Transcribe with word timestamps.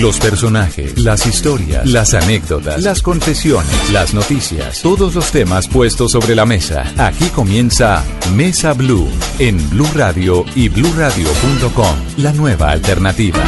Los 0.00 0.18
personajes, 0.18 0.98
las 0.98 1.24
historias, 1.24 1.88
las 1.88 2.14
anécdotas, 2.14 2.82
las 2.82 3.00
confesiones, 3.00 3.92
las 3.92 4.12
noticias, 4.12 4.82
todos 4.82 5.14
los 5.14 5.30
temas 5.30 5.68
puestos 5.68 6.10
sobre 6.10 6.34
la 6.34 6.44
mesa. 6.44 6.92
Aquí 6.98 7.28
comienza 7.28 8.04
Mesa 8.34 8.72
Blue 8.72 9.06
en 9.38 9.56
Blue 9.70 9.86
Radio 9.94 10.44
y 10.56 10.68
BlueRadio.com, 10.68 11.96
la 12.16 12.32
nueva 12.32 12.72
alternativa. 12.72 13.38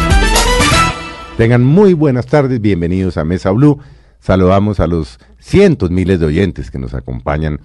Tengan 1.37 1.65
muy 1.65 1.95
buenas 1.95 2.27
tardes, 2.27 2.61
bienvenidos 2.61 3.17
a 3.17 3.25
Mesa 3.25 3.51
Blue. 3.51 3.81
Saludamos 4.21 4.79
a 4.79 4.87
los 4.87 5.19
cientos 5.41 5.91
miles 5.91 6.21
de 6.21 6.27
oyentes 6.27 6.71
que 6.71 6.79
nos 6.79 6.95
acompañan 6.95 7.59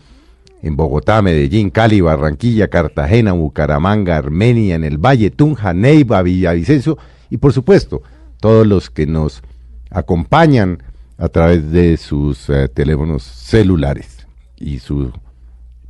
en 0.64 0.76
Bogotá, 0.76 1.22
Medellín, 1.22 1.70
Cali, 1.70 2.02
Barranquilla, 2.02 2.68
Cartagena, 2.68 3.34
Bucaramanga, 3.34 4.18
Armenia, 4.18 4.74
en 4.74 4.84
el 4.84 4.98
Valle, 4.98 5.30
Tunja, 5.30 5.72
Neiva, 5.72 6.24
Villavicencio 6.24 6.98
y 7.30 7.38
por 7.38 7.54
supuesto 7.54 8.02
todos 8.42 8.68
los 8.68 8.90
que 8.90 9.08
nos 9.08 9.42
acompañan 9.90 10.84
a 11.18 11.30
través 11.30 11.72
de 11.72 11.96
sus 11.96 12.50
eh, 12.50 12.68
teléfonos 12.68 13.24
celulares 13.24 14.28
y, 14.58 14.80
su, 14.80 15.12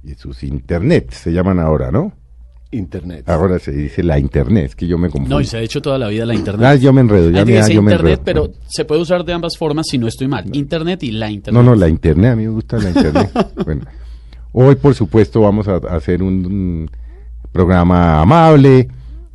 y 0.03 0.13
sus 0.13 0.43
internet, 0.43 1.11
se 1.11 1.31
llaman 1.31 1.59
ahora, 1.59 1.89
¿no? 1.89 2.13
Internet. 2.73 3.27
Ahora 3.27 3.59
se 3.59 3.71
dice 3.71 4.03
la 4.03 4.19
internet, 4.19 4.65
es 4.65 4.75
que 4.75 4.87
yo 4.87 4.97
me 4.97 5.09
confundo. 5.09 5.35
No, 5.35 5.41
y 5.41 5.45
se 5.45 5.57
ha 5.57 5.61
hecho 5.61 5.81
toda 5.81 5.97
la 5.97 6.07
vida 6.07 6.25
la 6.25 6.35
internet. 6.35 6.65
Ah, 6.65 6.75
yo 6.75 6.93
me 6.93 7.01
enredo, 7.01 7.29
ya 7.29 7.43
me, 7.43 7.57
ah, 7.57 7.67
yo 7.67 7.81
me 7.81 7.91
internet, 7.91 8.19
enredo. 8.19 8.23
pero 8.23 8.51
se 8.67 8.85
puede 8.85 9.01
usar 9.01 9.25
de 9.25 9.33
ambas 9.33 9.57
formas 9.57 9.87
si 9.89 9.97
no 9.97 10.07
estoy 10.07 10.27
mal. 10.27 10.45
Internet 10.55 11.03
y 11.03 11.11
la 11.11 11.29
internet. 11.31 11.61
No, 11.61 11.69
no, 11.69 11.75
la 11.75 11.89
internet, 11.89 12.31
a 12.31 12.35
mí 12.35 12.43
me 12.43 12.49
gusta 12.49 12.77
la 12.77 12.89
internet. 12.89 13.29
bueno, 13.65 13.81
hoy 14.53 14.75
por 14.75 14.95
supuesto 14.95 15.41
vamos 15.41 15.67
a, 15.67 15.75
a 15.75 15.95
hacer 15.95 16.23
un, 16.23 16.45
un 16.45 16.91
programa 17.51 18.21
amable, 18.21 18.87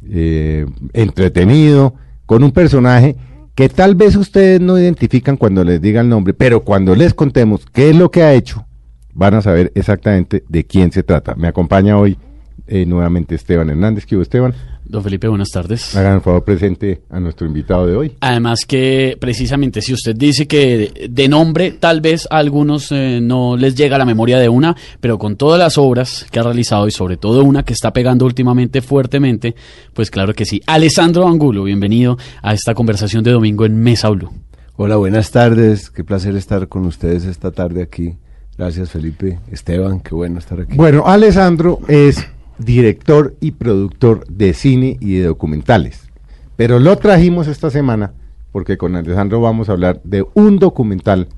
eh, 0.09 0.67
entretenido, 0.93 1.95
con 2.27 2.45
un 2.45 2.53
personaje 2.53 3.17
que 3.55 3.69
tal 3.69 3.95
vez 3.95 4.17
ustedes 4.17 4.61
no 4.61 4.79
identifican 4.79 5.37
cuando 5.37 5.65
les 5.65 5.81
diga 5.81 6.03
el 6.03 6.09
nombre, 6.09 6.35
pero 6.35 6.63
cuando 6.63 6.95
les 6.95 7.15
contemos 7.15 7.65
qué 7.73 7.91
es 7.91 7.97
lo 7.97 8.11
que 8.11 8.23
ha 8.23 8.35
hecho, 8.35 8.67
van 9.15 9.35
a 9.35 9.41
saber 9.41 9.73
exactamente 9.75 10.45
de 10.49 10.65
quién 10.67 10.93
se 10.93 11.03
trata. 11.03 11.35
Me 11.37 11.49
acompaña 11.49 11.97
hoy 11.99 12.19
eh, 12.67 12.87
nuevamente 12.87 13.35
Esteban 13.35 13.71
Hernández. 13.71 14.07
¿Qué 14.07 14.17
hubo, 14.17 14.23
Esteban? 14.23 14.55
Don 14.89 15.03
Felipe, 15.03 15.27
buenas 15.27 15.51
tardes. 15.51 15.97
Hagan 15.97 16.15
el 16.15 16.21
favor 16.21 16.45
presente 16.45 17.03
a 17.11 17.19
nuestro 17.19 17.47
invitado 17.47 17.87
de 17.87 17.97
hoy. 17.97 18.13
Además 18.21 18.61
que 18.67 19.17
precisamente 19.21 19.83
si 19.83 19.93
usted 19.93 20.15
dice 20.15 20.47
que 20.47 20.77
de, 20.95 21.09
de 21.11 21.29
nombre 21.29 21.73
tal 21.73 22.01
vez 22.01 22.29
a 22.31 22.39
algunos 22.39 22.93
eh, 22.93 23.19
no 23.21 23.57
les 23.57 23.75
llega 23.75 23.97
a 23.97 23.99
la 23.99 24.05
memoria 24.05 24.39
de 24.39 24.49
una, 24.49 24.77
pero 25.01 25.19
con 25.19 25.37
todas 25.37 25.59
las 25.59 25.77
obras 25.77 26.27
que 26.31 26.39
ha 26.39 26.45
realizado 26.45 26.87
y 26.87 26.93
sobre 26.93 27.17
todo 27.17 27.43
una 27.43 27.65
que 27.65 27.73
está 27.73 27.93
pegando 27.93 28.25
últimamente 28.27 28.81
fuertemente, 28.81 29.57
pues 29.93 30.11
claro 30.11 30.35
que 30.35 30.45
sí. 30.45 30.61
Alessandro 30.67 31.27
Angulo, 31.27 31.65
bienvenido 31.65 32.17
a 32.43 32.55
esta 32.55 32.75
conversación 32.75 33.25
de 33.25 33.33
domingo 33.33 33.67
en 33.67 33.77
Mesa 33.77 34.09
Blue. 34.11 34.31
Hola, 34.77 34.97
buenas 34.97 35.31
tardes. 35.31 35.91
Qué 35.91 36.05
placer 36.05 36.37
estar 36.37 36.69
con 36.69 36.85
ustedes 36.87 37.25
esta 37.25 37.51
tarde 37.51 37.83
aquí. 37.83 38.15
Gracias, 38.57 38.91
Felipe. 38.91 39.39
Esteban, 39.51 40.01
qué 40.01 40.15
bueno 40.15 40.39
estar 40.39 40.61
aquí. 40.61 40.77
Bueno, 40.77 41.05
Alessandro 41.07 41.81
es 41.89 42.27
director 42.59 43.35
y 43.41 43.53
productor 43.53 44.27
de 44.29 44.53
cine 44.55 44.97
y 45.01 45.15
de 45.19 45.25
documentales. 45.27 46.09
Pero 46.57 46.79
lo 46.79 46.97
trajimos 46.97 47.49
esta 47.49 47.71
semana 47.71 48.13
porque 48.53 48.79
con 48.79 48.97
Alessandro 48.97 49.41
vamos 49.41 49.69
a 49.69 49.73
hablar 49.73 50.01
de 50.05 50.25
un 50.35 50.59
documental 50.59 51.29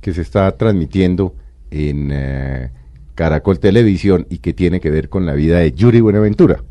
que 0.00 0.12
se 0.14 0.22
está 0.22 0.50
transmitiendo 0.56 1.34
en 1.70 2.10
eh, 2.12 2.70
Caracol 3.14 3.58
Televisión 3.58 4.26
y 4.30 4.38
que 4.38 4.52
tiene 4.52 4.80
que 4.80 4.90
ver 4.90 5.08
con 5.08 5.26
la 5.26 5.34
vida 5.34 5.58
de 5.58 5.72
Yuri 5.72 6.00
Buenaventura. 6.00 6.62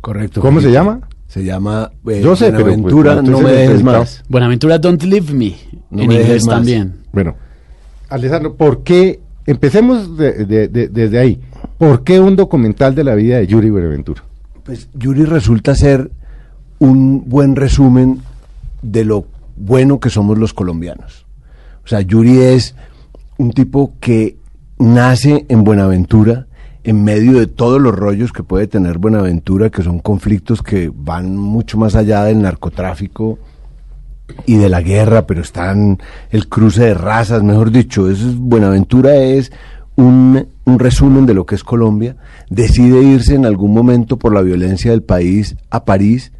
Correcto. 0.00 0.40
¿Cómo 0.40 0.60
se 0.60 0.70
llama? 0.70 1.00
Se 1.26 1.44
llama 1.44 1.90
eh, 2.06 2.20
Yo 2.22 2.36
sé, 2.36 2.50
pero, 2.52 2.64
pues, 2.64 2.80
Buenaventura, 2.80 3.22
no 3.22 3.40
me 3.40 3.52
dejes 3.52 3.82
más. 3.82 4.22
Buenaventura 4.28 4.78
Don't 4.78 5.02
Leave 5.02 5.32
Me, 5.34 5.54
No 5.90 6.02
en 6.02 6.08
me 6.08 6.14
inglés 6.14 6.26
dejes 6.28 6.46
más. 6.46 6.54
también. 6.56 6.94
Bueno, 7.12 7.36
Alessandro, 8.08 8.54
¿por 8.56 8.82
qué? 8.82 9.20
Empecemos 9.46 10.16
de- 10.16 10.44
de- 10.44 10.68
de- 10.68 10.88
desde 10.88 11.18
ahí. 11.18 11.40
¿Por 11.78 12.02
qué 12.02 12.18
un 12.18 12.34
documental 12.34 12.96
de 12.96 13.04
la 13.04 13.14
vida 13.14 13.38
de 13.38 13.46
Yuri 13.46 13.70
Buenaventura? 13.70 14.24
Pues 14.64 14.88
Yuri 14.94 15.24
resulta 15.24 15.76
ser 15.76 16.10
un 16.80 17.28
buen 17.28 17.54
resumen 17.54 18.20
de 18.82 19.04
lo 19.04 19.26
bueno 19.56 20.00
que 20.00 20.10
somos 20.10 20.38
los 20.38 20.52
colombianos. 20.52 21.24
O 21.84 21.88
sea, 21.88 22.00
Yuri 22.00 22.38
es 22.38 22.74
un 23.38 23.52
tipo 23.52 23.92
que 24.00 24.36
nace 24.78 25.46
en 25.48 25.62
Buenaventura, 25.62 26.46
en 26.82 27.04
medio 27.04 27.38
de 27.38 27.46
todos 27.46 27.80
los 27.80 27.94
rollos 27.94 28.32
que 28.32 28.42
puede 28.42 28.66
tener 28.66 28.98
Buenaventura, 28.98 29.70
que 29.70 29.84
son 29.84 30.00
conflictos 30.00 30.62
que 30.62 30.90
van 30.92 31.36
mucho 31.36 31.78
más 31.78 31.94
allá 31.94 32.24
del 32.24 32.42
narcotráfico 32.42 33.38
y 34.46 34.56
de 34.56 34.68
la 34.68 34.80
guerra, 34.80 35.26
pero 35.26 35.42
están 35.42 35.98
el 36.30 36.48
cruce 36.48 36.86
de 36.86 36.94
razas, 36.94 37.44
mejor 37.44 37.70
dicho, 37.70 38.10
es, 38.10 38.36
Buenaventura 38.36 39.14
es 39.14 39.52
un, 39.98 40.46
un 40.64 40.78
resumen 40.78 41.26
de 41.26 41.34
lo 41.34 41.44
que 41.44 41.56
es 41.56 41.64
Colombia, 41.64 42.16
decide 42.50 43.02
irse 43.02 43.34
en 43.34 43.44
algún 43.44 43.74
momento 43.74 44.16
por 44.16 44.32
la 44.32 44.42
violencia 44.42 44.92
del 44.92 45.02
país 45.02 45.56
a 45.70 45.84
París 45.84 46.30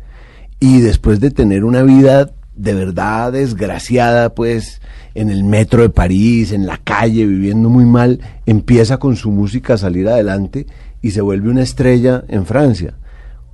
y 0.61 0.81
después 0.81 1.19
de 1.19 1.33
tener 1.33 1.65
una 1.65 1.83
vida 1.83 2.31
de 2.55 2.75
verdad 2.75 3.33
desgraciada, 3.33 4.33
pues 4.33 4.81
en 5.15 5.29
el 5.29 5.43
metro 5.43 5.83
de 5.83 5.91
París, 5.91 6.53
en 6.53 6.67
la 6.67 6.79
calle, 6.79 7.27
viviendo 7.27 7.69
muy 7.69 7.85
mal, 7.85 8.21
empieza 8.47 8.99
con 8.99 9.17
su 9.17 9.33
música 9.33 9.75
a 9.75 9.79
salir 9.79 10.09
adelante 10.09 10.67
y 11.03 11.11
se 11.11 11.21
vuelve 11.21 11.51
una 11.51 11.63
estrella 11.63 12.23
en 12.29 12.47
Francia 12.47 12.95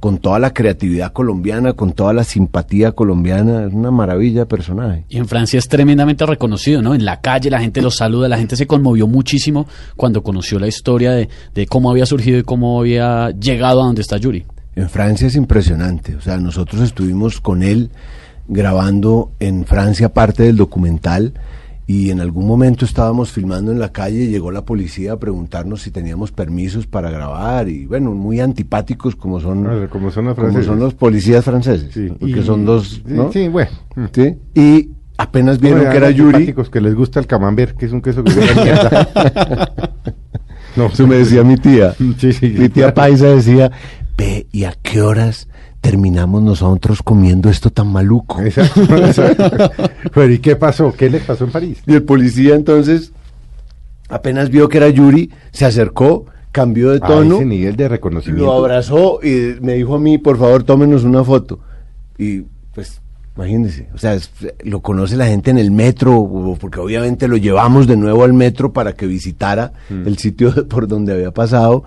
con 0.05 0.19
toda 0.19 0.39
la 0.39 0.53
creatividad 0.53 1.15
colombiana, 1.15 1.73
con 1.73 1.95
toda 1.95 2.13
la 2.13 2.25
simpatía 2.25 2.93
colombiana, 2.93 3.65
es 3.65 3.73
una 3.73 3.91
maravilla 3.91 4.41
de 4.41 4.47
personaje. 4.47 5.07
Y 5.09 5.17
en 5.17 5.27
Francia 5.27 5.59
es 5.59 5.67
tremendamente 5.67 6.27
reconocido, 6.27 6.83
¿no? 6.83 6.95
En 6.95 7.07
la 7.07 7.23
calle 7.23 7.49
la 7.49 7.59
gente 7.59 7.81
lo 7.81 7.91
saluda, 7.91 8.29
la 8.29 8.37
gente 8.37 8.55
se 8.55 8.67
conmovió 8.67 9.07
muchísimo 9.07 9.67
cuando 9.97 10.23
conoció 10.23 10.59
la 10.59 10.67
historia 10.67 11.13
de, 11.13 11.31
de 11.55 11.67
cómo 11.67 11.91
había 11.91 12.05
surgido 12.05 12.37
y 12.37 12.43
cómo 12.43 12.79
había 12.79 13.31
llegado 13.31 13.81
a 13.81 13.87
donde 13.87 14.03
está 14.03 14.19
Yuri. 14.19 14.45
En 14.77 14.91
Francia 14.91 15.27
es 15.27 15.37
impresionante, 15.37 16.17
o 16.17 16.21
sea, 16.21 16.37
nosotros 16.37 16.83
estuvimos 16.83 17.41
con 17.41 17.63
él 17.63 17.89
grabando 18.47 19.31
en 19.41 19.65
Francia 19.65 20.13
parte 20.13 20.43
del 20.43 20.59
documental 20.59 21.33
y 21.87 22.11
en 22.11 22.21
algún 22.21 22.47
momento 22.47 22.85
estábamos 22.87 23.31
filmando 23.31 23.71
en 23.71 23.79
la 23.79 23.93
calle 23.93 24.25
y 24.25 24.29
llegó 24.29 24.51
la 24.51 24.65
policía 24.65 25.13
a 25.13 25.19
preguntarnos 25.19 25.83
si 25.83 25.91
teníamos 25.91 26.33
permisos 26.33 26.87
para 26.87 27.11
grabar 27.11 27.69
y 27.69 27.85
bueno, 27.87 28.13
muy 28.13 28.41
antipáticos 28.41 29.15
como 29.17 29.39
son, 29.41 29.67
Ah, 29.67 29.87
como 29.91 30.11
son 30.11 30.25
los 30.25 30.35
como 30.35 30.47
franceses. 30.47 30.67
son 30.67 30.79
los 30.81 30.95
policías 30.95 31.45
franceses, 31.45 31.93
Sí, 31.93 32.09
porque 32.19 32.41
y- 32.41 32.43
son 32.43 32.65
dos, 32.65 33.03
¿no? 33.05 33.31
Sí, 33.33 33.49
bueno. 33.49 33.71
Sí, 34.15 34.35
Y 34.55 34.89
apenas 35.19 35.61
vieron 35.61 35.91
que 35.91 35.97
era 35.97 36.11
Yuri, 36.11 36.55
que 36.55 36.81
les 36.81 36.95
gusta 36.95 37.21
el 37.21 37.27
camembert, 37.27 37.77
que 37.77 37.85
es 37.87 37.93
un 37.93 38.01
queso 38.01 38.25
que 38.25 38.33
no, 40.77 40.87
Eso 40.87 41.07
me 41.07 41.17
decía 41.17 41.43
mi 41.45 41.57
tía. 41.57 41.95
Sí, 42.19 42.31
mi 42.59 42.69
tía. 42.69 42.93
Paisa 42.95 43.27
decía, 43.27 43.71
ve, 44.17 44.47
¿y 44.53 44.65
a 44.65 44.75
qué 44.83 45.03
horas 45.03 45.49
terminamos 45.85 46.43
nosotros 46.43 47.03
comiendo 47.03 47.51
esto 47.51 47.69
tan 47.69 47.89
maluco? 47.89 48.41
Exacto, 48.41 48.81
exacto. 48.97 49.71
Pero 50.15 50.33
¿y 50.33 50.39
qué 50.39 50.57
pasó? 50.57 50.93
¿Qué 50.97 51.11
les 51.11 51.23
pasó 51.25 51.45
en 51.45 51.51
París? 51.53 51.83
Y 51.87 51.93
el 51.93 52.03
policía 52.05 52.55
entonces, 52.55 53.13
apenas 54.09 54.49
vio 54.49 54.69
que 54.69 54.79
era 54.79 54.89
Yuri, 54.89 55.31
se 55.53 55.67
acercó, 55.67 56.25
cambió 56.53 56.91
de 56.91 56.97
A 57.03 57.07
tono, 57.07 57.37
ese 57.37 57.45
nivel 57.45 57.77
de 57.77 57.89
reconocimiento. 57.89 58.47
lo 58.47 58.53
abrazó 58.55 59.21
y 59.23 59.57
me 59.61 59.75
dijo 59.75 59.97
a 59.97 59.99
mí, 59.99 60.17
por 60.17 60.39
favor, 60.39 60.63
tómenos 60.65 61.05
una 61.05 61.23
foto. 61.23 61.59
Y 62.17 62.45
pues, 62.75 63.01
imagínense, 63.37 63.89
o 63.95 63.99
sea, 63.99 64.15
es- 64.15 64.31
lo 64.65 64.81
conoce 64.81 65.17
la 65.17 65.27
gente 65.27 65.51
en 65.51 65.59
el 65.59 65.71
metro, 65.71 66.57
porque 66.59 66.81
obviamente 66.81 67.29
lo 67.29 67.37
llevamos 67.37 67.87
de 67.87 67.97
nuevo 67.99 68.25
al 68.25 68.33
metro 68.33 68.73
para 68.73 68.95
que 68.95 69.07
visitara 69.07 69.73
Mm. 69.91 70.07
el 70.07 70.17
sitio 70.17 70.51
por 70.69 70.89
donde 70.89 71.13
había 71.13 71.31
pasado. 71.31 71.85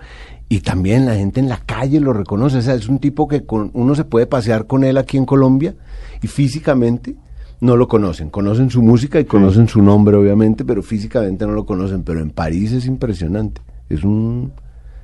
Y 0.48 0.60
también 0.60 1.04
la 1.04 1.14
gente 1.14 1.40
en 1.40 1.48
la 1.48 1.58
calle 1.58 2.00
lo 2.00 2.12
reconoce. 2.12 2.58
O 2.58 2.62
sea, 2.62 2.74
es 2.74 2.88
un 2.88 2.98
tipo 2.98 3.28
que 3.28 3.44
con, 3.44 3.70
uno 3.74 3.94
se 3.94 4.04
puede 4.04 4.26
pasear 4.26 4.66
con 4.66 4.84
él 4.84 4.96
aquí 4.96 5.16
en 5.16 5.26
Colombia 5.26 5.74
y 6.22 6.26
físicamente 6.26 7.16
no 7.60 7.76
lo 7.76 7.86
conocen. 7.86 8.30
Conocen 8.30 8.70
su 8.70 8.82
música 8.82 9.20
y 9.20 9.24
conocen 9.24 9.68
su 9.68 9.82
nombre, 9.82 10.16
obviamente, 10.16 10.64
pero 10.64 10.82
físicamente 10.82 11.46
no 11.46 11.52
lo 11.52 11.66
conocen. 11.66 12.02
Pero 12.02 12.20
en 12.20 12.30
París 12.30 12.72
es 12.72 12.86
impresionante. 12.86 13.60
Es 13.90 14.04
un 14.04 14.52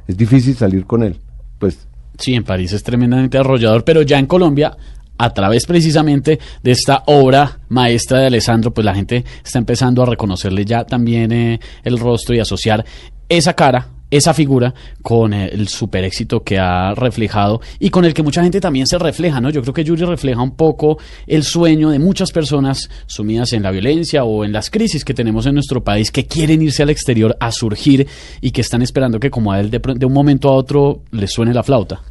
es 0.07 0.17
difícil 0.17 0.55
salir 0.55 0.87
con 0.87 1.03
él. 1.03 1.17
Pues 1.59 1.89
Sí, 2.19 2.35
en 2.35 2.45
París 2.45 2.73
es 2.73 2.83
tremendamente 2.83 3.39
arrollador, 3.39 3.85
pero 3.85 4.03
ya 4.03 4.19
en 4.19 4.27
Colombia 4.27 4.77
a 5.17 5.31
través 5.33 5.67
precisamente 5.67 6.39
de 6.63 6.71
esta 6.71 7.03
obra 7.07 7.61
maestra 7.69 8.21
de 8.21 8.27
Alessandro, 8.27 8.73
pues 8.73 8.85
la 8.85 8.95
gente 8.95 9.25
está 9.45 9.59
empezando 9.59 10.03
a 10.03 10.07
reconocerle 10.07 10.65
ya 10.65 10.85
también 10.85 11.33
eh, 11.33 11.61
el 11.83 11.99
rostro 11.99 12.35
y 12.35 12.41
asociar 12.41 12.85
esa 13.29 13.55
cara 13.55 13.89
esa 14.11 14.35
figura 14.35 14.75
con 15.03 15.33
el 15.33 15.69
super 15.69 16.05
éxito 16.05 16.43
que 16.43 16.59
ha 16.59 16.95
reflejado 16.95 17.61
y 17.79 17.91
con 17.91 18.05
el 18.05 18.15
que 18.15 18.23
mucha 18.23 18.43
gente 18.43 18.61
también 18.61 18.87
se 18.87 18.99
refleja, 18.99 19.41
¿no? 19.41 19.51
Yo 19.51 19.63
creo 19.63 19.75
que 19.75 19.85
Yuri 19.85 20.05
refleja 20.05 20.41
un 20.41 20.53
poco 20.53 20.99
el 21.27 21.43
sueño 21.43 21.91
de 21.91 21.99
muchas 21.99 22.31
personas 22.31 22.91
sumidas 23.07 23.53
en 23.53 23.63
la 23.63 23.71
violencia 23.71 24.25
o 24.25 24.45
en 24.45 24.53
las 24.53 24.71
crisis 24.71 25.05
que 25.05 25.15
tenemos 25.15 25.47
en 25.47 25.55
nuestro 25.55 25.83
país 25.83 26.11
que 26.11 26.27
quieren 26.27 26.63
irse 26.63 26.83
al 26.83 26.91
exterior 26.91 27.37
a 27.41 27.51
surgir 27.51 28.07
y 28.41 28.51
que 28.51 28.61
están 28.61 28.83
esperando 28.83 29.19
que 29.19 29.31
como 29.31 29.53
a 29.53 29.61
él 29.61 29.71
de, 29.71 29.81
de 29.97 30.07
un 30.07 30.13
momento 30.13 30.49
a 30.49 30.53
otro 30.53 31.03
les 31.11 31.33
suene 31.33 31.55
la 31.55 31.63
flauta. 31.63 32.03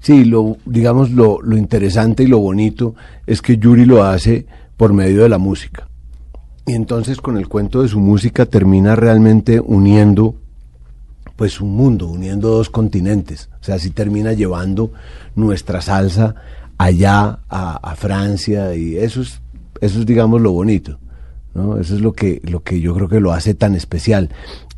Sí, 0.00 0.24
lo, 0.24 0.58
digamos, 0.64 1.10
lo, 1.10 1.40
lo 1.42 1.56
interesante 1.56 2.22
y 2.22 2.26
lo 2.26 2.38
bonito 2.38 2.94
es 3.26 3.42
que 3.42 3.58
Yuri 3.58 3.84
lo 3.84 4.04
hace 4.04 4.46
por 4.76 4.92
medio 4.92 5.22
de 5.22 5.28
la 5.28 5.38
música. 5.38 5.88
Y 6.66 6.74
entonces 6.74 7.20
con 7.20 7.36
el 7.36 7.48
cuento 7.48 7.82
de 7.82 7.88
su 7.88 7.98
música 7.98 8.46
termina 8.46 8.94
realmente 8.94 9.58
uniendo 9.58 10.34
pues 11.38 11.60
un 11.60 11.76
mundo, 11.76 12.08
uniendo 12.08 12.48
dos 12.48 12.68
continentes. 12.68 13.48
O 13.60 13.64
sea, 13.64 13.76
así 13.76 13.90
termina 13.90 14.32
llevando 14.32 14.90
nuestra 15.36 15.80
salsa 15.80 16.34
allá 16.78 17.38
a, 17.48 17.94
Francia 17.94 18.74
y 18.74 18.96
eso 18.96 19.22
es, 19.22 19.40
eso 19.80 20.00
es 20.00 20.06
digamos 20.06 20.40
lo 20.40 20.50
bonito. 20.50 20.98
¿no? 21.54 21.78
Eso 21.78 21.94
es 21.94 22.00
lo 22.00 22.12
que, 22.12 22.40
lo 22.42 22.64
que 22.64 22.80
yo 22.80 22.92
creo 22.92 23.08
que 23.08 23.20
lo 23.20 23.32
hace 23.32 23.54
tan 23.54 23.76
especial. 23.76 24.30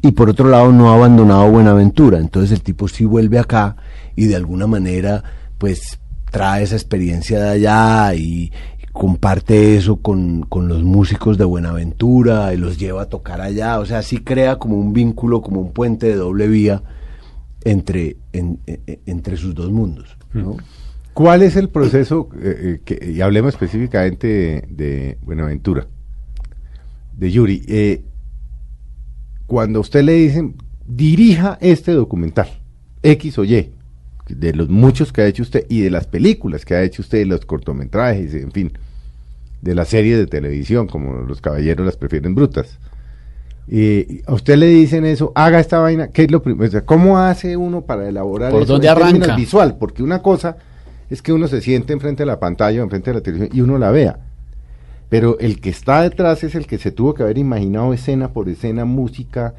Y 0.02 0.12
por 0.12 0.28
otro 0.28 0.50
lado, 0.50 0.70
no 0.70 0.90
ha 0.90 0.96
abandonado 0.96 1.50
Buenaventura. 1.50 2.18
Entonces 2.18 2.52
el 2.52 2.62
tipo 2.62 2.88
sí 2.88 3.06
vuelve 3.06 3.38
acá 3.38 3.76
y 4.14 4.26
de 4.26 4.36
alguna 4.36 4.66
manera, 4.66 5.24
pues 5.56 5.98
trae 6.30 6.64
esa 6.64 6.76
experiencia 6.76 7.40
de 7.40 7.48
allá 7.48 8.14
y 8.14 8.52
comparte 8.92 9.76
eso 9.76 9.96
con, 9.96 10.42
con 10.42 10.68
los 10.68 10.82
músicos 10.82 11.38
de 11.38 11.44
Buenaventura 11.44 12.52
y 12.52 12.56
los 12.56 12.78
lleva 12.78 13.02
a 13.02 13.08
tocar 13.08 13.40
allá. 13.40 13.78
O 13.78 13.86
sea, 13.86 14.02
sí 14.02 14.18
crea 14.18 14.56
como 14.58 14.76
un 14.76 14.92
vínculo, 14.92 15.42
como 15.42 15.60
un 15.60 15.72
puente 15.72 16.06
de 16.06 16.16
doble 16.16 16.48
vía 16.48 16.82
entre, 17.64 18.16
en- 18.32 18.58
en- 18.66 18.80
entre 19.06 19.36
sus 19.36 19.54
dos 19.54 19.70
mundos. 19.70 20.16
¿no? 20.32 20.56
¿Cuál 21.14 21.42
es 21.42 21.56
el 21.56 21.68
proceso, 21.68 22.28
eh, 22.40 22.56
eh, 22.62 22.80
que, 22.84 23.12
y 23.12 23.20
hablemos 23.20 23.54
específicamente 23.54 24.26
de, 24.26 24.64
de 24.70 25.18
Buenaventura, 25.22 25.86
de 27.16 27.30
Yuri? 27.30 27.64
eh, 27.68 28.04
cuando 29.46 29.78
a 29.78 29.82
usted 29.82 30.04
le 30.04 30.12
dicen, 30.14 30.54
dirija 30.86 31.58
este 31.60 31.92
documental, 31.92 32.48
X 33.02 33.38
o 33.38 33.44
Y, 33.44 33.70
de 34.38 34.52
los 34.54 34.68
muchos 34.68 35.12
que 35.12 35.22
ha 35.22 35.26
hecho 35.26 35.42
usted 35.42 35.66
y 35.68 35.80
de 35.80 35.90
las 35.90 36.06
películas 36.06 36.64
que 36.64 36.74
ha 36.74 36.82
hecho 36.82 37.02
usted, 37.02 37.26
los 37.26 37.44
cortometrajes, 37.44 38.34
en 38.34 38.52
fin, 38.52 38.72
de 39.62 39.74
las 39.74 39.88
series 39.88 40.18
de 40.18 40.26
televisión, 40.26 40.86
como 40.86 41.22
Los 41.22 41.40
Caballeros 41.40 41.84
las 41.84 41.96
prefieren 41.96 42.34
brutas. 42.34 42.78
Eh, 43.68 44.22
a 44.26 44.34
usted 44.34 44.56
le 44.56 44.66
dicen 44.66 45.04
eso, 45.04 45.32
haga 45.34 45.60
esta 45.60 45.78
vaina, 45.78 46.08
¿qué 46.08 46.24
es 46.24 46.30
lo 46.30 46.42
primero? 46.42 46.66
O 46.66 46.70
sea, 46.70 46.84
¿Cómo 46.84 47.18
hace 47.18 47.56
uno 47.56 47.82
para 47.82 48.08
elaborar 48.08 48.50
¿Por 48.50 48.62
eso 48.62 48.72
dónde 48.72 48.88
en 48.88 48.92
arranca? 48.92 49.36
visual? 49.36 49.76
Porque 49.78 50.02
una 50.02 50.22
cosa 50.22 50.56
es 51.08 51.22
que 51.22 51.32
uno 51.32 51.46
se 51.46 51.60
siente 51.60 51.92
enfrente 51.92 52.22
de 52.22 52.26
la 52.26 52.40
pantalla 52.40 52.80
o 52.80 52.84
enfrente 52.84 53.10
de 53.10 53.14
la 53.14 53.22
televisión 53.22 53.56
y 53.56 53.60
uno 53.60 53.78
la 53.78 53.90
vea. 53.90 54.18
Pero 55.08 55.38
el 55.40 55.60
que 55.60 55.70
está 55.70 56.02
detrás 56.02 56.42
es 56.44 56.54
el 56.54 56.66
que 56.66 56.78
se 56.78 56.90
tuvo 56.92 57.14
que 57.14 57.22
haber 57.22 57.38
imaginado 57.38 57.92
escena 57.92 58.32
por 58.32 58.48
escena, 58.48 58.84
música, 58.84 59.54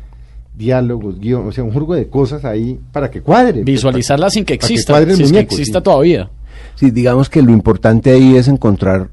diálogos, 0.54 1.20
guion, 1.20 1.48
o 1.48 1.52
sea, 1.52 1.64
un 1.64 1.72
juego 1.72 1.96
de 1.96 2.08
cosas 2.08 2.46
ahí 2.46 2.80
para 2.92 3.10
que 3.10 3.22
cuadre. 3.22 3.64
Visualizarla 3.64 4.30
sin 4.30 4.46
que 4.46 4.54
exista, 4.54 4.94
cuadre 4.94 5.12
el 5.12 5.18
si 5.18 5.24
es 5.24 5.32
que 5.32 5.40
exista 5.40 5.80
sí. 5.80 5.84
todavía. 5.84 6.30
Sí, 6.76 6.92
digamos 6.92 7.30
que 7.30 7.42
lo 7.42 7.52
importante 7.52 8.12
ahí 8.12 8.36
es 8.36 8.48
encontrar 8.48 9.10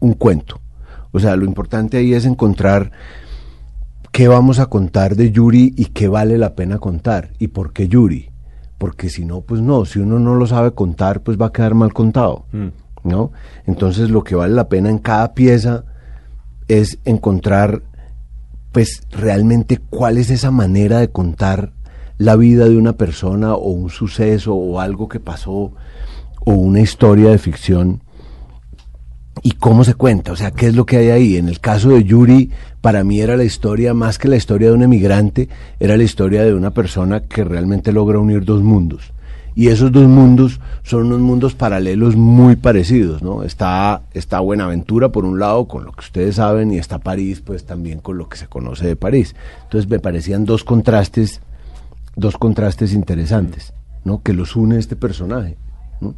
un 0.00 0.14
cuento. 0.14 0.60
O 1.12 1.20
sea, 1.20 1.36
lo 1.36 1.44
importante 1.44 1.98
ahí 1.98 2.14
es 2.14 2.24
encontrar 2.24 2.90
qué 4.10 4.28
vamos 4.28 4.58
a 4.58 4.66
contar 4.66 5.16
de 5.16 5.30
Yuri 5.30 5.74
y 5.76 5.86
qué 5.86 6.08
vale 6.08 6.38
la 6.38 6.54
pena 6.54 6.78
contar. 6.78 7.30
¿Y 7.38 7.48
por 7.48 7.72
qué 7.72 7.88
Yuri? 7.88 8.30
Porque 8.78 9.10
si 9.10 9.24
no, 9.24 9.42
pues 9.42 9.60
no, 9.60 9.84
si 9.84 10.00
uno 10.00 10.18
no 10.18 10.34
lo 10.34 10.46
sabe 10.46 10.72
contar, 10.72 11.22
pues 11.22 11.40
va 11.40 11.46
a 11.46 11.52
quedar 11.52 11.74
mal 11.74 11.92
contado. 11.92 12.46
¿No? 13.04 13.32
Entonces 13.66 14.10
lo 14.10 14.22
que 14.22 14.34
vale 14.34 14.54
la 14.54 14.68
pena 14.68 14.88
en 14.88 14.98
cada 14.98 15.34
pieza 15.34 15.84
es 16.68 16.98
encontrar 17.04 17.82
pues 18.72 19.02
realmente 19.10 19.78
cuál 19.78 20.18
es 20.18 20.30
esa 20.30 20.50
manera 20.50 20.98
de 20.98 21.10
contar 21.10 21.72
la 22.18 22.36
vida 22.36 22.64
de 22.64 22.76
una 22.76 22.94
persona 22.94 23.54
o 23.54 23.70
un 23.70 23.90
suceso 23.90 24.54
o 24.54 24.80
algo 24.80 25.08
que 25.08 25.20
pasó 25.20 25.72
o 26.44 26.52
una 26.52 26.80
historia 26.80 27.30
de 27.30 27.38
ficción 27.38 28.02
y 29.42 29.52
cómo 29.52 29.82
se 29.84 29.94
cuenta, 29.94 30.32
o 30.32 30.36
sea, 30.36 30.50
qué 30.50 30.66
es 30.66 30.76
lo 30.76 30.86
que 30.86 30.98
hay 30.98 31.10
ahí. 31.10 31.36
En 31.36 31.48
el 31.48 31.60
caso 31.60 31.90
de 31.90 32.04
Yuri, 32.04 32.50
para 32.80 33.02
mí 33.02 33.20
era 33.20 33.36
la 33.36 33.44
historia, 33.44 33.94
más 33.94 34.18
que 34.18 34.28
la 34.28 34.36
historia 34.36 34.68
de 34.68 34.74
un 34.74 34.82
emigrante, 34.82 35.48
era 35.80 35.96
la 35.96 36.02
historia 36.02 36.44
de 36.44 36.54
una 36.54 36.72
persona 36.72 37.20
que 37.20 37.44
realmente 37.44 37.92
logra 37.92 38.18
unir 38.18 38.44
dos 38.44 38.62
mundos. 38.62 39.11
Y 39.54 39.68
esos 39.68 39.92
dos 39.92 40.06
mundos 40.08 40.60
son 40.82 41.06
unos 41.06 41.20
mundos 41.20 41.54
paralelos 41.54 42.16
muy 42.16 42.56
parecidos, 42.56 43.22
¿no? 43.22 43.42
Está, 43.42 44.02
está 44.14 44.40
Buenaventura 44.40 45.10
por 45.10 45.24
un 45.24 45.38
lado, 45.38 45.68
con 45.68 45.84
lo 45.84 45.92
que 45.92 46.00
ustedes 46.00 46.36
saben, 46.36 46.72
y 46.72 46.78
está 46.78 46.98
París, 46.98 47.42
pues 47.44 47.64
también 47.64 47.98
con 48.00 48.16
lo 48.16 48.28
que 48.28 48.38
se 48.38 48.46
conoce 48.46 48.86
de 48.86 48.96
París. 48.96 49.34
Entonces 49.64 49.90
me 49.90 49.98
parecían 49.98 50.44
dos 50.46 50.64
contrastes, 50.64 51.40
dos 52.16 52.36
contrastes 52.38 52.94
interesantes, 52.94 53.74
¿no? 54.04 54.22
Que 54.22 54.32
los 54.32 54.56
une 54.56 54.78
este 54.78 54.96
personaje, 54.96 55.56
¿no? 56.00 56.14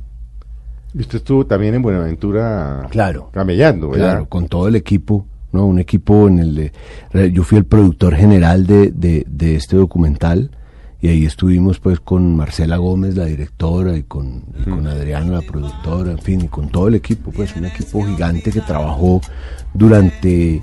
Y 0.94 1.00
usted 1.00 1.18
estuvo 1.18 1.44
también 1.44 1.74
en 1.74 1.82
Buenaventura 1.82 2.86
Claro. 2.90 3.30
camellando, 3.32 3.90
¿verdad? 3.90 4.10
Claro, 4.10 4.28
con 4.28 4.46
todo 4.46 4.68
el 4.68 4.76
equipo, 4.76 5.26
¿no? 5.50 5.66
Un 5.66 5.80
equipo 5.80 6.28
en 6.28 6.38
el 6.38 6.54
de, 6.54 7.32
yo 7.32 7.42
fui 7.42 7.58
el 7.58 7.64
productor 7.64 8.14
general 8.14 8.64
de, 8.66 8.92
de, 8.92 9.26
de 9.28 9.56
este 9.56 9.76
documental 9.76 10.52
y 11.04 11.08
ahí 11.08 11.26
estuvimos 11.26 11.80
pues 11.80 12.00
con 12.00 12.34
Marcela 12.34 12.78
Gómez, 12.78 13.14
la 13.14 13.26
directora, 13.26 13.94
y 13.94 14.04
con, 14.04 14.42
y 14.58 14.70
con 14.70 14.86
Adriana, 14.86 15.32
la 15.34 15.42
productora, 15.42 16.12
en 16.12 16.18
fin, 16.18 16.40
y 16.40 16.48
con 16.48 16.70
todo 16.70 16.88
el 16.88 16.94
equipo, 16.94 17.30
pues 17.30 17.54
un 17.56 17.66
equipo 17.66 18.02
gigante 18.06 18.50
que 18.50 18.62
trabajó 18.62 19.20
durante 19.74 20.62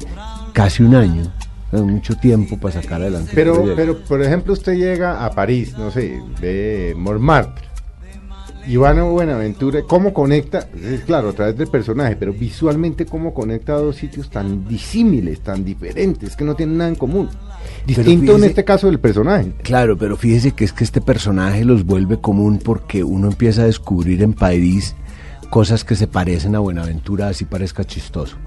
casi 0.52 0.82
un 0.82 0.96
año, 0.96 1.32
mucho 1.72 2.16
tiempo 2.16 2.58
para 2.58 2.82
sacar 2.82 3.04
adelante. 3.04 3.30
el 3.30 3.36
Pero, 3.36 3.54
proyecto. 3.54 3.76
pero, 3.76 4.00
por 4.00 4.24
ejemplo, 4.24 4.54
usted 4.54 4.74
llega 4.74 5.24
a 5.24 5.30
París, 5.30 5.78
no 5.78 5.92
sé, 5.92 6.20
ve 6.42 6.96
Montmartre, 6.98 7.68
y 8.68 8.78
van 8.78 9.00
a 9.00 9.04
Buenaventura, 9.04 9.82
¿cómo 9.88 10.14
conecta? 10.14 10.68
Es 10.84 11.02
claro, 11.02 11.30
a 11.30 11.34
través 11.34 11.58
del 11.58 11.68
personaje, 11.68 12.16
pero 12.16 12.34
visualmente, 12.34 13.06
¿cómo 13.06 13.34
conecta 13.34 13.74
dos 13.74 13.96
sitios 13.96 14.30
tan 14.30 14.68
disímiles, 14.68 15.42
tan 15.42 15.64
diferentes, 15.64 16.36
que 16.36 16.44
no 16.44 16.56
tienen 16.56 16.78
nada 16.78 16.90
en 16.90 16.96
común? 16.96 17.30
Distinto 17.86 18.36
en 18.36 18.44
este 18.44 18.64
caso 18.64 18.88
del 18.88 19.00
personaje. 19.00 19.54
Claro, 19.64 19.98
pero 19.98 20.16
fíjese 20.16 20.52
que 20.52 20.64
es 20.64 20.74
que 20.74 20.84
este 20.84 21.02
personaje 21.02 21.66
los 21.66 21.86
vuelve 21.86 22.20
común 22.20 22.60
porque 22.64 23.04
uno 23.04 23.28
empieza 23.28 23.64
a 23.64 23.66
descubrir 23.66 24.22
en 24.22 24.34
París 24.34 24.96
cosas 25.50 25.84
que 25.84 25.96
se 25.96 26.08
parecen 26.08 26.56
a 26.56 26.60
Buenaventura, 26.60 27.28
así 27.28 27.46
parezca 27.46 27.84
chistoso. 27.84 28.38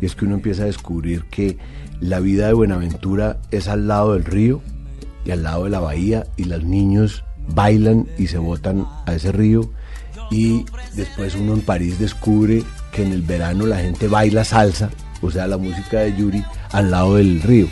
Y 0.00 0.06
es 0.06 0.14
que 0.14 0.24
uno 0.24 0.34
empieza 0.34 0.64
a 0.64 0.66
descubrir 0.66 1.24
que 1.24 1.58
la 2.00 2.20
vida 2.20 2.46
de 2.46 2.52
Buenaventura 2.52 3.38
es 3.50 3.68
al 3.68 3.88
lado 3.88 4.12
del 4.14 4.24
río 4.24 4.60
y 5.24 5.30
al 5.30 5.44
lado 5.44 5.64
de 5.64 5.70
la 5.70 5.80
bahía 5.80 6.26
y 6.36 6.44
los 6.44 6.64
niños 6.64 7.24
bailan 7.48 8.06
y 8.18 8.26
se 8.26 8.38
botan 8.38 8.86
a 9.06 9.14
ese 9.14 9.32
río 9.32 9.70
y 10.30 10.64
después 10.94 11.34
uno 11.34 11.54
en 11.54 11.60
París 11.60 11.98
descubre 11.98 12.64
que 12.92 13.02
en 13.02 13.12
el 13.12 13.22
verano 13.22 13.66
la 13.66 13.78
gente 13.78 14.08
baila 14.08 14.44
salsa, 14.44 14.90
o 15.20 15.30
sea, 15.30 15.46
la 15.46 15.58
música 15.58 16.00
de 16.00 16.16
Yuri 16.16 16.44
al 16.72 16.90
lado 16.90 17.16
del 17.16 17.42
río 17.42 17.68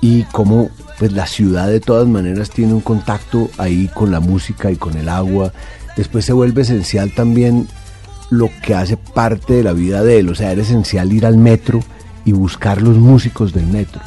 y 0.00 0.24
cómo 0.24 0.68
pues 0.98 1.12
la 1.12 1.26
ciudad 1.26 1.68
de 1.68 1.80
todas 1.80 2.06
maneras 2.06 2.50
tiene 2.50 2.74
un 2.74 2.82
contacto 2.82 3.50
ahí 3.56 3.90
con 3.94 4.10
la 4.10 4.20
música 4.20 4.70
y 4.70 4.76
con 4.76 4.96
el 4.96 5.08
agua. 5.08 5.52
Después 5.96 6.26
se 6.26 6.32
vuelve 6.32 6.62
esencial 6.62 7.12
también 7.14 7.66
lo 8.30 8.50
que 8.62 8.74
hace 8.74 8.96
parte 8.96 9.54
de 9.54 9.62
la 9.62 9.72
vida 9.72 10.02
de 10.02 10.18
él, 10.18 10.28
o 10.28 10.34
sea, 10.34 10.52
era 10.52 10.62
esencial 10.62 11.12
ir 11.12 11.24
al 11.24 11.38
metro 11.38 11.80
y 12.24 12.32
buscar 12.32 12.82
los 12.82 12.96
músicos 12.96 13.52
del 13.52 13.66
metro 13.66 14.00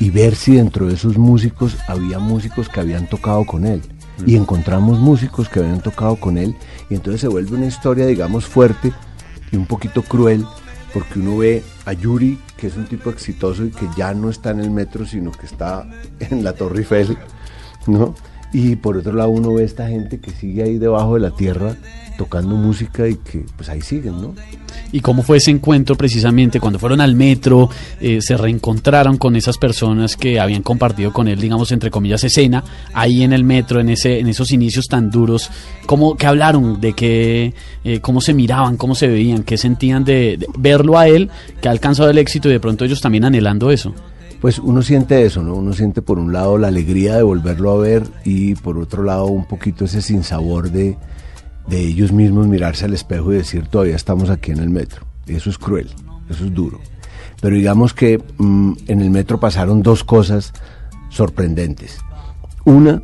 y 0.00 0.10
ver 0.10 0.34
si 0.36 0.56
dentro 0.56 0.86
de 0.86 0.94
esos 0.94 1.18
músicos 1.18 1.76
había 1.88 2.18
músicos 2.18 2.68
que 2.68 2.80
habían 2.80 3.08
tocado 3.08 3.44
con 3.44 3.66
él. 3.66 3.82
Y 4.26 4.36
encontramos 4.36 4.98
músicos 4.98 5.48
que 5.48 5.60
habían 5.60 5.80
tocado 5.80 6.16
con 6.16 6.38
él 6.38 6.56
y 6.88 6.94
entonces 6.94 7.20
se 7.20 7.28
vuelve 7.28 7.56
una 7.56 7.66
historia, 7.66 8.06
digamos, 8.06 8.46
fuerte 8.46 8.92
y 9.50 9.56
un 9.56 9.66
poquito 9.66 10.02
cruel 10.02 10.46
porque 10.92 11.18
uno 11.18 11.38
ve 11.38 11.64
a 11.84 11.92
Yuri, 11.92 12.38
que 12.56 12.68
es 12.68 12.76
un 12.76 12.86
tipo 12.86 13.10
exitoso 13.10 13.64
y 13.64 13.70
que 13.70 13.88
ya 13.96 14.14
no 14.14 14.30
está 14.30 14.50
en 14.50 14.60
el 14.60 14.70
metro, 14.70 15.04
sino 15.04 15.32
que 15.32 15.46
está 15.46 15.86
en 16.20 16.44
la 16.44 16.52
Torre 16.52 16.78
Eiffel, 16.78 17.18
¿no? 17.88 18.14
Y 18.54 18.76
por 18.76 18.96
otro 18.96 19.12
lado 19.12 19.30
uno 19.30 19.52
ve 19.52 19.64
esta 19.64 19.88
gente 19.88 20.20
que 20.20 20.30
sigue 20.30 20.62
ahí 20.62 20.78
debajo 20.78 21.14
de 21.14 21.20
la 21.20 21.32
tierra 21.32 21.76
tocando 22.16 22.54
música 22.54 23.08
y 23.08 23.16
que 23.16 23.44
pues 23.56 23.68
ahí 23.68 23.80
siguen, 23.80 24.22
¿no? 24.22 24.34
¿Y 24.92 25.00
cómo 25.00 25.24
fue 25.24 25.38
ese 25.38 25.50
encuentro 25.50 25.96
precisamente 25.96 26.60
cuando 26.60 26.78
fueron 26.78 27.00
al 27.00 27.16
metro, 27.16 27.68
eh, 28.00 28.20
se 28.20 28.36
reencontraron 28.36 29.18
con 29.18 29.34
esas 29.34 29.58
personas 29.58 30.16
que 30.16 30.38
habían 30.38 30.62
compartido 30.62 31.12
con 31.12 31.26
él, 31.26 31.40
digamos, 31.40 31.72
entre 31.72 31.90
comillas, 31.90 32.22
escena, 32.22 32.62
ahí 32.92 33.24
en 33.24 33.32
el 33.32 33.42
metro, 33.42 33.80
en, 33.80 33.88
ese, 33.88 34.20
en 34.20 34.28
esos 34.28 34.52
inicios 34.52 34.86
tan 34.86 35.10
duros? 35.10 35.50
¿Cómo, 35.86 36.16
¿Qué 36.16 36.26
hablaron? 36.26 36.80
¿De 36.80 36.92
qué, 36.92 37.54
eh, 37.82 37.98
cómo 38.00 38.20
se 38.20 38.34
miraban, 38.34 38.76
cómo 38.76 38.94
se 38.94 39.08
veían, 39.08 39.42
qué 39.42 39.58
sentían 39.58 40.04
de, 40.04 40.36
de 40.36 40.46
verlo 40.56 40.96
a 40.96 41.08
él, 41.08 41.28
que 41.60 41.66
ha 41.66 41.72
alcanzado 41.72 42.10
el 42.10 42.18
éxito 42.18 42.48
y 42.48 42.52
de 42.52 42.60
pronto 42.60 42.84
ellos 42.84 43.00
también 43.00 43.24
anhelando 43.24 43.72
eso? 43.72 43.92
Pues 44.44 44.58
uno 44.58 44.82
siente 44.82 45.24
eso, 45.24 45.42
¿no? 45.42 45.54
Uno 45.54 45.72
siente 45.72 46.02
por 46.02 46.18
un 46.18 46.30
lado 46.34 46.58
la 46.58 46.68
alegría 46.68 47.16
de 47.16 47.22
volverlo 47.22 47.70
a 47.70 47.78
ver 47.78 48.02
y 48.26 48.54
por 48.56 48.76
otro 48.76 49.02
lado 49.02 49.24
un 49.24 49.46
poquito 49.46 49.86
ese 49.86 50.02
sinsabor 50.02 50.70
de, 50.70 50.98
de 51.66 51.80
ellos 51.80 52.12
mismos 52.12 52.46
mirarse 52.46 52.84
al 52.84 52.92
espejo 52.92 53.32
y 53.32 53.36
decir 53.36 53.68
todavía 53.68 53.96
estamos 53.96 54.28
aquí 54.28 54.50
en 54.50 54.58
el 54.58 54.68
metro. 54.68 55.06
Y 55.26 55.34
eso 55.36 55.48
es 55.48 55.56
cruel, 55.56 55.88
eso 56.28 56.44
es 56.44 56.52
duro. 56.52 56.78
Pero 57.40 57.56
digamos 57.56 57.94
que 57.94 58.22
mm, 58.36 58.72
en 58.88 59.00
el 59.00 59.08
metro 59.08 59.40
pasaron 59.40 59.82
dos 59.82 60.04
cosas 60.04 60.52
sorprendentes. 61.08 61.96
Una, 62.66 63.00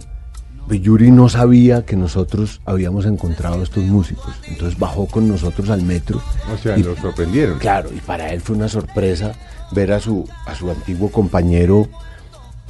Yuri 0.69 1.11
no 1.11 1.31
sabía 1.31 1.87
que 1.87 1.97
nosotros 1.97 2.61
habíamos 2.67 3.07
encontrado 3.07 3.63
estos 3.63 3.85
músicos. 3.85 4.35
Entonces 4.47 4.79
bajó 4.79 5.07
con 5.07 5.27
nosotros 5.27 5.71
al 5.71 5.81
metro. 5.85 6.21
O 6.53 6.59
sea, 6.59 6.77
y- 6.77 6.83
lo 6.83 6.95
sorprendieron. 6.97 7.59
Claro, 7.61 7.89
y 7.97 8.01
para 8.01 8.31
él 8.31 8.43
fue 8.43 8.57
una 8.57 8.69
sorpresa 8.69 9.33
ver 9.73 9.93
a 9.93 10.01
su, 10.01 10.29
a 10.47 10.55
su 10.55 10.71
antiguo 10.71 11.11
compañero 11.11 11.89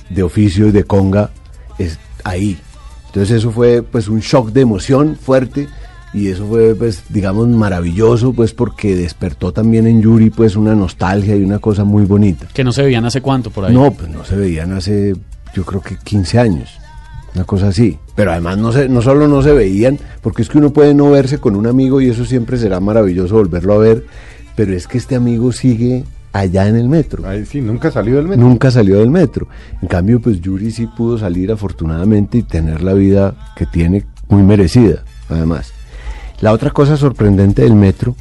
de 0.09 0.23
oficio 0.23 0.67
y 0.69 0.73
de 0.73 0.85
conga 0.85 1.31
es, 1.79 1.99
ahí. 2.25 2.59
Entonces 3.07 3.39
eso 3.39 3.51
fue 3.51 3.83
pues 3.83 4.09
un 4.09 4.21
shock 4.21 4.51
de 4.51 4.61
emoción 4.61 5.17
fuerte 5.17 5.69
y 6.13 6.29
eso 6.29 6.47
fue 6.47 6.75
pues 6.75 7.05
digamos 7.09 7.49
maravilloso 7.49 8.33
pues 8.33 8.53
porque 8.53 8.97
despertó 8.97 9.53
también 9.53 9.87
en 9.87 10.03
Yuri 10.03 10.31
pues 10.31 10.57
una 10.57 10.75
nostalgia 10.75 11.37
y 11.37 11.43
una 11.43 11.59
cosa 11.59 11.85
muy 11.85 12.05
bonita. 12.05 12.49
Que 12.53 12.65
no 12.65 12.73
se 12.73 12.83
veían 12.83 13.05
hace 13.05 13.21
cuánto 13.21 13.51
por 13.51 13.65
ahí. 13.65 13.75
No, 13.75 13.93
pues 13.93 14.09
no 14.09 14.25
se 14.25 14.37
veían 14.37 14.73
hace 14.73 15.15
yo 15.55 15.65
creo 15.65 15.81
que 15.81 15.97
15 15.97 16.39
años. 16.39 16.79
Una 17.35 17.45
cosa 17.45 17.69
así. 17.69 17.99
Pero 18.15 18.33
además 18.33 18.59
no, 18.59 18.73
se, 18.73 18.89
no 18.89 19.03
solo 19.03 19.29
no 19.29 19.43
se 19.43 19.53
veían, 19.53 19.99
porque 20.21 20.43
es 20.43 20.49
que 20.49 20.59
uno 20.59 20.73
puede 20.73 20.95
no 20.95 21.11
verse 21.11 21.39
con 21.39 21.57
un 21.57 21.67
amigo 21.67 22.01
y 22.01 22.09
eso 22.11 22.25
siempre 22.25 22.59
será 22.59 22.81
maravilloso 22.81 23.37
volverlo 23.37 23.75
a 23.75 23.79
ver, 23.79 24.05
pero 24.57 24.75
es 24.75 24.87
que 24.89 24.99
este 24.99 25.15
amigo 25.15 25.53
sigue 25.53 26.05
allá 26.33 26.69
en 26.69 26.77
el 26.77 26.89
metro. 26.89 27.29
Ahí 27.29 27.45
sí, 27.45 27.61
nunca 27.61 27.91
salió 27.91 28.17
del 28.17 28.29
metro. 28.29 28.45
Nunca 28.47 28.71
salió 28.71 28.99
del 28.99 29.11
metro. 29.11 29.49
En 29.83 29.89
cambio, 29.89 30.21
pues 30.21 30.41
Yuri 30.41 30.71
sí 30.71 30.87
pudo 30.87 31.19
salir 31.19 31.51
afortunadamente 31.53 32.39
y 32.39 32.43
tener 32.43 32.83
la 32.83 32.95
vida 32.95 33.35
que 33.57 33.67
tiene 33.67 34.07
muy 34.29 34.43
merecida, 34.43 35.05
además. 35.29 35.73
La 36.41 36.53
otra 36.53 36.71
cosa 36.71 36.97
sorprendente 36.97 37.63
del 37.63 37.75
metro 37.75 38.17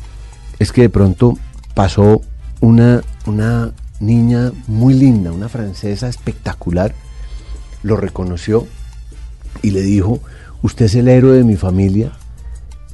es 0.57 0.71
que 0.71 0.81
de 0.81 0.89
pronto 0.89 1.37
pasó 1.73 2.21
una, 2.59 3.01
una 3.25 3.71
niña 3.99 4.51
muy 4.67 4.93
linda, 4.93 5.31
una 5.31 5.47
francesa 5.47 6.09
espectacular, 6.09 6.93
lo 7.83 7.95
reconoció 7.95 8.67
y 9.61 9.71
le 9.71 9.81
dijo, 9.81 10.19
usted 10.61 10.85
es 10.85 10.95
el 10.95 11.07
héroe 11.07 11.37
de 11.37 11.43
mi 11.43 11.55
familia 11.55 12.11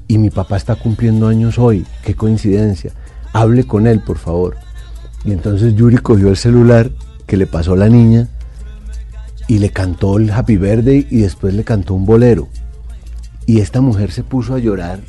y 0.07 0.17
mi 0.19 0.29
papá 0.29 0.57
está 0.57 0.75
cumpliendo 0.75 1.27
años 1.27 1.57
hoy, 1.57 1.85
qué 2.03 2.15
coincidencia, 2.15 2.91
hable 3.33 3.65
con 3.65 3.87
él, 3.87 4.01
por 4.01 4.17
favor. 4.17 4.57
Y 5.25 5.31
entonces 5.31 5.75
Yuri 5.75 5.97
cogió 5.97 6.29
el 6.29 6.37
celular 6.37 6.91
que 7.25 7.37
le 7.37 7.47
pasó 7.47 7.75
la 7.75 7.89
niña 7.89 8.27
y 9.47 9.59
le 9.59 9.71
cantó 9.71 10.17
el 10.17 10.31
Happy 10.31 10.57
Birthday 10.57 11.07
y 11.09 11.21
después 11.21 11.53
le 11.53 11.63
cantó 11.63 11.93
un 11.93 12.05
bolero. 12.05 12.47
Y 13.45 13.59
esta 13.59 13.81
mujer 13.81 14.11
se 14.11 14.23
puso 14.23 14.55
a 14.55 14.59
llorar 14.59 14.99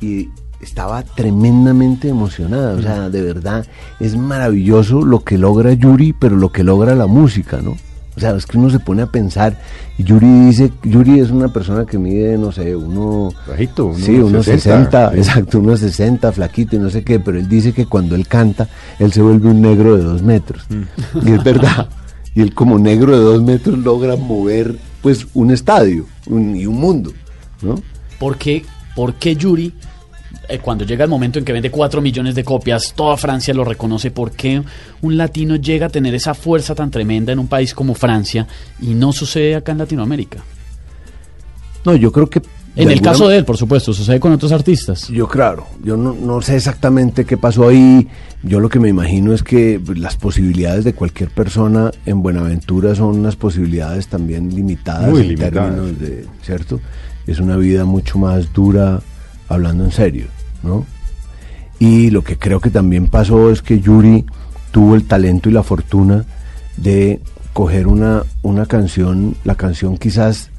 y 0.00 0.28
estaba 0.60 1.02
tremendamente 1.02 2.08
emocionada. 2.08 2.74
O 2.74 2.82
sea, 2.82 3.10
de 3.10 3.22
verdad, 3.22 3.66
es 4.00 4.16
maravilloso 4.16 5.04
lo 5.04 5.20
que 5.20 5.38
logra 5.38 5.72
Yuri, 5.72 6.12
pero 6.12 6.36
lo 6.36 6.50
que 6.50 6.64
logra 6.64 6.94
la 6.94 7.06
música, 7.06 7.60
¿no? 7.60 7.76
O 8.16 8.20
sea, 8.20 8.30
es 8.36 8.46
que 8.46 8.56
uno 8.58 8.70
se 8.70 8.78
pone 8.78 9.02
a 9.02 9.06
pensar, 9.06 9.58
y 9.98 10.04
Yuri 10.04 10.26
dice, 10.46 10.72
Yuri 10.84 11.18
es 11.18 11.30
una 11.30 11.48
persona 11.52 11.84
que 11.84 11.98
mide, 11.98 12.38
no 12.38 12.52
sé, 12.52 12.76
uno... 12.76 13.30
Bajito, 13.48 13.86
uno 13.86 13.98
sí, 13.98 14.12
unos 14.18 14.44
60, 14.44 15.10
sí. 15.12 15.18
exacto, 15.18 15.58
unos 15.58 15.80
60, 15.80 16.30
flaquito 16.32 16.76
y 16.76 16.78
no 16.78 16.90
sé 16.90 17.02
qué, 17.02 17.18
pero 17.18 17.38
él 17.38 17.48
dice 17.48 17.72
que 17.72 17.86
cuando 17.86 18.14
él 18.14 18.28
canta, 18.28 18.68
él 19.00 19.12
se 19.12 19.20
vuelve 19.20 19.48
un 19.50 19.60
negro 19.60 19.96
de 19.96 20.04
dos 20.04 20.22
metros. 20.22 20.64
Y 21.24 21.32
es 21.32 21.42
verdad. 21.42 21.88
Y 22.36 22.40
él 22.40 22.54
como 22.54 22.78
negro 22.78 23.12
de 23.18 23.24
dos 23.24 23.42
metros 23.42 23.78
logra 23.78 24.14
mover, 24.16 24.76
pues, 25.02 25.26
un 25.34 25.50
estadio 25.50 26.06
un- 26.28 26.54
y 26.56 26.66
un 26.66 26.76
mundo, 26.76 27.12
¿no? 27.62 27.80
¿Por 28.20 28.36
qué, 28.38 28.64
por 28.94 29.14
qué 29.14 29.34
Yuri, 29.36 29.72
eh, 30.48 30.58
cuando 30.58 30.84
llega 30.84 31.04
el 31.04 31.10
momento 31.10 31.38
en 31.38 31.44
que 31.44 31.52
vende 31.52 31.70
4 31.70 32.00
millones 32.00 32.34
de 32.34 32.44
copias, 32.44 32.92
toda 32.94 33.16
Francia 33.16 33.54
lo 33.54 33.64
reconoce? 33.64 34.10
¿Por 34.10 34.32
qué 34.32 34.62
un 35.02 35.16
latino 35.16 35.56
llega 35.56 35.86
a 35.86 35.90
tener 35.90 36.14
esa 36.14 36.34
fuerza 36.34 36.74
tan 36.74 36.90
tremenda 36.90 37.32
en 37.32 37.38
un 37.38 37.48
país 37.48 37.74
como 37.74 37.94
Francia 37.94 38.46
y 38.80 38.94
no 38.94 39.12
sucede 39.12 39.54
acá 39.54 39.72
en 39.72 39.78
Latinoamérica? 39.78 40.42
No, 41.84 41.94
yo 41.94 42.10
creo 42.12 42.28
que... 42.28 42.40
En 42.76 42.88
el 42.88 42.94
alguna 42.94 43.12
caso 43.12 43.28
de 43.28 43.36
él, 43.36 43.44
por 43.44 43.56
supuesto, 43.56 43.92
sucede 43.92 44.18
con 44.18 44.32
otros 44.32 44.50
artistas. 44.50 45.06
Yo 45.08 45.28
claro, 45.28 45.68
yo 45.84 45.96
no, 45.96 46.12
no 46.12 46.42
sé 46.42 46.56
exactamente 46.56 47.24
qué 47.24 47.36
pasó 47.36 47.68
ahí. 47.68 48.08
Yo 48.42 48.58
lo 48.58 48.68
que 48.68 48.80
me 48.80 48.88
imagino 48.88 49.32
es 49.32 49.44
que 49.44 49.80
las 49.94 50.16
posibilidades 50.16 50.82
de 50.82 50.92
cualquier 50.92 51.30
persona 51.30 51.92
en 52.04 52.20
Buenaventura 52.20 52.96
son 52.96 53.20
unas 53.20 53.36
posibilidades 53.36 54.08
también 54.08 54.52
limitadas 54.52 55.08
Muy 55.08 55.20
en 55.20 55.28
limitadas. 55.28 55.72
términos 55.72 56.00
de, 56.00 56.26
¿cierto? 56.42 56.80
Es 57.28 57.38
una 57.38 57.56
vida 57.56 57.84
mucho 57.84 58.18
más 58.18 58.52
dura 58.52 59.00
hablando 59.48 59.84
en 59.84 59.92
serio, 59.92 60.26
¿no? 60.62 60.86
Y 61.78 62.10
lo 62.10 62.22
que 62.22 62.38
creo 62.38 62.60
que 62.60 62.70
también 62.70 63.08
pasó 63.08 63.50
es 63.50 63.62
que 63.62 63.80
Yuri 63.80 64.24
tuvo 64.70 64.94
el 64.94 65.04
talento 65.04 65.48
y 65.48 65.52
la 65.52 65.62
fortuna 65.62 66.24
de 66.76 67.20
coger 67.52 67.86
una, 67.86 68.24
una 68.42 68.66
canción, 68.66 69.36
la 69.44 69.54
canción 69.54 69.96
quizás 69.96 70.50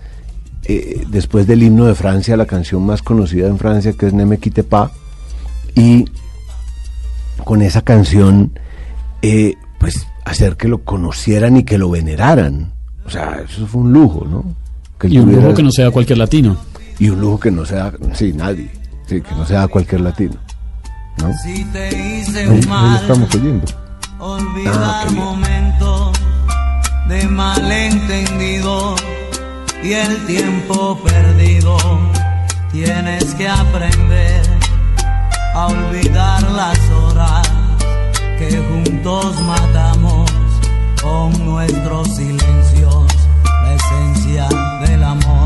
eh, 0.67 1.05
después 1.09 1.45
del 1.45 1.61
himno 1.61 1.85
de 1.85 1.95
Francia, 1.95 2.37
la 2.37 2.45
canción 2.45 2.85
más 2.85 3.01
conocida 3.01 3.47
en 3.47 3.57
Francia, 3.57 3.93
que 3.93 4.07
es 4.07 4.13
Ne 4.13 4.25
me 4.25 4.39
quitte 4.39 4.63
pas, 4.63 4.91
y 5.75 6.05
con 7.43 7.61
esa 7.61 7.83
canción, 7.83 8.51
eh, 9.21 9.55
pues 9.79 10.07
hacer 10.23 10.57
que 10.57 10.67
lo 10.67 10.83
conocieran 10.83 11.57
y 11.57 11.63
que 11.63 11.77
lo 11.77 11.89
veneraran. 11.91 12.71
O 13.05 13.09
sea, 13.09 13.43
eso 13.47 13.67
fue 13.67 13.81
un 13.81 13.93
lujo, 13.93 14.25
¿no? 14.25 14.43
Que 14.97 15.07
Y 15.07 15.19
un 15.19 15.31
lujo 15.31 15.53
que 15.53 15.61
no 15.61 15.71
sea 15.71 15.91
cualquier 15.91 16.17
latino. 16.17 16.57
Y 16.99 17.09
un 17.09 17.19
lujo 17.19 17.39
que 17.39 17.51
no 17.51 17.65
sea, 17.65 17.93
sí, 18.13 18.33
nadie, 18.33 18.71
sí, 19.07 19.21
que 19.21 19.35
no 19.35 19.45
sea 19.45 19.67
cualquier 19.67 20.01
latino, 20.01 20.35
¿no? 21.17 21.31
Si 21.43 21.63
te 21.65 21.87
hice 21.89 22.43
Ahí, 22.43 22.61
ahí 22.69 22.95
estamos 23.01 23.33
oyendo. 23.35 23.65
olvidar 24.19 25.07
Ah, 25.07 25.11
momentos 25.11 26.11
de 27.07 27.27
malentendido 27.27 28.95
y 29.83 29.93
el 29.93 30.25
tiempo 30.25 30.97
perdido. 31.03 31.77
Tienes 32.71 33.33
que 33.35 33.47
aprender 33.47 34.41
a 35.53 35.67
olvidar 35.67 36.43
las 36.51 36.79
horas 36.89 37.47
que 38.37 38.57
juntos 38.57 39.41
matamos 39.41 40.29
con 41.01 41.45
nuestros 41.45 42.15
silencios, 42.15 43.05
la 43.45 43.75
esencia 43.75 44.49
del 44.85 45.03
amor. 45.03 45.44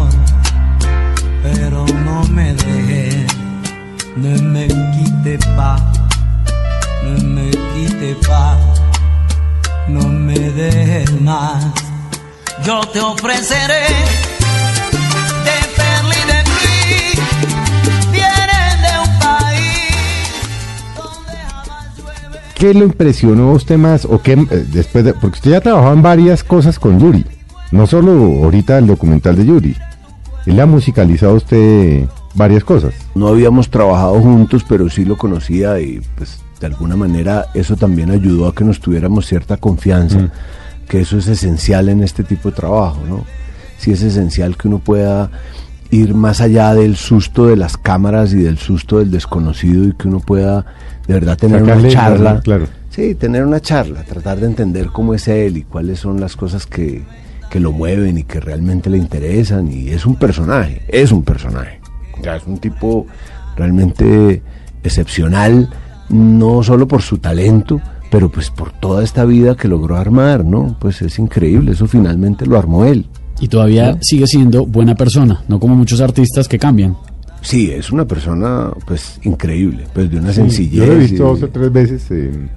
Pero 1.41 1.85
no 2.05 2.23
me 2.29 2.53
dejes, 2.53 3.25
no 4.15 4.41
me 4.43 4.67
quite 4.67 5.37
paz. 5.55 5.81
Ne 7.03 7.23
me 7.23 7.49
quite 7.49 8.15
pas, 8.27 8.57
no 9.87 10.07
me 10.09 10.37
dejes 10.37 11.21
más. 11.21 11.65
Yo 12.65 12.81
te 12.91 12.99
ofreceré 12.99 13.85
de 15.45 15.57
perla 15.77 16.15
de 16.27 16.43
mí. 16.49 16.97
Vienen 18.11 18.81
de 18.83 18.99
un 18.99 19.19
país 19.19 20.35
donde 20.95 21.37
jamás 21.37 21.97
llueve. 21.97 22.39
¿Qué 22.53 22.73
lo 22.73 22.83
impresionó 22.83 23.51
a 23.51 23.53
usted 23.53 23.77
más? 23.77 24.03
O 24.03 24.21
qué, 24.21 24.33
eh, 24.33 24.65
después 24.67 25.05
de, 25.05 25.13
porque 25.13 25.37
usted 25.37 25.51
ya 25.51 25.61
trabajó 25.61 25.93
en 25.93 26.01
varias 26.01 26.43
cosas 26.43 26.77
con 26.77 26.99
Yuri. 26.99 27.25
No 27.71 27.87
solo 27.87 28.11
ahorita 28.43 28.77
el 28.77 28.87
documental 28.87 29.37
de 29.37 29.45
Yuri. 29.45 29.77
Él 30.49 30.55
le 30.55 30.63
ha 30.63 30.65
musicalizado 30.65 31.35
usted 31.35 32.05
varias 32.33 32.63
cosas. 32.63 32.95
No 33.13 33.27
habíamos 33.27 33.69
trabajado 33.69 34.19
juntos, 34.19 34.65
pero 34.67 34.89
sí 34.89 35.05
lo 35.05 35.15
conocía 35.15 35.79
y 35.79 36.01
pues 36.15 36.41
de 36.59 36.65
alguna 36.65 36.95
manera 36.95 37.45
eso 37.53 37.75
también 37.75 38.09
ayudó 38.09 38.47
a 38.47 38.55
que 38.55 38.63
nos 38.63 38.79
tuviéramos 38.79 39.27
cierta 39.27 39.57
confianza, 39.57 40.31
que 40.87 41.01
eso 41.01 41.19
es 41.19 41.27
esencial 41.27 41.87
en 41.87 42.01
este 42.01 42.23
tipo 42.23 42.49
de 42.49 42.55
trabajo, 42.55 42.99
¿no? 43.07 43.25
Sí 43.77 43.91
es 43.91 44.01
esencial 44.01 44.57
que 44.57 44.67
uno 44.67 44.79
pueda 44.79 45.29
ir 45.91 46.15
más 46.15 46.41
allá 46.41 46.73
del 46.73 46.95
susto 46.95 47.45
de 47.45 47.55
las 47.55 47.77
cámaras 47.77 48.33
y 48.33 48.37
del 48.37 48.57
susto 48.57 48.97
del 48.97 49.11
desconocido 49.11 49.85
y 49.85 49.93
que 49.93 50.07
uno 50.07 50.19
pueda 50.19 50.65
de 51.07 51.13
verdad 51.13 51.37
tener 51.37 51.61
Sacarle 51.61 51.83
una 51.83 51.93
charla. 51.93 52.41
claro. 52.41 52.65
Sí, 52.89 53.13
tener 53.13 53.45
una 53.45 53.59
charla, 53.59 54.03
tratar 54.03 54.39
de 54.39 54.47
entender 54.47 54.87
cómo 54.87 55.13
es 55.13 55.27
él 55.27 55.57
y 55.57 55.61
cuáles 55.61 55.99
son 55.99 56.19
las 56.19 56.35
cosas 56.35 56.65
que, 56.65 57.03
que 57.49 57.59
lo 57.59 57.71
mueven 57.71 58.17
y 58.17 58.23
que 58.23 58.39
realmente 58.39 58.89
le 58.89 58.97
interesan 58.97 59.71
y 59.71 59.89
es 59.89 60.05
un 60.05 60.15
personaje, 60.15 60.81
es 60.87 61.11
un 61.11 61.23
personaje. 61.23 61.79
Ya 62.21 62.35
es 62.35 62.45
un 62.45 62.57
tipo 62.57 63.07
realmente 63.55 64.41
excepcional, 64.83 65.69
no 66.09 66.63
solo 66.63 66.87
por 66.87 67.01
su 67.01 67.17
talento, 67.17 67.81
pero 68.09 68.29
pues 68.29 68.49
por 68.49 68.71
toda 68.71 69.03
esta 69.03 69.25
vida 69.25 69.55
que 69.55 69.67
logró 69.67 69.97
armar, 69.97 70.45
¿no? 70.45 70.77
Pues 70.79 71.01
es 71.01 71.19
increíble, 71.19 71.71
eso 71.71 71.87
finalmente 71.87 72.45
lo 72.45 72.57
armó 72.57 72.85
él. 72.85 73.05
Y 73.39 73.47
todavía 73.47 73.97
sigue 74.01 74.27
siendo 74.27 74.65
buena 74.65 74.95
persona, 74.95 75.43
no 75.47 75.59
como 75.59 75.75
muchos 75.75 76.01
artistas 76.01 76.47
que 76.47 76.59
cambian. 76.59 76.97
Sí, 77.41 77.71
es 77.71 77.91
una 77.91 78.05
persona 78.05 78.69
pues 78.85 79.19
increíble, 79.23 79.85
pues 79.93 80.11
de 80.11 80.17
una 80.17 80.29
Sí, 80.29 80.35
sencillez. 80.35 80.73
Yo 80.73 80.85
lo 80.85 80.93
he 80.93 80.97
visto 80.97 81.23
dos 81.23 81.43
o 81.43 81.47
tres 81.47 81.71
veces 81.71 82.11
en, 82.11 82.49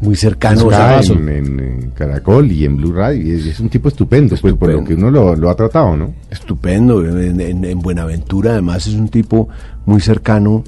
muy 0.00 0.16
cercano 0.16 0.60
acá 0.68 1.00
en, 1.12 1.28
en- 1.28 1.60
en 1.60 1.90
Caracol 1.90 2.50
y 2.50 2.64
en 2.64 2.76
Blue 2.76 2.92
Radio. 2.92 3.34
Es, 3.36 3.46
es 3.46 3.60
un 3.60 3.68
tipo 3.68 3.88
estupendo, 3.88 4.34
pues 4.40 4.54
por 4.54 4.68
lo 4.70 4.84
que 4.84 4.94
uno 4.94 5.10
lo, 5.10 5.36
lo 5.36 5.50
ha 5.50 5.54
tratado, 5.54 5.96
¿no? 5.96 6.14
Estupendo, 6.30 7.04
en, 7.04 7.40
en- 7.40 7.64
en 7.64 7.78
Buenaventura 7.80 8.52
además 8.52 8.86
es 8.86 8.94
un 8.94 9.08
tipo 9.08 9.48
muy 9.86 10.00
cercano 10.00 10.64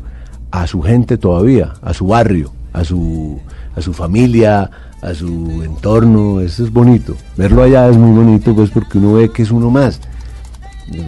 a 0.51 0.67
su 0.67 0.83
gente 0.83 1.17
todavía, 1.17 1.73
a 1.83 1.95
su 1.95 2.07
barrio, 2.09 2.53
a 2.75 2.85
su, 2.85 3.39
a 3.75 3.81
su 3.81 3.93
familia, 3.95 4.71
a 5.01 5.15
su 5.15 5.63
entorno, 5.65 6.41
eso 6.41 6.63
es 6.65 6.73
bonito. 6.73 7.17
Verlo 7.37 7.63
allá 7.63 7.89
es 7.89 7.97
muy 7.97 8.15
bonito 8.15 8.55
pues 8.55 8.71
porque 8.71 8.99
uno 8.99 9.15
ve 9.15 9.31
que 9.31 9.43
es 9.43 9.51
uno 9.51 9.71
más. 9.71 10.01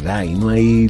Ahí 0.07 0.35
no 0.35 0.49
hay 0.49 0.89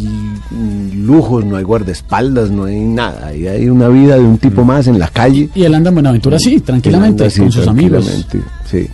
lujos, 0.95 1.45
no 1.45 1.57
hay 1.57 1.65
guardaespaldas, 1.65 2.51
no 2.51 2.65
hay 2.65 2.81
nada. 2.81 3.29
Ahí 3.29 3.47
hay 3.47 3.69
una 3.69 3.89
vida 3.89 4.17
de 4.17 4.23
un 4.23 4.39
tipo 4.39 4.65
más 4.65 4.87
en 4.87 4.99
la 4.99 5.09
calle. 5.09 5.49
Y 5.55 5.65
él 5.65 5.75
anda 5.75 5.89
en 5.89 5.95
Buenaventura, 5.95 6.39
sí, 6.39 6.61
tranquilamente, 6.61 7.25
así, 7.25 7.41
con 7.41 7.53
sus 7.53 7.67
amigos. 7.67 8.27
Sí. 8.71 8.87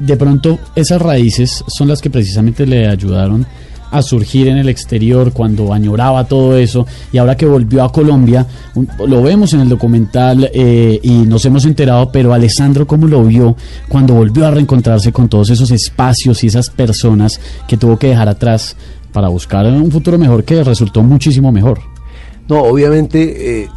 De 0.00 0.16
pronto, 0.16 0.58
esas 0.74 1.00
raíces 1.00 1.64
son 1.68 1.88
las 1.88 2.00
que 2.00 2.10
precisamente 2.10 2.66
le 2.66 2.88
ayudaron 2.88 3.46
a 3.92 4.02
surgir 4.02 4.48
en 4.48 4.56
el 4.56 4.68
exterior 4.68 5.32
cuando 5.32 5.72
añoraba 5.72 6.24
todo 6.24 6.56
eso 6.56 6.86
y 7.12 7.18
ahora 7.18 7.36
que 7.36 7.44
volvió 7.44 7.84
a 7.84 7.92
Colombia, 7.92 8.46
lo 9.06 9.22
vemos 9.22 9.52
en 9.52 9.60
el 9.60 9.68
documental 9.68 10.50
eh, 10.52 10.98
y 11.02 11.10
nos 11.10 11.44
hemos 11.44 11.66
enterado, 11.66 12.10
pero 12.10 12.32
Alessandro, 12.32 12.86
¿cómo 12.86 13.06
lo 13.06 13.22
vio 13.22 13.54
cuando 13.88 14.14
volvió 14.14 14.46
a 14.46 14.50
reencontrarse 14.50 15.12
con 15.12 15.28
todos 15.28 15.50
esos 15.50 15.70
espacios 15.70 16.42
y 16.42 16.46
esas 16.46 16.70
personas 16.70 17.38
que 17.68 17.76
tuvo 17.76 17.98
que 17.98 18.08
dejar 18.08 18.30
atrás 18.30 18.76
para 19.12 19.28
buscar 19.28 19.66
un 19.66 19.90
futuro 19.90 20.18
mejor 20.18 20.44
que 20.44 20.62
resultó 20.64 21.02
muchísimo 21.02 21.52
mejor? 21.52 21.80
No, 22.48 22.62
obviamente 22.62 23.62
eh, 23.62 23.68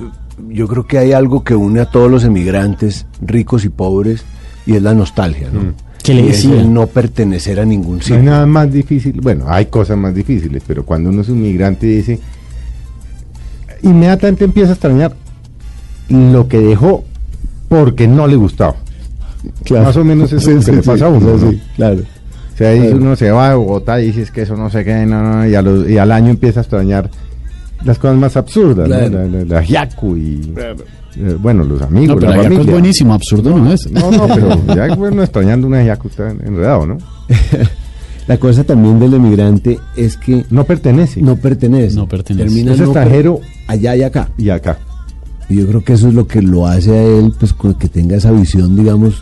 yo 0.49 0.67
creo 0.67 0.85
que 0.87 0.97
hay 0.97 1.11
algo 1.11 1.43
que 1.43 1.55
une 1.55 1.79
a 1.79 1.85
todos 1.85 2.09
los 2.09 2.23
emigrantes, 2.23 3.05
ricos 3.21 3.63
y 3.65 3.69
pobres, 3.69 4.23
y 4.65 4.75
es 4.75 4.81
la 4.81 4.93
nostalgia, 4.93 5.49
¿no? 5.51 5.73
¿Qué 6.03 6.13
le 6.13 6.21
Y 6.21 6.27
es 6.29 6.43
decía? 6.43 6.59
el 6.61 6.73
no 6.73 6.87
pertenecer 6.87 7.59
a 7.59 7.65
ningún 7.65 7.97
No 7.97 8.01
sitio. 8.01 8.17
hay 8.17 8.23
nada 8.23 8.45
más 8.45 8.71
difícil, 8.71 9.19
bueno, 9.21 9.45
hay 9.47 9.65
cosas 9.67 9.97
más 9.97 10.13
difíciles, 10.13 10.63
pero 10.65 10.85
cuando 10.85 11.09
uno 11.09 11.21
es 11.21 11.29
un 11.29 11.41
migrante 11.41 11.85
dice, 11.87 12.19
inmediatamente 13.81 14.45
empieza 14.45 14.69
a 14.69 14.73
extrañar 14.73 15.15
lo 16.09 16.47
que 16.47 16.59
dejó 16.59 17.03
porque 17.69 18.07
no 18.07 18.27
le 18.27 18.35
gustaba. 18.35 18.75
Más 19.71 19.95
o 19.97 20.03
menos 20.03 20.31
eso 20.33 20.51
es 20.51 20.67
lo 20.67 20.71
que 20.73 20.77
le 20.77 20.83
pasa 20.83 21.05
a 21.05 21.09
uno. 21.09 21.37
¿no? 21.37 21.53
claro. 21.75 22.01
O 22.55 22.57
sea, 22.57 22.73
uno 22.95 23.15
se 23.17 23.29
va 23.31 23.51
a 23.51 23.55
Bogotá 23.55 24.01
y 24.01 24.07
dice 24.07 24.21
es 24.23 24.31
que 24.31 24.43
eso 24.43 24.55
no 24.55 24.69
sé 24.69 24.83
qué, 24.85 25.05
no, 25.05 25.21
no, 25.21 25.47
y, 25.47 25.53
a 25.55 25.61
los- 25.61 25.89
y 25.89 25.97
al 25.97 26.11
año 26.11 26.29
empieza 26.29 26.61
a 26.61 26.63
extrañar 26.63 27.09
las 27.83 27.99
cosas 27.99 28.17
más 28.17 28.35
absurdas, 28.37 28.87
¿no? 28.89 28.95
Claro. 28.95 29.27
La, 29.29 29.61
la, 29.61 29.63
y, 29.63 30.53
eh, 31.17 31.37
bueno, 31.39 31.63
los 31.63 31.81
No, 31.81 31.87
amigos, 31.87 32.17
pero 32.19 32.33
la 32.33 32.41
es 32.43 32.65
buenísimo, 32.65 33.13
absurdo 33.13 33.57
no 33.57 33.71
es. 33.73 33.91
No, 33.91 34.09
no, 34.09 34.27
pero 34.33 34.59
ya 34.75 34.95
bueno, 34.95 35.21
extrañando 35.21 35.67
una 35.67 35.79
ajiaco 35.79 36.07
está 36.07 36.29
enredado, 36.29 36.85
¿no? 36.85 36.97
La 38.27 38.37
cosa 38.37 38.63
también 38.63 38.99
del 38.99 39.13
emigrante 39.13 39.79
es 39.95 40.17
que 40.17 40.45
No 40.49 40.63
pertenece. 40.63 41.21
no 41.21 41.35
pertenece. 41.35 41.95
No 41.95 42.07
pertenece. 42.07 42.45
Termina 42.47 42.71
Es 42.73 42.79
no 42.79 42.91
per- 42.91 43.03
extranjero 43.03 43.39
allá 43.67 43.95
y 43.95 44.01
acá. 44.03 44.29
y 44.37 44.49
acá. 44.49 44.79
Y 45.47 45.57
yo 45.57 45.67
creo 45.67 45.83
que 45.83 45.93
eso 45.93 46.07
es 46.07 46.15
lo 46.15 46.25
que 46.25 46.41
lo 46.41 46.65
hace 46.65 46.91
a 46.91 47.03
él, 47.03 47.33
pues 47.39 47.53
con 47.53 47.75
que 47.75 47.87
tenga 47.87 48.15
esa 48.15 48.31
visión, 48.31 48.75
digamos, 48.75 49.21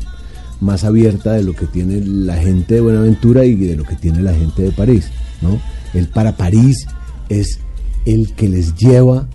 más 0.64 0.84
abierta 0.84 1.34
de 1.34 1.44
lo 1.44 1.54
que 1.54 1.66
tiene 1.68 2.02
la 2.06 2.36
gente 2.38 2.76
de 2.76 2.82
Buenaventura 2.82 3.46
y 3.46 3.56
de 3.56 3.76
lo 3.76 3.84
que 3.84 3.96
tiene 3.96 4.22
la 4.22 4.34
gente 4.34 4.64
de 4.64 4.72
París, 4.72 5.10
¿no? 5.42 5.60
Él 5.94 6.08
para 6.08 6.36
París 6.36 6.88
es 7.30 7.60
el 8.06 8.34
que 8.34 8.50
les 8.50 8.74
lleva 8.76 9.28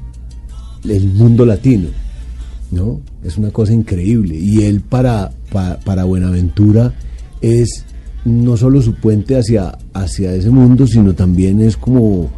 el 0.88 1.08
mundo 1.12 1.46
latino, 1.46 1.88
¿no? 2.70 3.00
Es 3.24 3.36
una 3.38 3.50
cosa 3.50 3.72
increíble. 3.72 4.34
Y 4.36 4.62
él 4.62 4.80
para, 4.80 5.30
pa- 5.52 5.78
para 5.84 6.04
Buenaventura 6.04 6.94
es 7.40 7.84
no 8.24 8.56
solo 8.56 8.82
su 8.82 8.94
puente 8.94 9.38
hacia, 9.38 9.78
hacia 9.94 10.34
ese 10.34 10.50
mundo, 10.50 10.86
sino 10.86 11.14
también 11.14 11.60
es 11.60 11.76
como, 11.76 12.28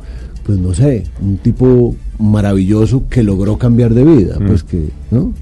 pues 0.44 0.58
no 0.58 0.74
sé, 0.74 1.04
un 1.20 1.38
tipo 1.38 1.94
maravilloso 2.18 3.08
que 3.08 3.22
logró 3.22 3.58
cambiar 3.58 3.94
de 3.94 4.04
vida, 4.04 4.36
pues 4.46 4.62
que, 4.62 4.88
¿no? 5.10 5.32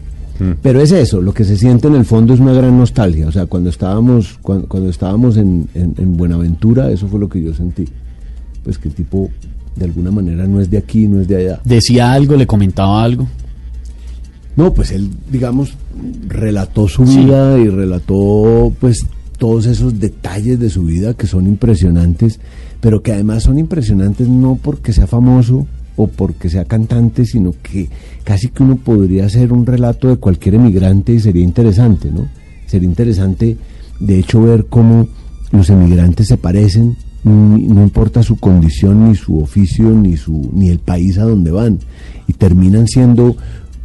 Pero 0.63 0.81
es 0.81 0.93
eso, 0.93 1.21
lo 1.21 1.35
que 1.35 1.45
se 1.45 1.57
siente 1.57 1.89
en 1.89 1.95
el 1.97 2.05
fondo 2.05 2.33
es 2.35 2.41
una 2.41 2.53
gran 2.53 2.79
nostalgia. 2.79 3.27
O 3.27 3.33
sea, 3.33 3.47
cuando 3.47 3.71
estábamos, 3.71 4.39
cuando, 4.41 4.69
cuando 4.69 4.89
estábamos 4.91 5.37
en, 5.37 5.69
en- 5.75 5.95
en 5.99 6.17
Buenaventura, 6.17 6.91
eso 6.91 7.09
fue 7.09 7.19
lo 7.19 7.29
que 7.29 7.43
yo 7.43 7.53
sentí. 7.55 7.85
Pues 8.63 8.79
que 8.79 8.89
el 8.89 8.95
tipo, 8.95 9.29
de 9.77 9.85
alguna 9.85 10.11
manera, 10.11 10.47
no 10.47 10.61
es 10.61 10.71
de 10.71 10.79
aquí, 10.79 11.09
no 11.09 11.21
es 11.21 11.29
de 11.29 11.37
allá. 11.37 11.61
Decía 11.65 12.13
algo, 12.13 12.37
le 12.37 12.47
comentaba 12.47 13.03
algo. 13.03 13.27
No, 14.57 14.73
pues 14.75 14.91
él, 14.91 15.09
digamos, 15.31 15.75
relató 16.29 16.89
su 16.89 17.07
Sí. 17.07 17.19
vida 17.25 17.59
y 17.59 17.69
relató, 17.69 18.73
pues, 18.81 19.07
todos 19.39 19.67
esos 19.67 20.01
detalles 20.01 20.59
de 20.59 20.69
su 20.69 20.83
vida 20.85 21.15
que 21.15 21.29
son 21.29 21.47
impresionantes, 21.47 22.41
pero 22.81 23.03
que 23.03 23.13
además 23.13 23.45
son 23.45 23.59
impresionantes 23.59 24.29
no 24.29 24.59
porque 24.61 24.93
sea 24.93 25.07
famoso 25.07 25.67
o 25.99 26.07
porque 26.07 26.49
sea 26.49 26.65
cantante, 26.65 27.27
sino 27.27 27.53
que 27.63 27.89
casi 28.25 28.49
que 28.49 28.63
uno 28.63 28.77
podría 28.77 29.27
hacer 29.27 29.53
un 29.53 29.67
relato 29.67 30.09
de 30.09 30.17
cualquier 30.17 30.55
emigrante 30.55 31.13
y 31.13 31.21
sería 31.21 31.43
interesante, 31.45 32.11
¿no? 32.11 32.27
Sería 32.67 32.89
interesante, 32.89 33.57
de 34.01 34.19
hecho, 34.19 34.41
ver 34.43 34.67
cómo 34.67 35.07
los 35.53 35.69
emigrantes 35.71 36.29
se 36.29 36.37
parecen, 36.37 36.97
ni- 37.25 37.65
no 37.67 37.83
importa 37.83 38.23
su 38.23 38.37
condición, 38.37 39.09
ni 39.09 39.17
su 39.17 39.39
oficio, 39.41 39.91
ni, 39.91 40.17
su, 40.17 40.51
ni 40.55 40.69
el 40.71 40.79
país 40.79 41.19
a 41.19 41.25
donde 41.25 41.51
van, 41.51 41.79
y 42.27 42.33
terminan 42.33 42.87
siendo 42.87 43.37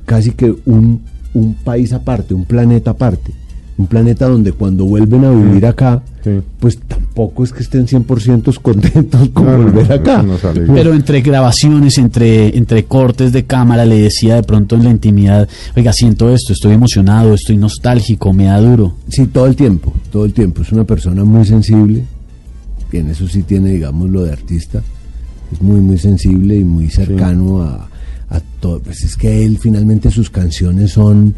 casi 0.06 0.32
que 0.32 0.54
un, 0.65 1.02
un 1.34 1.56
país 1.56 1.93
aparte, 1.93 2.34
un 2.36 2.45
planeta 2.45 2.91
aparte. 2.91 3.34
Un 3.75 3.88
planeta 3.88 4.27
donde 4.27 4.51
cuando 4.51 4.86
vuelven 4.86 5.25
a 5.25 5.31
vivir 5.31 5.65
acá, 5.65 6.03
Sí. 6.23 6.29
pues 6.59 6.77
tampoco 6.88 7.43
es 7.43 7.51
que 7.51 7.63
estén 7.63 7.86
100% 7.86 8.57
contentos 8.62 9.29
con 9.33 9.45
volver 9.45 9.89
no, 9.89 9.93
acá. 9.95 10.21
no. 10.23 10.36
Pero 10.73 10.93
entre 10.93 11.21
grabaciones, 11.21 11.97
entre, 11.97 12.55
entre 12.57 12.86
cortes 12.86 13.33
de 13.33 13.43
cámara, 13.45 13.86
le 13.86 13.97
decía 13.99 14.36
de 14.36 14.43
pronto 14.43 14.75
en 14.75 14.83
la 14.86 14.91
intimidad, 14.91 15.49
oiga, 15.75 15.91
siento 15.91 16.31
esto, 16.33 16.53
estoy 16.53 16.73
emocionado, 16.73 17.33
estoy 17.33 17.57
nostálgico, 17.57 18.31
me 18.31 18.45
da 18.45 18.62
duro. 18.62 18.95
Sí, 19.09 19.25
todo 19.25 19.47
el 19.47 19.55
tiempo, 19.55 19.91
todo 20.12 20.23
el 20.23 20.33
tiempo. 20.33 20.62
Es 20.62 20.71
una 20.71 20.83
persona 20.86 21.23
muy 21.25 21.43
sensible. 21.45 22.03
Y 22.91 22.97
en 22.97 23.09
eso 23.09 23.27
sí 23.27 23.41
tiene, 23.43 23.71
digamos, 23.71 24.09
lo 24.09 24.23
de 24.23 24.31
artista. 24.31 24.81
Es 25.51 25.62
muy, 25.62 25.81
muy 25.81 25.97
sensible 25.97 26.55
y 26.55 26.63
muy 26.63 26.89
cercano 26.89 27.63
a, 27.63 27.89
a 28.29 28.39
todo. 28.62 28.79
Pues 28.79 29.03
es 29.03 29.17
que 29.17 29.43
él 29.43 29.57
finalmente 29.59 30.09
sus 30.12 30.29
canciones 30.29 30.91
son 30.91 31.33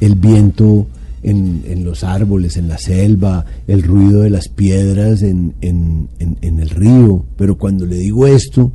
el 0.00 0.14
viento 0.16 0.86
en, 1.22 1.62
en 1.66 1.84
los 1.84 2.04
árboles, 2.04 2.56
en 2.56 2.68
la 2.68 2.78
selva, 2.78 3.44
el 3.66 3.82
ruido 3.82 4.20
de 4.22 4.30
las 4.30 4.48
piedras 4.48 5.22
en, 5.22 5.54
en, 5.60 6.08
en- 6.18 6.58
el 6.60 6.70
río. 6.70 7.24
Pero 7.36 7.56
cuando 7.58 7.84
le 7.86 7.96
digo 7.96 8.26
esto, 8.26 8.72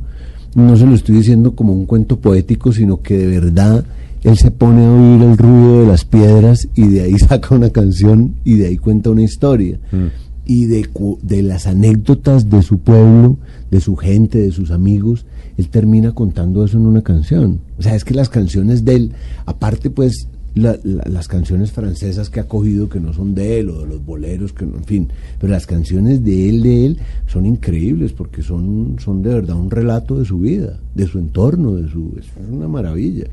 no 0.54 0.76
se 0.76 0.86
lo 0.86 0.94
estoy 0.94 1.16
diciendo 1.16 1.54
como 1.54 1.72
un 1.72 1.86
cuento 1.86 2.18
poético, 2.20 2.72
sino 2.72 3.00
que 3.02 3.16
de 3.16 3.26
verdad 3.26 3.84
él 4.22 4.36
se 4.38 4.50
pone 4.50 4.84
a 4.84 4.92
oír 4.92 5.22
el 5.22 5.36
ruido 5.38 5.80
de 5.80 5.86
las 5.86 6.04
piedras 6.04 6.68
y 6.74 6.86
de 6.88 7.02
ahí 7.02 7.18
saca 7.18 7.54
una 7.54 7.70
canción 7.70 8.34
y 8.44 8.54
de 8.54 8.66
ahí 8.68 8.76
cuenta 8.76 9.10
una 9.10 9.22
historia. 9.22 9.78
Y 10.44 10.66
de, 10.66 10.88
de 11.22 11.42
las 11.42 11.66
anécdotas 11.66 12.50
de 12.50 12.62
su 12.62 12.78
pueblo, 12.78 13.38
de 13.70 13.80
su 13.80 13.96
gente, 13.96 14.38
de 14.40 14.50
sus 14.52 14.70
amigos, 14.72 15.24
él 15.56 15.68
termina 15.68 16.12
contando 16.12 16.64
eso 16.64 16.76
en 16.78 16.86
una 16.86 17.02
canción. 17.02 17.60
O 17.78 17.82
sea, 17.82 17.94
es 17.94 18.04
que 18.04 18.14
las 18.14 18.28
canciones 18.28 18.84
de 18.84 18.94
él, 18.96 19.12
aparte 19.46 19.88
pues 19.90 20.28
la- 20.54 20.78
la- 20.84 21.04
las 21.08 21.28
canciones 21.28 21.72
francesas 21.72 22.28
que 22.28 22.40
ha 22.40 22.46
cogido 22.48 22.88
que 22.88 23.00
no 23.00 23.12
son 23.12 23.34
de 23.34 23.58
él 23.60 23.70
o 23.70 23.80
de 23.82 23.86
los 23.88 24.04
boleros 24.04 24.52
que 24.52 24.66
no, 24.66 24.76
en 24.76 24.84
fin, 24.84 25.08
pero 25.38 25.52
las 25.52 25.66
canciones 25.66 26.22
de 26.22 26.48
él 26.48 26.62
de 26.62 26.86
él 26.86 26.98
son 27.26 27.46
increíbles 27.46 28.12
porque 28.12 28.42
son 28.42 28.96
son 28.98 29.22
de 29.22 29.30
verdad 29.34 29.56
un 29.56 29.70
relato 29.70 30.18
de 30.18 30.24
su 30.26 30.38
vida, 30.40 30.78
de 30.94 31.06
su 31.06 31.18
entorno, 31.18 31.72
de 31.76 31.88
su 31.88 32.12
es 32.18 32.26
una 32.50 32.68
maravilla. 32.68 33.24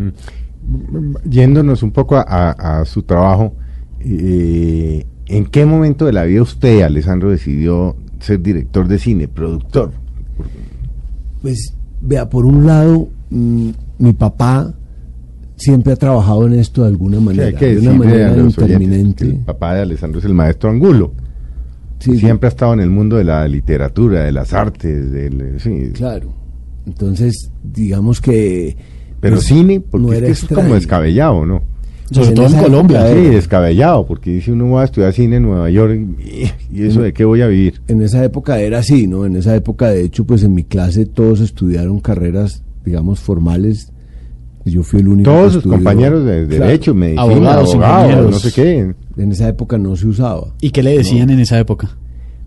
Yéndonos 1.26 1.84
un 1.84 1.92
poco 1.92 2.16
a, 2.18 2.22
a- 2.28 2.80
a 2.82 2.86
su 2.86 3.04
trabajo, 3.04 3.54
eh, 4.02 5.06
¿en 5.28 5.46
qué 5.46 5.66
momento 5.66 6.06
de 6.06 6.14
la 6.14 6.24
vida 6.24 6.42
usted, 6.42 6.82
Alessandro, 6.82 7.30
decidió 7.32 7.96
ser 8.20 8.42
director 8.42 8.88
de 8.88 9.00
cine, 9.00 9.28
productor? 9.28 9.92
Pues 11.42 11.74
vea, 12.02 12.30
por 12.30 12.46
un 12.46 12.66
lado, 12.66 13.08
mm, 13.30 13.70
mi 14.00 14.14
papá 14.14 14.74
siempre 15.60 15.94
ha 15.94 15.96
trabajado 15.96 16.48
en 16.48 16.54
esto 16.54 16.82
de 16.82 16.88
alguna 16.88 17.18
Sí, 17.20 17.24
manera, 17.24 17.46
hay 17.48 17.54
que 17.54 17.76
de 17.76 17.82
una 17.82 17.94
manera 17.94 18.38
interminente. 18.38 19.26
el 19.26 19.36
papá 19.38 19.76
de 19.76 19.82
Alessandro 19.82 20.20
es 20.20 20.26
el 20.26 20.34
maestro 20.34 20.70
Angulo. 20.70 21.14
Sí, 22.00 22.18
Siempre 22.18 22.48
ha 22.48 22.50
estado 22.52 22.74
en 22.74 22.80
el 22.80 22.90
mundo 22.90 23.18
de 23.18 23.26
la 23.26 23.46
literatura, 23.48 24.24
de 24.24 24.32
las 24.32 24.54
artes, 24.54 25.12
del, 25.12 25.60
sí. 25.60 25.92
Claro. 25.94 26.34
Entonces, 26.88 27.52
digamos 27.62 28.22
que... 28.22 28.76
Pero 29.20 29.36
pues, 29.36 29.48
cine, 29.48 29.82
porque 29.82 30.08
no 30.08 30.14
es, 30.28 30.46
que 30.46 30.56
como 30.56 30.76
descabellado, 30.76 31.46
¿no? 31.46 31.62
Sobre 32.10 32.30
en 32.30 32.36
todo 32.36 32.46
en 32.48 32.58
Colombia. 32.64 33.00
época 33.02 33.14
Sí, 33.20 33.26
era- 33.26 33.36
descabellado, 33.36 34.08
porque 34.08 34.32
dice 34.32 34.52
uno 34.54 34.72
va 34.72 34.82
a 34.84 34.86
estudiar 34.86 35.12
cine 35.14 35.36
en 35.36 35.44
Nueva 35.44 35.70
York 35.70 36.00
y, 36.20 36.50
y 36.80 36.84
eso 36.88 37.02
de 37.02 37.12
qué 37.14 37.26
voy 37.26 37.42
a 37.42 37.48
vivir. 37.48 37.82
En 37.90 38.02
esa 38.02 38.24
época 38.24 38.60
era 38.62 38.80
así, 38.80 39.06
¿no? 39.06 39.26
En 39.26 39.36
esa 39.36 39.54
época, 39.56 39.90
de 39.90 40.04
hecho, 40.06 40.26
pues 40.26 40.42
en 40.44 40.54
mi 40.56 40.64
clase 40.64 41.06
todos 41.06 41.42
estudiaron 41.42 42.00
carreras, 42.00 42.64
digamos, 42.86 43.20
formales. 43.20 43.92
Yo 44.70 44.84
fui 44.84 45.00
el 45.02 45.08
único 45.08 45.30
Todos 45.32 45.54
sus 45.54 45.64
compañeros 45.64 46.24
de 46.26 46.46
Claro. 46.48 46.66
derecho, 46.66 46.94
medicina, 46.96 47.22
Abogados, 47.24 47.74
abogados, 47.74 48.04
ingenieros. 48.06 48.32
no 48.32 48.40
sé 48.40 48.52
qué. 48.54 48.94
En 49.22 49.32
esa 49.32 49.48
época 49.50 49.78
no 49.78 49.96
se 49.96 50.08
usaba. 50.08 50.48
¿Y 50.62 50.72
qué 50.72 50.84
le 50.84 50.98
decían 50.98 51.30
en 51.30 51.40
esa 51.40 51.60
época? 51.60 51.98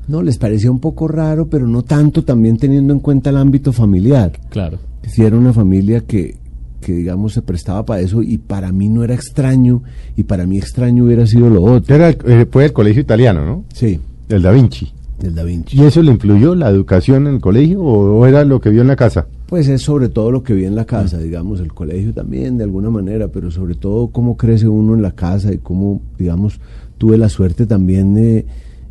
No, 0.08 0.22
les 0.22 0.36
parecía 0.38 0.70
un 0.70 0.80
poco 0.80 1.06
raro, 1.08 1.46
pero 1.48 1.66
no 1.66 1.82
tanto 1.82 2.24
también 2.24 2.56
teniendo 2.56 2.92
en 2.92 3.00
cuenta 3.00 3.30
el 3.30 3.36
ámbito 3.36 3.72
familiar. 3.72 4.32
Claro. 4.50 4.78
Si 5.06 5.22
era 5.22 5.36
una 5.36 5.52
familia 5.52 6.00
que, 6.00 6.36
que, 6.80 6.92
digamos, 6.92 7.32
se 7.34 7.42
prestaba 7.42 7.84
para 7.84 8.00
eso 8.00 8.22
y 8.22 8.38
para 8.38 8.72
mí 8.72 8.88
no 8.88 9.04
era 9.04 9.14
extraño 9.14 9.82
y 10.16 10.24
para 10.24 10.44
mí 10.46 10.58
extraño 10.58 11.04
hubiera 11.04 11.26
sido 11.26 11.48
lo 11.50 11.62
otro. 11.62 11.94
Era 11.94 12.08
el- 12.08 12.18
eh, 12.26 12.46
fue 12.50 12.64
el 12.64 12.72
colegio 12.72 13.00
italiano, 13.02 13.44
¿no? 13.46 13.64
Sí, 13.72 14.00
El 14.28 14.42
Da 14.42 14.50
Vinci. 14.50 14.92
del 15.20 15.34
Da 15.36 15.44
Vinci. 15.44 15.78
¿Y 15.80 15.84
eso 15.84 16.02
le 16.02 16.10
influyó 16.10 16.56
la 16.56 16.68
educación 16.68 17.28
en 17.28 17.34
el 17.34 17.40
colegio 17.40 17.80
o, 17.80 18.18
o 18.18 18.26
era 18.26 18.44
lo 18.44 18.60
que 18.60 18.70
vio 18.70 18.80
en 18.82 18.88
la 18.88 18.96
casa? 18.96 19.26
Pues 19.52 19.68
es 19.68 19.82
sobre 19.82 20.08
todo 20.08 20.30
lo 20.30 20.42
que 20.42 20.54
vi 20.54 20.64
en 20.64 20.74
la 20.74 20.86
casa, 20.86 21.18
Mm. 21.18 21.22
digamos, 21.24 21.60
el 21.60 21.74
colegio 21.74 22.14
también 22.14 22.56
de 22.56 22.64
alguna 22.64 22.88
manera, 22.88 23.28
pero 23.28 23.50
sobre 23.50 23.74
todo 23.74 24.06
cómo 24.08 24.34
crece 24.34 24.66
uno 24.66 24.94
en 24.94 25.02
la 25.02 25.10
casa 25.12 25.52
y 25.52 25.58
cómo, 25.58 26.00
digamos, 26.18 26.58
tuve 26.96 27.18
la 27.18 27.28
suerte 27.28 27.66
también 27.66 28.14
de 28.14 28.46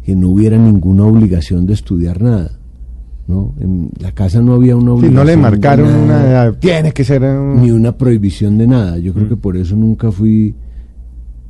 que 0.05 0.15
no 0.15 0.29
hubiera 0.29 0.59
ninguna 0.59 1.03
obligación 1.05 1.65
de 1.65 1.73
estudiar 1.73 2.21
nada. 2.21 2.51
¿no? 3.27 3.55
En 3.59 3.89
la 3.99 4.11
casa 4.11 4.39
no 4.39 4.53
había 4.53 4.75
una 4.75 4.91
Sí, 4.91 4.97
obligación. 4.97 5.15
no 5.15 5.23
le 5.23 5.31
de 5.31 5.37
marcaron 5.37 6.07
nada, 6.07 6.49
una 6.51 6.59
tiene 6.59 6.91
que 6.91 7.05
ser... 7.05 7.23
un- 7.23 7.59
Ni 7.59 7.71
una 7.71 7.97
prohibición 7.97 8.59
de 8.59 8.67
nada. 8.67 8.99
Yo 8.99 9.13
Mm. 9.13 9.15
creo 9.15 9.29
que 9.29 9.37
por 9.37 9.57
eso 9.57 9.75
nunca 9.75 10.11
fui 10.11 10.53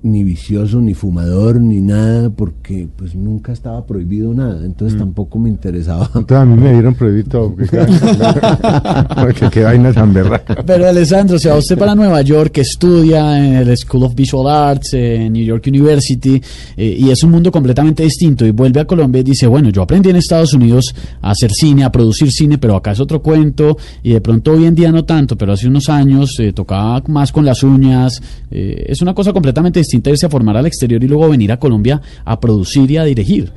ni 0.03 0.23
vicioso, 0.23 0.81
ni 0.81 0.95
fumador, 0.95 1.61
ni 1.61 1.79
nada, 1.79 2.31
porque 2.31 2.87
pues 2.95 3.13
nunca 3.13 3.53
estaba 3.53 3.85
prohibido 3.85 4.33
nada. 4.33 4.61
Mm. 4.61 4.65
Entonces 4.65 4.97
tampoco 4.97 5.37
me 5.37 5.49
interesaba. 5.49 6.05
Entonces 6.15 6.37
a 6.37 6.45
mí 6.45 6.59
me 6.59 6.73
dieron 6.73 6.95
prohibir 6.95 7.29
todo. 7.29 7.53
Porque, 7.53 7.77
porque 9.21 9.49
qué 9.51 9.63
vaina 9.63 9.93
tan 9.93 10.11
berraca. 10.13 10.63
Pero 10.65 10.87
Alessandro, 10.87 11.37
se 11.37 11.49
va 11.49 11.55
usted 11.55 11.77
para 11.77 11.93
Nueva 11.93 12.21
York, 12.21 12.51
que 12.51 12.61
estudia 12.61 13.37
en 13.37 13.53
el 13.53 13.77
School 13.77 14.03
of 14.03 14.15
Visual 14.15 14.47
Arts, 14.47 14.93
en 14.93 15.33
New 15.33 15.43
York 15.43 15.65
University, 15.67 16.41
eh, 16.75 16.95
y 16.97 17.09
es 17.11 17.21
un 17.23 17.31
mundo 17.31 17.51
completamente 17.51 18.03
distinto, 18.03 18.45
y 18.45 18.51
vuelve 18.51 18.79
a 18.79 18.85
Colombia 18.85 19.19
y 19.19 19.23
dice, 19.23 19.45
bueno, 19.45 19.69
yo 19.69 19.83
aprendí 19.83 20.09
en 20.09 20.15
Estados 20.15 20.53
Unidos 20.53 20.95
a 21.21 21.31
hacer 21.31 21.51
cine, 21.51 21.83
a 21.83 21.91
producir 21.91 22.31
cine, 22.31 22.57
pero 22.57 22.75
acá 22.75 22.91
es 22.91 22.99
otro 22.99 23.21
cuento, 23.21 23.77
y 24.01 24.13
de 24.13 24.21
pronto 24.21 24.53
hoy 24.53 24.65
en 24.65 24.73
día 24.73 24.91
no 24.91 25.05
tanto, 25.05 25.37
pero 25.37 25.53
hace 25.53 25.67
unos 25.67 25.89
años 25.89 26.39
eh, 26.39 26.53
tocaba 26.53 27.03
más 27.07 27.31
con 27.31 27.45
las 27.45 27.61
uñas, 27.61 28.19
eh, 28.49 28.85
es 28.87 29.01
una 29.01 29.13
cosa 29.13 29.31
completamente 29.31 29.79
distinta 29.79 29.90
irse 29.97 30.25
a 30.25 30.29
formar 30.29 30.57
al 30.57 30.65
exterior 30.65 31.03
y 31.03 31.07
luego 31.07 31.29
venir 31.29 31.51
a 31.51 31.57
Colombia 31.57 32.01
a 32.25 32.39
producir 32.39 32.89
y 32.91 32.97
a 32.97 33.03
dirigir. 33.03 33.51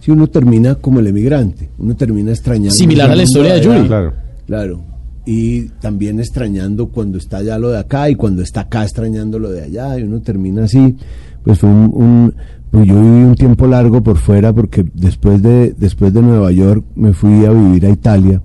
Si 0.00 0.10
uno 0.10 0.26
termina 0.28 0.76
como 0.76 1.00
el 1.00 1.06
emigrante, 1.08 1.68
uno 1.78 1.96
termina 1.96 2.30
extrañando. 2.30 2.70
Similar 2.74 3.10
a 3.10 3.16
la 3.16 3.22
historia 3.24 3.54
de. 3.54 3.60
Yuri. 3.62 3.86
Claro. 3.86 4.12
Claro. 4.46 4.80
Y 5.24 5.62
también 5.80 6.20
extrañando 6.20 6.86
cuando 6.88 7.18
está 7.18 7.38
allá 7.38 7.58
lo 7.58 7.70
de 7.70 7.78
acá 7.80 8.08
y 8.08 8.14
cuando 8.14 8.42
está 8.42 8.60
acá 8.60 8.84
extrañando 8.84 9.38
lo 9.40 9.50
de 9.50 9.64
allá 9.64 9.98
y 9.98 10.04
uno 10.04 10.20
termina 10.20 10.64
así. 10.64 10.94
Pues 11.42 11.58
fue 11.58 11.68
un, 11.68 11.90
un- 11.92 12.34
pues 12.70 12.86
yo 12.86 12.94
viví 13.00 13.24
un 13.24 13.34
tiempo 13.34 13.66
largo 13.66 14.02
por 14.02 14.18
fuera 14.18 14.52
porque 14.52 14.84
después 14.94 15.42
de 15.42 15.74
después 15.78 16.12
de 16.12 16.20
Nueva 16.22 16.52
York 16.52 16.84
me 16.94 17.12
fui 17.12 17.44
a 17.44 17.50
vivir 17.50 17.86
a 17.86 17.90
Italia, 17.90 18.40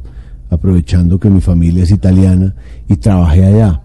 aprovechando 0.49 1.19
que 1.19 1.29
mi 1.29 1.41
familia 1.41 1.83
es 1.83 1.91
italiana 1.91 2.55
y 2.87 2.95
trabajé 2.97 3.45
allá. 3.45 3.81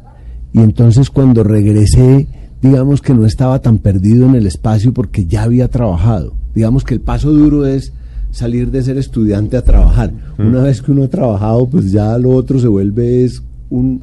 Y 0.53 0.61
entonces 0.61 1.11
cuando 1.11 1.43
regresé, 1.45 2.27
digamos 2.67 3.01
que 3.03 3.15
no 3.15 3.27
estaba 3.27 3.61
tan 3.61 3.79
perdido 3.79 4.27
en 4.27 4.35
el 4.35 4.47
espacio 4.47 4.93
porque 4.93 5.25
ya 5.27 5.43
había 5.45 5.69
trabajado. 5.69 6.35
Digamos 6.55 6.85
que 6.85 6.95
el 6.95 7.01
paso 7.01 7.31
duro 7.33 7.67
es 7.67 7.93
salir 8.31 8.71
de 8.71 8.83
ser 8.83 8.99
estudiante 8.99 9.57
a 9.57 9.63
trabajar. 9.63 10.13
Una 10.39 10.63
vez 10.63 10.83
que 10.83 10.93
uno 10.93 11.05
ha 11.05 11.09
trabajado, 11.09 11.67
pues 11.67 11.91
ya 11.93 12.17
lo 12.19 12.31
otro 12.31 12.59
se 12.59 12.69
vuelve 12.69 13.25
es 13.25 13.43
un 13.71 14.03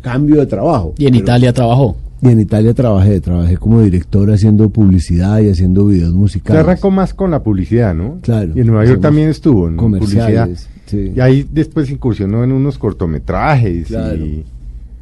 cambio 0.00 0.36
de 0.36 0.46
trabajo. 0.46 0.94
Y 0.98 1.06
en 1.06 1.12
Pero- 1.12 1.24
Italia 1.24 1.52
trabajó. 1.52 1.96
Y 2.22 2.28
en 2.28 2.40
Italia 2.40 2.72
trabajé, 2.72 3.20
trabajé 3.20 3.58
como 3.58 3.82
director 3.82 4.30
haciendo 4.32 4.70
publicidad 4.70 5.40
y 5.40 5.50
haciendo 5.50 5.84
videos 5.86 6.12
Se 6.12 6.16
musicales. 6.16 6.60
arrancó 6.62 6.90
más 6.90 7.12
con 7.12 7.30
la 7.30 7.42
publicidad, 7.42 7.94
¿no? 7.94 8.18
Claro. 8.22 8.52
Y 8.56 8.60
en 8.60 8.66
Nueva 8.68 8.86
York 8.86 9.00
también 9.02 9.28
estuvo 9.28 9.68
en 9.68 9.76
publicidad. 9.76 10.22
comerciales, 10.24 10.68
sí. 10.86 11.12
Y 11.14 11.20
ahí 11.20 11.46
después 11.52 11.90
incursionó 11.90 12.42
en 12.42 12.52
unos 12.52 12.78
cortometrajes. 12.78 13.88
Claro. 13.88 14.24
Y, 14.24 14.44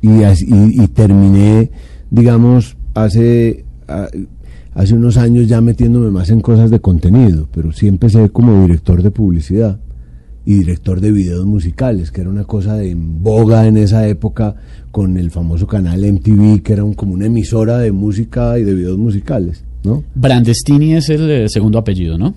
y, 0.01 0.25
as- 0.25 0.43
y- 0.43 0.83
y 0.83 0.89
terminé, 0.89 1.71
digamos, 2.11 2.77
hace, 2.95 3.65
hace 4.75 4.95
unos 4.95 5.17
años 5.17 5.49
ya 5.49 5.61
metiéndome 5.61 6.11
más 6.11 6.31
en 6.31 6.41
cosas 6.41 6.71
de 6.71 6.81
contenido, 6.81 7.49
pero 7.53 7.73
sí 7.73 7.89
empecé 7.89 8.31
como 8.31 8.63
director 8.63 9.03
de 9.03 9.11
publicidad 9.11 9.79
y 10.45 10.55
director 10.55 11.01
de 11.01 11.13
videos 11.13 11.47
musicales, 11.47 12.11
que 12.11 12.21
era 12.21 12.31
una 12.31 12.45
cosa 12.45 12.77
de 12.77 12.91
en 12.91 13.23
boga 13.23 13.67
en 13.67 13.77
esa 13.77 14.09
época 14.09 14.57
con 14.91 15.17
el 15.17 15.31
famoso 15.31 15.67
canal 15.67 16.01
MTV, 16.01 16.63
que 16.63 16.73
era 16.73 16.85
como 16.97 17.15
una 17.15 17.27
emisora 17.27 17.79
de 17.79 17.93
música 17.93 18.59
y 18.59 18.65
de 18.65 18.75
videos 18.75 18.99
musicales, 18.99 19.65
¿no? 19.85 20.03
Brandestini 20.15 20.95
es 20.95 21.09
el 21.11 21.31
eh, 21.31 21.49
segundo 21.49 21.79
apellido, 21.79 22.19
¿no? 22.19 22.35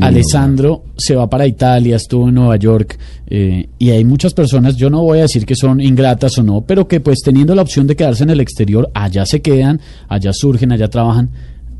Alessandro 0.00 0.84
se 0.96 1.14
va 1.14 1.30
para 1.30 1.46
Italia, 1.46 1.96
estuvo 1.96 2.28
en 2.28 2.34
Nueva 2.34 2.56
York 2.56 2.98
eh, 3.28 3.68
y 3.78 3.90
hay 3.90 4.04
muchas 4.04 4.34
personas, 4.34 4.76
yo 4.76 4.90
no 4.90 5.02
voy 5.02 5.18
a 5.18 5.22
decir 5.22 5.46
que 5.46 5.54
son 5.54 5.80
ingratas 5.80 6.36
o 6.38 6.42
no, 6.42 6.62
pero 6.62 6.88
que 6.88 7.00
pues 7.00 7.20
teniendo 7.24 7.54
la 7.54 7.62
opción 7.62 7.86
de 7.86 7.94
quedarse 7.96 8.24
en 8.24 8.30
el 8.30 8.40
exterior, 8.40 8.90
allá 8.92 9.24
se 9.26 9.40
quedan, 9.40 9.80
allá 10.08 10.32
surgen, 10.32 10.72
allá 10.72 10.88
trabajan. 10.88 11.30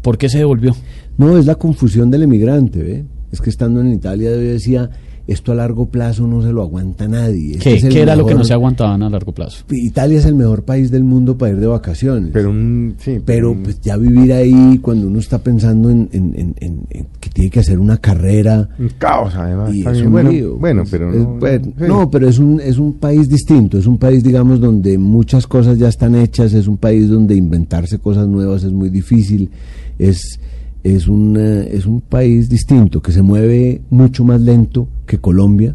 ¿Por 0.03 0.17
qué 0.17 0.29
se 0.29 0.39
devolvió? 0.39 0.75
No, 1.19 1.37
es 1.37 1.47
la 1.47 1.57
confusión 1.57 2.11
del 2.11 2.23
emigrante, 2.23 2.83
¿ve? 2.83 3.05
Es 3.33 3.41
que 3.41 3.51
estando 3.51 3.81
en 3.81 3.93
Italia 3.93 4.31
yo 4.31 4.39
decía, 4.39 4.91
esto 5.27 5.53
a 5.53 5.55
largo 5.55 5.87
plazo 5.87 6.27
no 6.27 6.43
se 6.43 6.53
lo 6.53 6.63
aguanta 6.63 7.07
nadie. 7.07 7.53
Este 7.53 7.65
¿Qué, 7.71 7.77
es 7.77 7.85
el 7.85 7.93
qué 7.93 8.03
era 8.03 8.17
lo 8.17 8.27
que 8.27 8.35
no 8.35 8.43
se 8.45 8.53
aguantaban 8.53 9.03
a 9.03 9.11
largo 9.11 9.33
plazo? 9.33 9.65
Italia 9.71 10.19
es 10.19 10.25
el 10.25 10.35
mejor 10.35 10.65
país 10.65 10.91
del 10.91 11.05
mundo 11.05 11.39
para 11.39 11.53
ir 11.53 11.59
de 11.61 11.67
vacaciones. 11.67 12.31
pero 12.33 12.51
un, 12.51 12.95
sí, 12.99 13.21
Pero 13.25 13.53
un- 13.53 13.63
pues 13.63 13.81
ya 13.81 13.97
vivir 13.97 14.33
ahí 14.33 14.79
cuando 14.83 15.07
uno 15.07 15.19
está 15.21 15.39
pensando 15.39 15.89
en, 15.91 16.09
en- 16.13 16.35
en- 16.37 16.55
en- 16.61 16.81
en 16.91 17.07
que 17.21 17.31
tiene 17.31 17.51
que 17.51 17.61
hacer 17.61 17.79
una 17.79 17.99
carrera 17.99 18.69
un 18.79 18.89
caos 18.99 19.35
además. 19.37 19.75
y 19.75 19.87
es 19.87 20.01
un 20.03 20.11
bueno, 20.13 20.31
lío, 20.31 20.57
bueno, 20.57 20.83
pues, 20.83 20.91
pero 20.91 21.11
es- 21.13 21.19
no, 21.19 21.39
sí. 21.79 21.85
no, 21.87 22.11
pero 22.11 22.29
es 22.29 22.39
un 22.39 22.61
es 22.61 22.79
un 22.79 22.95
país 22.95 23.29
distinto, 23.29 23.79
es 23.79 23.87
un 23.87 23.99
país 23.99 24.25
digamos 24.25 24.61
donde 24.61 24.99
muchas 24.99 25.47
cosas 25.47 25.79
ya 25.79 25.89
están 25.89 26.15
hechas, 26.17 26.53
es 26.55 26.67
un 26.67 26.77
país 26.77 27.09
donde 27.09 27.35
inventarse 27.37 27.99
cosas 27.99 28.27
nuevas 28.27 28.65
es 28.65 28.73
muy 28.73 28.91
difícil, 28.91 29.51
es 29.99 30.41
es 30.83 31.09
un 31.09 31.37
eh, 31.39 31.69
es 31.73 31.87
un 31.87 32.01
país 32.01 32.49
distinto 32.49 33.03
que 33.03 33.13
se 33.13 33.23
mueve 33.23 33.83
mucho 33.91 34.25
más 34.25 34.41
lento 34.41 34.89
que 35.07 35.19
Colombia. 35.19 35.75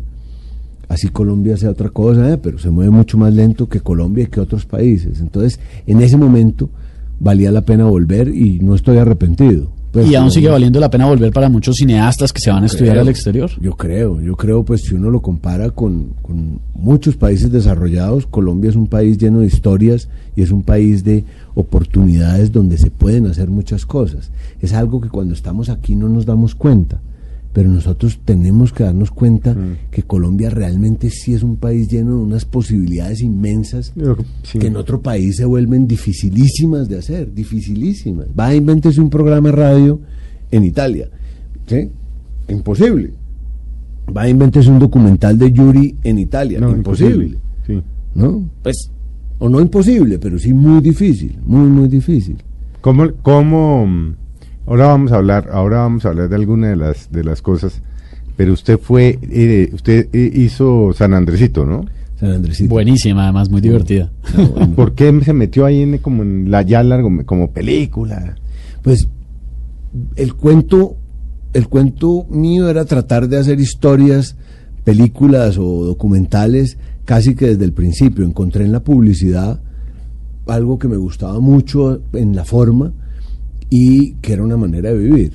Así 0.88 1.10
Colombia 1.10 1.58
sea 1.58 1.72
otra 1.72 1.90
cosa, 1.90 2.32
eh, 2.32 2.38
pero 2.38 2.60
se 2.60 2.70
mueve 2.70 2.92
mucho 2.92 3.18
más 3.18 3.34
lento 3.34 3.68
que 3.68 3.82
Colombia 3.82 4.26
y 4.26 4.28
que 4.28 4.40
otros 4.40 4.66
países. 4.66 5.20
Entonces, 5.20 5.60
en 5.88 6.02
ese 6.02 6.18
momento 6.18 6.70
valía 7.20 7.52
la 7.52 7.62
pena 7.62 7.86
volver 7.86 8.28
y 8.30 8.60
no 8.60 8.76
estoy 8.76 8.98
arrepentido. 8.98 9.75
Pues, 9.96 10.12
y 10.12 10.16
aún 10.16 10.30
sigue 10.30 10.50
valiendo 10.50 10.78
la 10.82 10.90
pena 10.90 11.06
volver 11.06 11.32
para 11.32 11.48
muchos 11.48 11.78
cineastas 11.78 12.34
que 12.34 12.42
se 12.42 12.52
van 12.52 12.64
a 12.64 12.66
estudiar 12.66 12.96
creo, 12.96 13.02
al 13.04 13.08
exterior. 13.08 13.50
Yo 13.62 13.78
creo, 13.78 14.20
yo 14.20 14.36
creo, 14.36 14.66
pues 14.66 14.82
si 14.82 14.94
uno 14.94 15.10
lo 15.10 15.22
compara 15.22 15.70
con, 15.70 16.16
con 16.22 16.60
muchos 16.74 17.16
países 17.16 17.50
desarrollados, 17.50 18.28
Colombia 18.28 18.70
es 18.70 18.76
un 18.76 18.88
país 18.88 19.18
lleno 19.18 19.40
de 19.40 19.46
historias 19.46 20.10
y 20.36 20.42
es 20.42 20.52
un 20.52 20.64
país 20.64 21.06
de 21.06 21.24
oportunidades 21.54 22.52
donde 22.52 22.78
se 22.78 22.92
pueden 22.92 23.26
hacer 23.28 23.50
muchas 23.50 23.86
cosas. 23.86 24.32
Es 24.60 24.74
algo 24.74 25.00
que 25.00 25.08
cuando 25.08 25.34
estamos 25.34 25.70
aquí 25.70 25.96
no 25.96 26.10
nos 26.10 26.26
damos 26.26 26.56
cuenta, 26.56 27.00
pero 27.56 27.70
nosotros 27.70 28.20
tenemos 28.26 28.74
que 28.74 28.84
darnos 28.84 29.12
cuenta 29.12 29.54
Mm. 29.54 29.90
que 29.90 30.04
Colombia 30.04 30.50
realmente 30.50 31.10
sí 31.10 31.34
es 31.34 31.42
un 31.42 31.56
país 31.56 31.88
lleno 31.88 32.18
de 32.18 32.24
unas 32.24 32.44
posibilidades 32.44 33.22
inmensas 33.22 33.94
sí. 34.44 34.60
que 34.60 34.68
en 34.68 34.76
otro 34.76 35.00
país 35.02 35.38
se 35.38 35.46
vuelven 35.46 35.88
dificilísimas 35.88 36.90
de 36.90 36.98
hacer, 36.98 37.34
dificilísimas. 37.34 38.28
Va 38.38 38.48
a 38.48 38.56
inventarse 38.56 39.00
un 39.00 39.10
programa 39.10 39.52
de 39.52 39.56
radio 39.56 40.02
en 40.52 40.66
Italia. 40.66 41.08
¿Sí? 41.66 41.90
Imposible. 42.50 43.12
Va 44.16 44.24
a 44.24 44.30
inventarse 44.30 44.70
un 44.70 44.80
documental 44.80 45.38
de 45.38 45.50
Yuri 45.54 45.96
en 46.04 46.20
Italia. 46.20 46.60
No, 46.60 46.72
imposible. 46.72 47.38
Sí. 47.66 47.82
¿No? 48.16 48.50
Pues, 48.64 48.92
o 49.40 49.48
no 49.48 49.62
imposible, 49.62 50.20
pero 50.20 50.38
sí 50.38 50.54
muy 50.54 50.82
difícil, 50.82 51.38
muy, 51.46 51.70
muy 51.70 51.88
difícil. 51.88 52.36
¿Cómo, 52.82 53.14
cómo, 53.22 53.88
ahora 54.66 54.88
vamos 54.88 55.12
a 55.12 55.16
hablar, 55.16 55.50
ahora 55.52 55.78
vamos 55.78 56.06
a 56.06 56.10
hablar 56.10 56.30
de 56.30 56.36
alguna 56.36 56.70
de 56.70 56.76
las, 56.76 57.12
de 57.12 57.24
las 57.24 57.42
cosas, 57.42 57.82
pero 58.36 58.54
usted 58.54 58.80
fue, 58.80 59.20
eh, 59.22 59.70
usted 59.74 60.10
eh, 60.14 60.32
hizo 60.34 60.94
San 60.94 61.14
Andresito, 61.14 61.66
¿no? 61.66 61.86
San 62.20 62.32
Andresito. 62.32 62.70
Buenísima, 62.70 63.24
además, 63.24 63.50
muy 63.50 63.62
divertida. 63.62 64.12
Ah, 64.24 64.48
bueno. 64.54 64.74
¿Por 64.76 64.94
qué 64.94 65.20
se 65.24 65.34
metió 65.34 65.66
ahí 65.66 65.82
en, 65.82 65.98
como 66.00 66.24
en 66.24 66.52
la 66.52 66.62
ya 66.62 66.84
largo, 66.84 67.10
como 67.26 67.52
película? 67.52 68.36
Pues 68.82 69.08
el 70.16 70.34
cuento 70.36 70.98
el 71.56 71.70
cuento 71.70 72.26
mío 72.30 72.70
era 72.70 72.84
tratar 72.84 73.30
de 73.30 73.38
hacer 73.38 73.62
historias, 73.62 74.36
películas 74.84 75.58
o 75.58 75.86
documentales 75.86 76.78
casi 77.06 77.34
que 77.34 77.48
desde 77.48 77.64
el 77.64 77.72
principio. 77.72 78.26
Encontré 78.26 78.66
en 78.66 78.74
la 78.74 78.84
publicidad 78.84 79.62
algo 80.48 80.78
que 80.78 80.90
me 80.90 80.98
gustaba 80.98 81.40
mucho 81.40 82.02
en 82.12 82.36
la 82.36 82.44
forma 82.44 82.92
y 83.78 84.14
que 84.22 84.32
era 84.32 84.42
una 84.42 84.56
manera 84.56 84.94
de 84.94 84.98
vivir, 84.98 85.34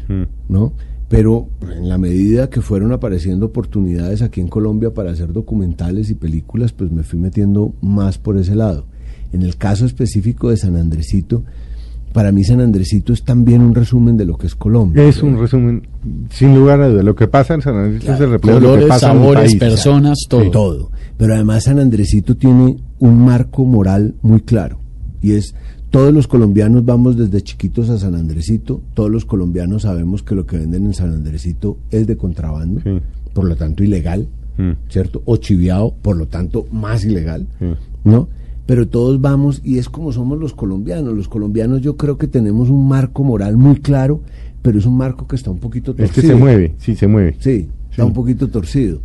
¿no? 0.49 0.73
Pero 1.11 1.49
en 1.71 1.91
la 1.91 1.99
medida 1.99 2.49
que 2.49 2.63
fueron 2.63 2.91
apareciendo 2.93 3.47
oportunidades 3.47 4.23
aquí 4.23 4.41
en 4.41 4.49
Colombia 4.49 4.95
para 4.95 5.11
hacer 5.11 5.35
documentales 5.35 6.09
y 6.09 6.15
películas, 6.15 6.73
pues 6.73 6.91
me 6.91 7.03
fui 7.03 7.19
metiendo 7.19 7.75
más 7.83 8.17
por 8.17 8.39
ese 8.39 8.55
lado. 8.55 8.87
En 9.33 9.43
el 9.43 9.57
caso 9.57 9.85
específico 9.85 10.49
de 10.49 10.57
San 10.57 10.77
Andresito, 10.77 11.45
para 12.15 12.33
mí 12.33 12.45
San 12.45 12.63
Andresito 12.63 13.13
es 13.13 13.25
también 13.25 13.61
un 13.61 13.75
resumen 13.75 14.17
de 14.17 14.25
lo 14.25 14.39
que 14.39 14.47
es 14.47 14.55
Colombia. 14.55 15.03
Es 15.05 15.23
un 15.23 15.39
resumen, 15.39 15.87
sin 16.31 16.55
lugar 16.55 16.81
a 16.81 16.89
dudas, 16.89 17.05
lo 17.05 17.15
que 17.15 17.29
pasa 17.29 17.55
en 17.55 17.61
San 17.61 17.77
Andresito 17.77 18.15
es 18.15 18.21
el 18.21 18.31
reflejo 18.31 18.61
de 18.61 18.67
lo 18.67 18.77
que 18.79 18.93
en 18.95 19.01
sabores, 19.01 19.51
país. 19.51 19.57
personas, 19.57 20.19
todo. 20.29 20.51
todo. 20.51 20.91
Pero 21.19 21.35
además 21.35 21.65
San 21.65 21.79
Andresito 21.79 22.37
tiene 22.37 22.79
un 23.01 23.25
marco 23.25 23.65
moral 23.67 24.15
muy 24.23 24.41
claro. 24.41 24.80
Y 25.23 25.33
es, 25.33 25.55
todos 25.91 26.13
los 26.15 26.27
colombianos 26.27 26.85
vamos 26.85 27.17
desde 27.17 27.43
chiquitos 27.43 27.91
a 27.91 27.99
San 27.99 28.15
Andresito, 28.15 28.81
todos 28.95 29.11
los 29.11 29.25
colombianos 29.25 29.83
sabemos 29.83 30.23
que 30.23 30.35
lo 30.35 30.47
que 30.47 30.59
venden 30.59 30.87
en 30.87 30.95
San 30.95 31.13
Andresito 31.13 31.77
es 31.91 32.07
de 32.07 32.17
contrabando, 32.17 32.81
Sí. 32.83 33.01
por 33.35 33.45
lo 33.45 33.57
tanto 33.57 33.83
ilegal, 33.85 34.29
Mm. 34.59 34.73
¿cierto? 34.89 35.23
O 35.25 35.37
chiviado, 35.37 35.95
por 36.03 36.17
lo 36.17 36.27
tanto 36.27 36.67
más 36.73 37.05
ilegal, 37.05 37.47
Mm. 37.61 38.09
¿no? 38.11 38.29
Pero 38.67 38.87
todos 38.89 39.21
vamos 39.21 39.61
y 39.65 39.79
es 39.79 39.89
como 39.89 40.13
somos 40.13 40.39
los 40.39 40.53
colombianos. 40.55 41.15
Los 41.17 41.29
colombianos 41.29 41.81
yo 41.81 41.97
creo 41.97 42.19
que 42.19 42.29
tenemos 42.29 42.71
un 42.71 42.87
marco 42.87 43.25
moral 43.25 43.57
muy 43.57 43.77
claro, 43.81 44.21
pero 44.63 44.79
es 44.79 44.87
un 44.87 44.97
marco 44.97 45.27
que 45.27 45.35
está 45.37 45.51
un 45.51 45.59
poquito 45.59 45.93
torcido. 45.95 46.05
Es 46.07 46.13
que 46.13 46.21
se 46.23 46.35
mueve, 46.37 46.75
sí, 46.79 46.95
se 46.95 47.07
mueve. 47.09 47.37
Sí, 47.41 47.69
está 47.91 48.03
Sí. 48.03 48.09
un 48.09 48.13
poquito 48.13 48.49
torcido. 48.49 49.01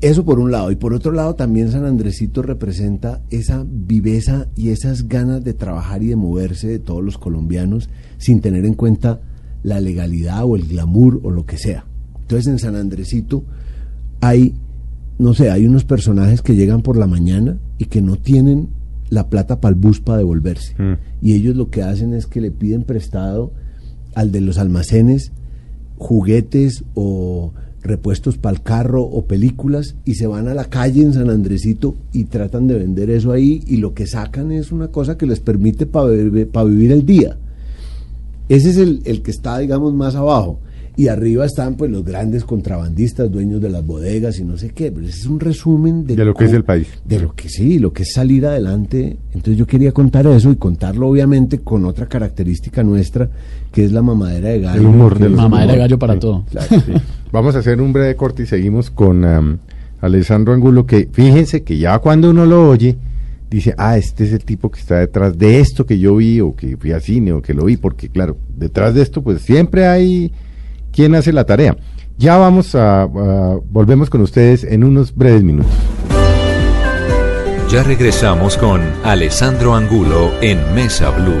Eso 0.00 0.24
por 0.24 0.38
un 0.38 0.50
lado. 0.50 0.70
Y 0.70 0.76
por 0.76 0.94
otro 0.94 1.12
lado 1.12 1.34
también 1.34 1.70
San 1.70 1.84
Andresito 1.84 2.42
representa 2.42 3.20
esa 3.30 3.64
viveza 3.68 4.48
y 4.56 4.70
esas 4.70 5.08
ganas 5.08 5.44
de 5.44 5.52
trabajar 5.52 6.02
y 6.02 6.08
de 6.08 6.16
moverse 6.16 6.68
de 6.68 6.78
todos 6.78 7.04
los 7.04 7.18
colombianos 7.18 7.90
sin 8.16 8.40
tener 8.40 8.64
en 8.64 8.74
cuenta 8.74 9.20
la 9.62 9.80
legalidad 9.80 10.44
o 10.44 10.56
el 10.56 10.66
glamour 10.66 11.20
o 11.22 11.30
lo 11.30 11.44
que 11.44 11.58
sea. 11.58 11.84
Entonces 12.20 12.46
en 12.46 12.58
San 12.58 12.76
Andresito 12.76 13.44
hay, 14.20 14.54
no 15.18 15.34
sé, 15.34 15.50
hay 15.50 15.66
unos 15.66 15.84
personajes 15.84 16.40
que 16.40 16.56
llegan 16.56 16.80
por 16.80 16.96
la 16.96 17.06
mañana 17.06 17.58
y 17.76 17.86
que 17.86 18.00
no 18.00 18.16
tienen 18.16 18.68
la 19.10 19.28
plata 19.28 19.60
para 19.60 19.74
el 19.74 19.80
bus 19.80 20.00
para 20.00 20.18
devolverse. 20.18 20.80
Mm. 20.82 20.94
Y 21.20 21.34
ellos 21.34 21.56
lo 21.56 21.68
que 21.68 21.82
hacen 21.82 22.14
es 22.14 22.26
que 22.26 22.40
le 22.40 22.50
piden 22.50 22.84
prestado 22.84 23.52
al 24.14 24.32
de 24.32 24.40
los 24.40 24.56
almacenes 24.56 25.32
juguetes 25.98 26.84
o 26.94 27.52
repuestos 27.82 28.36
para 28.38 28.56
el 28.56 28.62
carro 28.62 29.02
o 29.02 29.24
películas 29.26 29.96
y 30.04 30.14
se 30.14 30.26
van 30.26 30.48
a 30.48 30.54
la 30.54 30.64
calle 30.66 31.02
en 31.02 31.14
San 31.14 31.30
Andresito 31.30 31.94
y 32.12 32.24
tratan 32.24 32.66
de 32.66 32.78
vender 32.78 33.10
eso 33.10 33.32
ahí 33.32 33.62
y 33.66 33.78
lo 33.78 33.94
que 33.94 34.06
sacan 34.06 34.52
es 34.52 34.72
una 34.72 34.88
cosa 34.88 35.16
que 35.16 35.26
les 35.26 35.40
permite 35.40 35.86
para 35.86 36.10
vivir 36.10 36.92
el 36.92 37.06
día. 37.06 37.36
Ese 38.48 38.70
es 38.70 38.76
el, 38.78 39.00
el 39.04 39.22
que 39.22 39.30
está, 39.30 39.58
digamos, 39.58 39.94
más 39.94 40.14
abajo. 40.16 40.58
Y 40.96 41.06
arriba 41.06 41.46
están 41.46 41.76
pues 41.76 41.90
los 41.90 42.04
grandes 42.04 42.44
contrabandistas, 42.44 43.30
dueños 43.30 43.60
de 43.62 43.70
las 43.70 43.86
bodegas 43.86 44.38
y 44.40 44.44
no 44.44 44.58
sé 44.58 44.70
qué. 44.70 44.90
Pero 44.90 45.06
ese 45.06 45.20
es 45.20 45.26
un 45.26 45.38
resumen 45.40 46.04
de, 46.04 46.16
De 46.16 46.24
lo 46.24 46.34
que 46.34 46.44
es 46.46 46.52
el 46.52 46.64
país. 46.64 46.88
De 47.04 47.20
lo 47.20 47.32
que 47.32 47.48
sí, 47.48 47.78
lo 47.78 47.92
que 47.92 48.02
es 48.02 48.12
salir 48.12 48.44
adelante. 48.44 49.16
Entonces 49.28 49.56
yo 49.56 49.66
quería 49.66 49.92
contar 49.92 50.26
eso 50.26 50.50
y 50.50 50.56
contarlo 50.56 51.08
obviamente 51.08 51.60
con 51.60 51.84
otra 51.86 52.06
característica 52.06 52.82
nuestra, 52.82 53.30
que 53.72 53.84
es 53.84 53.92
la 53.92 54.02
mamadera 54.02 54.48
de 54.50 54.60
gallo. 54.60 54.80
El 54.80 54.86
humor 54.86 55.18
de 55.18 55.28
Mamadera 55.28 55.72
de 55.72 55.78
gallo 55.78 55.98
para 55.98 56.14
Sí, 56.14 56.20
todo. 56.20 56.44
Claro. 56.50 56.66
sí. 56.68 56.92
Vamos 57.32 57.54
a 57.54 57.60
hacer 57.60 57.80
un 57.80 57.92
breve 57.92 58.16
corte 58.16 58.42
y 58.42 58.46
seguimos 58.46 58.90
con 58.90 59.24
am, 59.24 59.58
Alessandro 60.00 60.52
Angulo, 60.52 60.86
que 60.86 61.08
fíjense 61.12 61.62
que 61.62 61.78
ya 61.78 61.98
cuando 62.00 62.30
uno 62.30 62.44
lo 62.46 62.68
oye, 62.68 62.96
dice, 63.48 63.74
ah, 63.78 63.96
este 63.96 64.24
es 64.24 64.32
el 64.32 64.44
tipo 64.44 64.70
que 64.70 64.80
está 64.80 64.96
detrás 64.98 65.38
de 65.38 65.60
esto 65.60 65.86
que 65.86 65.98
yo 65.98 66.16
vi, 66.16 66.40
o 66.40 66.54
que 66.56 66.76
fui 66.76 66.92
a 66.92 67.00
cine, 67.00 67.32
o 67.32 67.42
que 67.42 67.54
lo 67.54 67.64
vi, 67.66 67.76
porque 67.76 68.08
claro, 68.08 68.36
detrás 68.56 68.94
de 68.94 69.02
esto, 69.02 69.22
pues 69.22 69.42
siempre 69.42 69.86
hay 69.86 70.32
quien 70.92 71.14
hace 71.14 71.32
la 71.32 71.44
tarea. 71.44 71.76
Ya 72.18 72.36
vamos 72.36 72.74
a, 72.74 73.02
a- 73.02 73.58
volvemos 73.70 74.10
con 74.10 74.20
ustedes 74.22 74.64
en 74.64 74.82
unos 74.84 75.14
breves 75.14 75.42
minutos. 75.42 75.72
Ya 77.70 77.84
regresamos 77.84 78.56
con 78.56 78.80
Alessandro 79.04 79.74
Angulo 79.76 80.32
en 80.42 80.58
Mesa 80.74 81.10
Blue. 81.10 81.40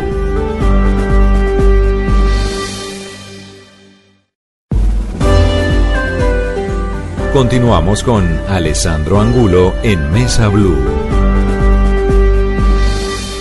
Continuamos 7.32 8.02
con 8.02 8.26
Alessandro 8.48 9.20
Angulo 9.20 9.72
en 9.84 10.10
Mesa 10.10 10.48
Blue. 10.48 10.76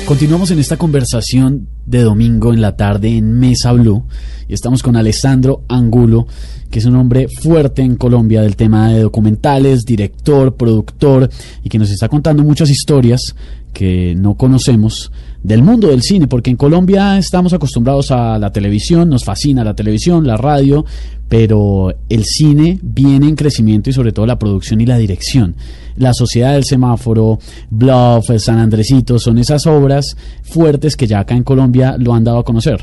Continuamos 0.05 0.51
en 0.51 0.59
esta 0.59 0.77
conversación 0.77 1.67
de 1.87 2.03
domingo 2.03 2.53
en 2.53 2.61
la 2.61 2.75
tarde 2.75 3.17
en 3.17 3.39
Mesa 3.39 3.71
Blue 3.71 4.05
y 4.47 4.53
estamos 4.53 4.83
con 4.83 4.95
Alessandro 4.95 5.63
Angulo, 5.67 6.27
que 6.69 6.77
es 6.77 6.85
un 6.85 6.97
hombre 6.97 7.27
fuerte 7.29 7.81
en 7.81 7.95
Colombia 7.95 8.43
del 8.43 8.55
tema 8.55 8.89
de 8.89 9.01
documentales, 9.01 9.85
director, 9.85 10.55
productor 10.55 11.27
y 11.63 11.69
que 11.69 11.79
nos 11.79 11.89
está 11.89 12.09
contando 12.09 12.43
muchas 12.43 12.69
historias 12.69 13.35
que 13.73 14.13
no 14.15 14.35
conocemos 14.35 15.11
del 15.43 15.63
mundo 15.63 15.87
del 15.87 16.01
cine, 16.01 16.27
porque 16.27 16.49
en 16.49 16.57
Colombia 16.57 17.17
estamos 17.17 17.53
acostumbrados 17.53 18.11
a 18.11 18.37
la 18.37 18.51
televisión, 18.51 19.09
nos 19.09 19.23
fascina 19.23 19.63
la 19.63 19.73
televisión, 19.73 20.27
la 20.27 20.37
radio, 20.37 20.85
pero 21.27 21.93
el 22.09 22.25
cine 22.25 22.79
viene 22.81 23.29
en 23.29 23.35
crecimiento 23.35 23.89
y 23.89 23.93
sobre 23.93 24.11
todo 24.11 24.25
la 24.25 24.39
producción 24.39 24.81
y 24.81 24.85
la 24.85 24.97
dirección. 24.97 25.55
La 25.95 26.13
Sociedad 26.13 26.53
del 26.53 26.65
Semáforo, 26.65 27.39
Bluff, 27.69 28.31
San 28.37 28.57
Andresito, 28.57 29.19
son 29.19 29.37
esas 29.37 29.65
obras 29.67 30.17
fuertes 30.43 30.95
que 30.95 31.07
ya 31.07 31.19
acá 31.19 31.35
en 31.35 31.43
Colombia 31.43 31.95
lo 31.97 32.13
han 32.13 32.23
dado 32.23 32.39
a 32.39 32.43
conocer. 32.43 32.81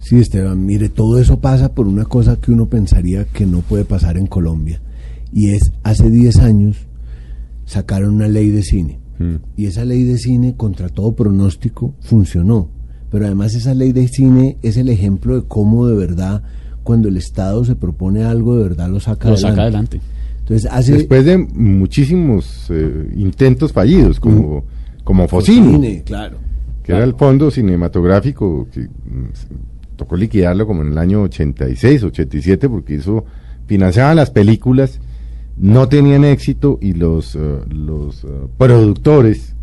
Sí, 0.00 0.16
Esteban, 0.16 0.64
mire, 0.64 0.88
todo 0.88 1.18
eso 1.18 1.40
pasa 1.40 1.74
por 1.74 1.88
una 1.88 2.04
cosa 2.04 2.36
que 2.36 2.52
uno 2.52 2.66
pensaría 2.66 3.24
que 3.24 3.44
no 3.44 3.60
puede 3.60 3.84
pasar 3.84 4.16
en 4.18 4.26
Colombia. 4.26 4.80
Y 5.32 5.50
es, 5.50 5.72
hace 5.82 6.10
10 6.10 6.38
años 6.38 6.76
sacaron 7.64 8.14
una 8.14 8.28
ley 8.28 8.50
de 8.50 8.62
cine. 8.62 9.00
Mm. 9.18 9.36
Y 9.56 9.66
esa 9.66 9.84
ley 9.84 10.04
de 10.04 10.18
cine, 10.18 10.54
contra 10.56 10.88
todo 10.88 11.14
pronóstico, 11.14 11.94
funcionó. 12.00 12.68
Pero 13.10 13.26
además 13.26 13.54
esa 13.54 13.74
ley 13.74 13.92
de 13.92 14.08
cine 14.08 14.58
es 14.62 14.76
el 14.76 14.88
ejemplo 14.88 15.36
de 15.40 15.46
cómo 15.46 15.86
de 15.86 15.96
verdad, 15.96 16.42
cuando 16.82 17.08
el 17.08 17.16
Estado 17.16 17.64
se 17.64 17.76
propone 17.76 18.24
algo, 18.24 18.56
de 18.56 18.62
verdad 18.62 18.88
lo 18.88 19.00
saca 19.00 19.28
Lo 19.28 19.34
adelante. 19.34 19.50
saca 19.50 19.62
adelante. 19.62 20.00
Entonces 20.40 20.70
hace... 20.70 20.92
Después 20.92 21.24
de 21.24 21.38
muchísimos 21.38 22.66
eh, 22.70 23.10
intentos 23.16 23.72
fallidos, 23.72 24.20
como, 24.20 24.64
como 25.02 25.26
Focine, 25.26 26.02
claro. 26.04 26.38
que 26.82 26.92
era 26.92 27.04
el 27.04 27.14
fondo 27.14 27.50
cinematográfico 27.50 28.68
que 28.70 28.82
mm, 28.82 29.96
tocó 29.96 30.16
liquidarlo 30.16 30.66
como 30.66 30.82
en 30.82 30.92
el 30.92 30.98
año 30.98 31.22
86, 31.22 32.04
87, 32.04 32.68
porque 32.68 32.96
eso 32.96 33.24
financiaba 33.66 34.14
las 34.14 34.30
películas, 34.30 35.00
no 35.56 35.88
tenían 35.88 36.24
éxito 36.24 36.78
y 36.80 36.92
los, 36.92 37.34
eh, 37.34 37.58
los 37.68 38.24
eh, 38.24 38.28
productores 38.58 39.54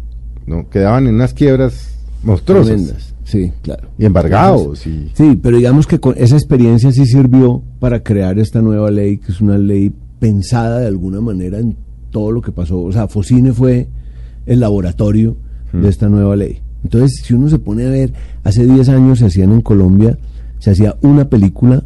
no 0.45 0.69
quedaban 0.69 1.07
en 1.07 1.15
unas 1.15 1.33
quiebras 1.33 1.95
monstruosas 2.23 2.75
Tremendas. 2.75 3.13
Sí, 3.23 3.51
claro. 3.61 3.89
y 3.97 4.05
embargados. 4.05 4.85
Y, 4.85 5.11
Sí, 5.13 5.39
pero 5.41 5.57
digamos 5.57 5.87
que 5.87 5.99
con 5.99 6.15
esa 6.17 6.35
experiencia 6.35 6.91
sí 6.91 7.05
sirvió 7.05 7.63
para 7.79 8.03
crear 8.03 8.37
esta 8.39 8.61
nueva 8.61 8.91
ley, 8.91 9.17
que 9.17 9.31
es 9.31 9.41
una 9.41 9.57
ley 9.57 9.93
pensada 10.19 10.79
de 10.79 10.87
alguna 10.87 11.21
manera 11.21 11.59
en 11.59 11.75
todo 12.11 12.31
lo 12.31 12.41
que 12.41 12.51
pasó. 12.51 12.81
O 12.81 12.91
sea, 12.91 13.07
Focine 13.07 13.53
fue 13.53 13.87
el 14.45 14.59
laboratorio 14.59 15.37
de 15.71 15.89
esta 15.89 16.09
nueva 16.09 16.35
ley. 16.35 16.61
Entonces, 16.83 17.21
si 17.23 17.33
uno 17.33 17.49
se 17.49 17.59
pone 17.59 17.85
a 17.85 17.89
ver, 17.89 18.13
hace 18.43 18.65
10 18.65 18.89
años 18.89 19.19
se 19.19 19.25
hacían 19.25 19.51
en 19.51 19.61
Colombia, 19.61 20.17
se 20.59 20.71
hacía 20.71 20.97
una 21.01 21.29
película 21.29 21.83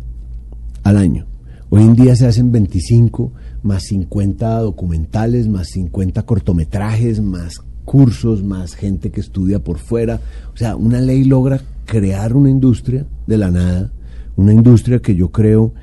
al 0.84 0.98
año. 0.98 1.26
Hoy 1.70 1.84
en 1.84 1.96
día 1.96 2.16
se 2.16 2.26
hacen 2.26 2.52
25, 2.52 3.32
más 3.68 3.84
50 3.84 4.60
documentales, 4.60 5.48
más 5.48 5.68
50 5.68 6.24
cortometrajes, 6.24 7.22
más 7.22 7.62
cursos, 7.86 8.44
más 8.44 8.74
gente 8.74 9.12
que 9.12 9.22
estudia 9.22 9.60
por 9.60 9.78
fuera. 9.78 10.20
O 10.54 10.58
sea, 10.58 10.76
una 10.76 11.00
ley 11.00 11.24
logra 11.24 11.62
crear 11.86 12.36
una 12.36 12.50
industria 12.50 13.06
de 13.28 13.38
la 13.38 13.52
nada, 13.52 13.92
una 14.36 14.54
industria 14.54 15.00
que 15.00 15.16
yo 15.16 15.32
creo 15.32 15.74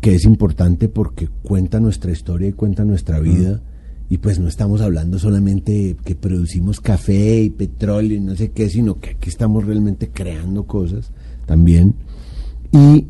que 0.00 0.14
es 0.14 0.24
importante 0.24 0.88
porque 0.88 1.28
cuenta 1.42 1.80
nuestra 1.80 2.12
historia 2.12 2.48
y 2.48 2.52
cuenta 2.52 2.84
nuestra 2.84 3.18
vida. 3.18 3.60
Y 4.08 4.18
pues 4.18 4.38
no 4.38 4.46
estamos 4.46 4.82
hablando 4.82 5.18
solamente 5.18 5.96
que 6.04 6.14
producimos 6.14 6.80
café 6.80 7.42
y 7.42 7.50
petróleo 7.50 8.18
y 8.18 8.20
no 8.20 8.36
sé 8.36 8.50
qué, 8.50 8.68
sino 8.68 9.00
que 9.00 9.10
aquí 9.10 9.30
estamos 9.30 9.64
realmente 9.64 10.10
creando 10.10 10.64
cosas 10.64 11.12
también. 11.46 11.94
Y 12.72 13.06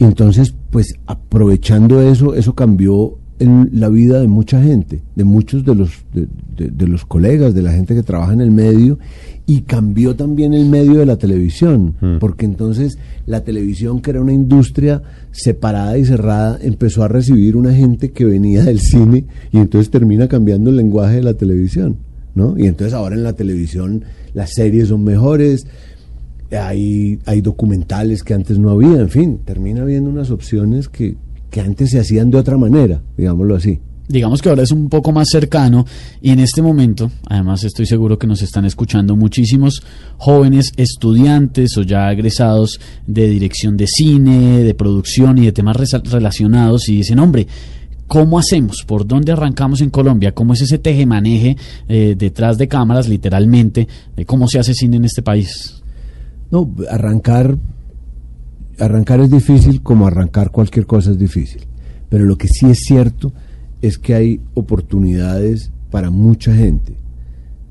entonces, 0.00 0.54
pues 0.70 0.94
aprovechando 1.06 2.00
eso, 2.00 2.34
eso 2.34 2.54
cambió 2.54 3.19
en 3.40 3.70
la 3.72 3.88
vida 3.88 4.20
de 4.20 4.28
mucha 4.28 4.62
gente, 4.62 5.02
de 5.16 5.24
muchos 5.24 5.64
de 5.64 5.74
los, 5.74 5.90
de, 6.14 6.28
de- 6.56 6.70
de 6.70 6.86
los 6.86 7.04
colegas, 7.04 7.54
de 7.54 7.62
la 7.62 7.72
gente 7.72 7.94
que 7.94 8.02
trabaja 8.04 8.32
en 8.34 8.40
el 8.40 8.50
medio, 8.52 8.98
y 9.46 9.62
cambió 9.62 10.14
también 10.14 10.54
el 10.54 10.66
medio 10.66 11.00
de 11.00 11.06
la 11.06 11.16
televisión, 11.16 11.94
porque 12.20 12.44
entonces 12.46 12.98
la 13.26 13.42
televisión, 13.42 14.00
que 14.00 14.10
era 14.10 14.20
una 14.20 14.32
industria 14.32 15.02
separada 15.32 15.98
y 15.98 16.04
cerrada, 16.04 16.58
empezó 16.62 17.02
a 17.02 17.08
recibir 17.08 17.56
una 17.56 17.72
gente 17.74 18.10
que 18.12 18.24
venía 18.24 18.62
del 18.62 18.78
cine 18.78 19.24
y 19.50 19.58
entonces 19.58 19.90
termina 19.90 20.28
cambiando 20.28 20.70
el 20.70 20.76
lenguaje 20.76 21.16
de 21.16 21.22
la 21.22 21.34
televisión, 21.34 21.96
¿no? 22.36 22.56
Y 22.58 22.66
entonces 22.66 22.92
ahora 22.94 23.16
en 23.16 23.24
la 23.24 23.32
televisión 23.32 24.04
las 24.34 24.50
series 24.54 24.88
son 24.88 25.02
mejores, 25.02 25.66
hay, 26.52 27.18
hay 27.26 27.40
documentales 27.40 28.22
que 28.22 28.34
antes 28.34 28.58
no 28.58 28.70
había, 28.70 29.00
en 29.00 29.08
fin, 29.08 29.38
termina 29.44 29.82
habiendo 29.82 30.10
unas 30.10 30.30
opciones 30.30 30.88
que, 30.88 31.16
que 31.50 31.60
antes 31.60 31.90
se 31.90 32.00
hacían 32.00 32.30
de 32.30 32.38
otra 32.38 32.56
manera, 32.56 33.02
digámoslo 33.16 33.56
así. 33.56 33.78
digamos 34.08 34.42
que 34.42 34.48
ahora 34.48 34.64
es 34.64 34.72
un 34.72 34.88
poco 34.88 35.12
más 35.12 35.28
cercano 35.30 35.86
y 36.20 36.30
en 36.30 36.40
este 36.40 36.62
momento, 36.62 37.10
además 37.28 37.62
estoy 37.62 37.86
seguro 37.86 38.18
que 38.18 38.26
nos 38.26 38.42
están 38.42 38.64
escuchando 38.64 39.14
muchísimos 39.14 39.82
jóvenes 40.16 40.72
estudiantes 40.76 41.76
o 41.76 41.82
ya 41.82 42.10
egresados 42.10 42.80
de 43.06 43.28
dirección 43.28 43.76
de 43.76 43.86
cine, 43.86 44.64
de 44.64 44.74
producción 44.74 45.38
y 45.38 45.44
de 45.46 45.52
temas 45.52 45.76
relacionados 46.10 46.88
y 46.88 46.96
dicen, 46.96 47.20
hombre, 47.20 47.46
¿cómo 48.08 48.40
hacemos? 48.40 48.82
¿Por 48.84 49.06
dónde 49.06 49.30
arrancamos 49.30 49.80
en 49.80 49.90
Colombia? 49.90 50.32
¿Cómo 50.32 50.54
es 50.54 50.62
ese 50.62 50.78
tejemaneje 50.78 51.56
eh, 51.88 52.16
detrás 52.18 52.58
de 52.58 52.66
cámaras, 52.66 53.08
literalmente, 53.08 53.86
de 54.16 54.26
cómo 54.26 54.48
se 54.48 54.58
hace 54.58 54.74
cine 54.74 54.96
en 54.96 55.04
este 55.04 55.22
país? 55.22 55.80
No, 56.50 56.74
arrancar, 56.90 57.56
arrancar 58.80 59.20
es 59.20 59.30
difícil 59.30 59.82
como 59.82 60.06
arrancar 60.06 60.50
cualquier 60.50 60.86
cosa 60.86 61.10
es 61.12 61.18
difícil. 61.18 61.62
Pero 62.08 62.24
lo 62.24 62.36
que 62.36 62.48
sí 62.48 62.66
es 62.66 62.80
cierto 62.80 63.32
es 63.82 63.98
que 63.98 64.14
hay 64.14 64.40
oportunidades 64.54 65.70
para 65.90 66.10
mucha 66.10 66.54
gente 66.54 66.94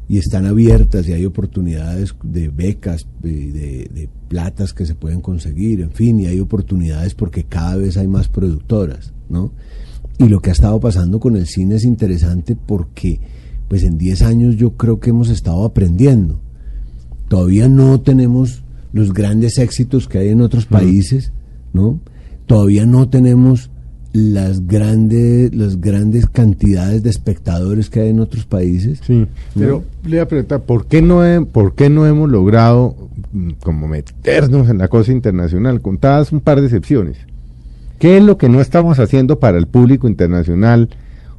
y 0.07 0.17
están 0.17 0.45
abiertas 0.45 1.07
y 1.07 1.13
hay 1.13 1.25
oportunidades 1.25 2.15
de 2.23 2.49
becas, 2.49 3.05
de, 3.21 3.51
de- 3.93 4.09
platas 4.29 4.73
que 4.73 4.85
se 4.85 4.93
pueden 4.93 5.21
conseguir, 5.21 5.81
en 5.81 5.89
fin, 5.89 6.19
y 6.19 6.27
hay 6.27 6.39
oportunidades 6.39 7.15
porque 7.15 7.45
cada 7.45 7.75
vez 7.77 7.97
hay 7.97 8.07
más 8.07 8.27
productoras, 8.27 9.11
¿no? 9.27 9.51
Y 10.19 10.27
lo 10.29 10.39
que 10.39 10.51
ha 10.51 10.53
estado 10.53 10.79
pasando 10.79 11.19
con 11.19 11.35
el 11.35 11.47
cine 11.47 11.75
es 11.75 11.83
interesante 11.83 12.55
porque, 12.55 13.19
pues 13.67 13.83
en 13.83 13.97
10 13.97 14.21
años 14.21 14.55
yo 14.55 14.77
creo 14.77 14.99
que 14.99 15.09
hemos 15.09 15.29
estado 15.29 15.65
aprendiendo. 15.65 16.39
Todavía 17.27 17.67
no 17.67 17.99
tenemos 18.01 18.63
los 18.93 19.13
grandes 19.13 19.57
éxitos 19.57 20.07
que 20.07 20.17
hay 20.19 20.29
en 20.29 20.41
otros 20.41 20.65
países, 20.65 21.31
¿no? 21.73 21.99
Todavía 22.45 22.85
no 22.85 23.07
tenemos 23.09 23.69
las 24.11 24.65
grandes, 24.65 25.53
las 25.53 25.79
grandes 25.79 26.25
cantidades 26.27 27.03
de 27.03 27.11
espectadores 27.11 27.91
que 27.91 27.99
hay 28.01 28.09
en 28.09 28.19
otros 28.19 28.45
países. 28.45 28.99
Sí, 29.05 29.27
pero 29.53 29.83
le 30.03 30.09
voy 30.09 30.17
a 30.19 30.27
preguntar, 30.27 30.61
¿por 30.63 30.87
qué 30.87 31.01
no, 31.03 31.23
he- 31.23 31.45
por 31.45 31.75
qué 31.75 31.91
no 31.91 32.07
hemos 32.07 32.27
logrado 32.29 32.95
mm, 33.31 33.51
como 33.61 33.87
meternos 33.87 34.67
en 34.69 34.79
la 34.79 34.87
cosa 34.87 35.11
internacional? 35.11 35.81
Contadas 35.81 36.31
un 36.31 36.39
par 36.39 36.59
de 36.59 36.65
excepciones. 36.65 37.17
¿Qué 37.99 38.17
es 38.17 38.23
lo 38.23 38.37
que 38.39 38.49
no 38.49 38.61
estamos 38.61 38.97
haciendo 38.97 39.39
para 39.39 39.59
el 39.59 39.67
público 39.67 40.07
internacional 40.07 40.89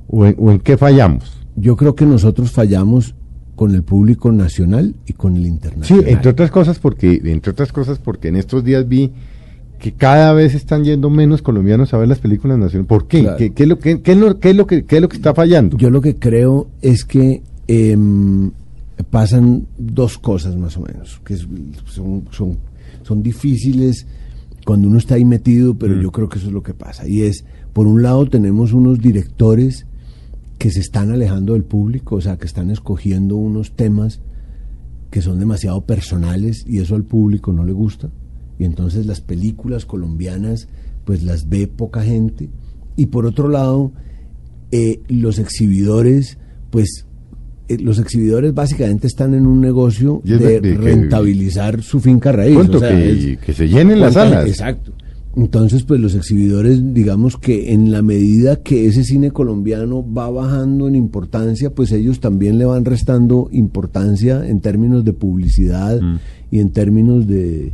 o 0.07 0.27
en, 0.27 0.37
o 0.39 0.53
en 0.53 0.61
qué 0.61 0.77
fallamos? 0.77 1.39
Yo 1.57 1.75
creo 1.77 1.97
que 1.97 2.07
nosotros 2.07 2.53
fallamos 2.53 3.17
con 3.61 3.75
el 3.75 3.83
público 3.83 4.33
nacional 4.33 4.95
y 5.07 5.13
con 5.13 5.37
el 5.37 5.43
Sí, 5.43 5.49
internacional. 5.49 6.09
entre 6.09 6.31
otras 6.31 6.51
cosas 6.51 6.79
porque 6.79 7.21
entre 7.27 7.51
otras 7.53 7.73
cosas 7.75 7.99
porque 7.99 8.29
en 8.29 8.37
estos 8.37 8.65
días 8.65 8.89
vi 8.89 9.11
que 9.79 9.93
cada 9.93 10.33
vez 10.33 10.55
están 10.55 10.83
yendo 10.83 11.11
menos 11.11 11.43
colombianos 11.43 11.93
a 11.93 11.99
ver 11.99 12.09
las 12.09 12.21
películas 12.21 12.57
nacionales. 12.57 12.89
¿Por 12.89 13.07
qué? 13.07 13.21
Claro. 13.21 13.37
¿Qué, 13.37 13.51
qué 13.53 13.65
es 13.65 13.69
lo 13.69 13.79
que 13.79 14.01
qué 14.01 14.13
es 14.13 14.17
lo, 14.17 14.41
qué 14.41 14.49
es 14.51 14.57
lo 14.57 14.67
que 14.67 14.85
qué 14.87 14.97
es 14.97 15.03
lo 15.03 15.11
que 15.11 15.17
está 15.19 15.35
fallando? 15.35 15.77
Yo 15.77 15.91
lo 15.91 16.01
que 16.01 16.17
creo 16.17 16.69
es 16.81 17.05
que 17.05 17.43
em, 17.69 18.51
pasan 19.11 19.67
dos 19.77 20.17
cosas 20.17 20.57
más 20.57 20.79
o 20.79 20.81
menos, 20.81 21.21
que 21.23 21.37
son, 21.37 22.25
son, 22.31 22.57
son 23.03 23.23
difíciles 23.23 24.07
cuando 24.65 24.89
uno 24.89 24.97
está 24.97 25.17
ahí 25.17 25.25
metido, 25.27 25.75
pero 25.75 25.97
Mm. 25.97 26.01
yo 26.01 26.11
creo 26.13 26.31
que 26.31 26.39
eso 26.39 26.47
es 26.49 26.55
lo 26.55 26.63
que 26.63 26.73
pasa. 26.73 27.07
Y 27.07 27.23
es, 27.25 27.45
por 27.75 27.87
un 27.87 28.01
lado 28.03 28.27
tenemos 28.27 28.73
unos 28.73 29.01
directores 29.01 29.85
que 30.61 30.71
se 30.71 30.81
están 30.81 31.11
alejando 31.11 31.55
del 31.55 31.65
público, 31.65 32.17
o 32.17 32.21
sea, 32.21 32.37
que 32.37 32.45
están 32.47 32.71
escogiendo 32.71 33.35
unos 33.37 33.73
temas 33.73 34.21
que 35.11 35.23
son 35.23 35.39
demasiado 35.41 35.81
personales 35.87 36.65
y 36.69 36.79
eso 36.81 36.95
al 36.97 37.05
público 37.05 37.51
no 37.53 37.65
le 37.65 37.73
gusta. 37.73 38.11
Y 38.59 38.65
entonces 38.65 39.07
las 39.07 39.23
películas 39.23 39.87
colombianas 39.87 40.69
pues 41.07 41.23
las 41.25 41.49
ve 41.49 41.67
poca 41.67 42.03
gente. 42.03 42.51
Y 42.95 43.07
por 43.07 43.25
otro 43.25 43.49
lado, 43.49 43.93
eh, 44.71 45.01
los 45.09 45.39
exhibidores 45.39 46.37
pues 46.71 47.07
eh, 47.69 47.79
los 47.79 47.99
exhibidores 47.99 48.53
básicamente 48.53 49.07
están 49.07 49.33
en 49.33 49.47
un 49.47 49.61
negocio 49.63 50.21
de, 50.25 50.37
de- 50.39 50.61
de 50.61 50.61
que- 50.61 50.77
rentabilizar 50.77 51.83
su 51.83 52.01
finca 52.01 52.33
raíz. 52.33 52.55
Punto, 52.57 52.77
o 52.77 52.81
sea, 52.81 52.91
que, 52.91 53.33
es- 53.33 53.39
que 53.39 53.53
se 53.55 53.67
llenen 53.69 53.99
las 54.01 54.15
salas. 54.15 54.47
Exacto. 54.47 54.93
Entonces, 55.37 55.85
pues 55.85 56.01
los 56.01 56.15
exhibidores, 56.17 56.93
digamos 56.93 57.37
que 57.37 57.73
en 57.73 57.93
la 57.93 58.03
medida 58.03 58.57
que 58.57 58.87
ese 58.87 59.05
cine 59.05 59.31
colombiano 59.31 60.05
va 60.13 60.29
bajando 60.29 60.89
en 60.89 60.97
importancia, 60.97 61.71
pues 61.73 61.93
ellos 61.93 62.19
también 62.19 62.59
le 62.59 62.65
van 62.65 62.85
restando 62.85 63.49
importancia 63.53 64.45
en 64.49 64.61
términos 64.61 65.05
de 65.05 65.13
publicidad 65.13 66.01
Mm. 66.01 66.17
y 66.51 66.59
en 66.59 66.71
términos 66.71 67.29
de, 67.29 67.73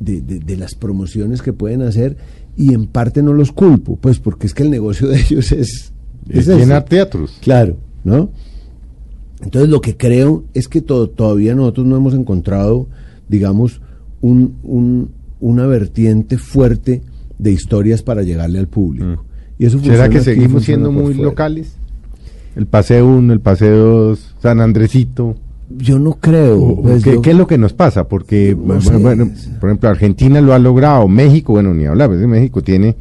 de, 0.00 0.22
de- 0.22 0.38
de 0.40 0.56
las 0.56 0.74
promociones 0.74 1.42
que 1.42 1.52
pueden 1.52 1.82
hacer. 1.82 2.16
Y 2.56 2.72
en 2.72 2.86
parte 2.86 3.22
no 3.22 3.34
los 3.34 3.52
culpo, 3.52 3.96
pues 3.96 4.18
porque 4.18 4.46
es 4.46 4.54
que 4.54 4.62
el 4.62 4.70
negocio 4.70 5.08
de 5.08 5.20
ellos 5.20 5.52
es, 5.52 5.92
llenar 6.26 6.86
teatros. 6.86 7.36
Claro, 7.42 7.76
¿no? 8.02 8.30
Entonces 9.42 9.68
lo 9.68 9.80
que 9.82 9.96
creo 9.96 10.44
es 10.54 10.68
que 10.68 10.80
to- 10.80 11.10
todavía 11.10 11.54
nosotros 11.54 11.86
no 11.86 11.96
hemos 11.96 12.14
encontrado, 12.14 12.88
digamos, 13.28 13.80
un, 14.22 14.54
un- 14.62 15.10
una 15.42 15.66
vertiente 15.66 16.38
fuerte 16.38 17.02
de 17.38 17.52
historias 17.52 18.02
para 18.02 18.22
llegarle 18.22 18.58
al 18.58 18.68
público. 18.68 19.22
Y 19.58 19.66
eso 19.66 19.76
Mm. 19.78 19.82
¿Será 19.84 20.08
que 20.08 20.20
seguimos 20.20 20.64
siendo 20.64 20.90
muy 20.90 21.12
fuera. 21.12 21.22
locales? 21.30 21.74
El 22.56 22.66
paseo 22.66 23.06
1, 23.06 23.32
el 23.32 23.40
paseo 23.40 23.76
2, 24.08 24.34
San 24.40 24.60
Andresito. 24.60 25.36
Yo 25.76 25.98
no 25.98 26.14
creo. 26.14 26.76
Pues, 26.82 27.02
¿qué, 27.02 27.12
yo- 27.14 27.22
qué 27.22 27.30
es 27.30 27.36
lo 27.36 27.46
que 27.46 27.58
nos 27.58 27.72
pasa? 27.72 28.06
Porque, 28.08 28.54
No 28.58 28.78
bueno, 29.00 29.30
por 29.60 29.68
ejemplo, 29.70 29.88
Argentina 29.88 30.40
lo 30.40 30.52
ha 30.54 30.58
logrado, 30.58 31.06
México, 31.08 31.52
bueno, 31.54 31.72
ni 31.74 31.86
hablar, 31.86 32.08
pues, 32.08 32.20
México 32.26 32.62
tiene 32.62 32.94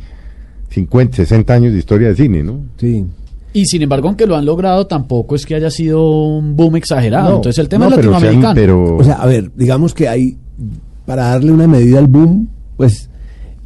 50, 0.69 1.17
60 1.17 1.53
años 1.53 1.73
de 1.73 1.79
historia 1.79 2.07
de 2.09 2.15
cine, 2.15 2.43
¿no? 2.43 2.61
Sí. 2.77 3.05
Y 3.53 3.65
sin 3.65 3.81
embargo, 3.81 4.07
aunque 4.07 4.25
lo 4.25 4.37
han 4.37 4.45
logrado, 4.45 4.87
tampoco 4.87 5.35
es 5.35 5.45
que 5.45 5.55
haya 5.55 5.69
sido 5.69 6.09
un 6.37 6.55
boom 6.55 6.77
exagerado. 6.77 7.29
No, 7.31 7.35
Entonces 7.37 7.59
el 7.59 7.67
tema 7.67 7.85
no, 7.85 7.91
es 7.91 7.97
latinoamericano. 7.97 8.55
pero- 8.55 8.95
O 8.95 9.03
sea, 9.03 9.15
a 9.15 9.25
ver, 9.25 9.51
digamos 9.57 9.93
que 9.93 10.07
hay, 10.07 10.37
para 11.11 11.23
darle 11.25 11.51
una 11.51 11.67
medida 11.67 11.99
al 11.99 12.07
boom, 12.07 12.47
pues 12.77 13.09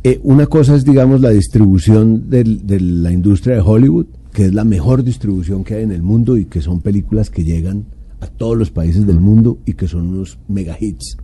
eh, 0.03 0.19
una 0.23 0.47
cosa 0.47 0.73
es, 0.73 0.83
digamos, 0.83 1.21
la 1.21 1.29
distribución 1.29 2.27
del- 2.27 2.65
de 2.65 2.79
la 2.79 3.11
industria 3.11 3.53
de 3.57 3.61
Hollywood, 3.61 4.07
que 4.33 4.45
es 4.45 4.53
la 4.55 4.63
mejor 4.63 5.03
distribución 5.03 5.63
que 5.63 5.75
hay 5.75 5.83
en 5.83 5.91
el 5.91 6.01
mundo 6.01 6.37
y 6.37 6.45
que 6.45 6.59
son 6.59 6.81
películas 6.81 7.29
que 7.29 7.43
llegan 7.43 7.85
a 8.19 8.25
todos 8.25 8.57
los 8.57 8.71
países 8.71 9.05
del 9.05 9.19
mundo 9.19 9.59
y 9.63 9.73
que 9.73 9.87
son 9.87 10.07
unos 10.07 10.39
mega 10.47 10.75
hits. 10.79 11.17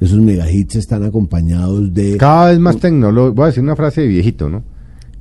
Esos 0.00 0.18
mega 0.18 0.50
hits 0.50 0.74
están 0.74 1.04
acompañados 1.04 1.94
de... 1.94 2.16
Cada 2.16 2.48
vez 2.50 2.58
más 2.58 2.78
tecnológicos, 2.78 3.36
voy 3.36 3.44
a 3.44 3.46
decir 3.46 3.62
una 3.62 3.76
frase 3.76 4.00
de 4.00 4.08
viejito, 4.08 4.48
¿no? 4.48 4.64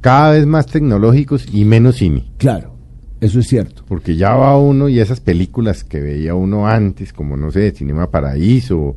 Cada 0.02 0.32
vez 0.32 0.48
más 0.48 0.66
tecnológicos 0.66 1.46
y 1.54 1.66
menos 1.66 1.98
cine. 1.98 2.26
Claro, 2.38 2.74
eso 3.22 3.40
es 3.42 3.48
cierto. 3.48 3.84
Porque 3.88 4.16
ya 4.16 4.34
va 4.34 4.58
uno 4.58 4.90
y 4.90 5.00
esas 5.00 5.20
películas 5.20 5.84
que 5.84 6.00
veía 6.00 6.34
uno 6.34 6.66
antes, 6.68 7.14
como 7.14 7.38
no 7.38 7.52
sé, 7.52 7.70
Cinema 7.74 8.10
Paraíso, 8.10 8.96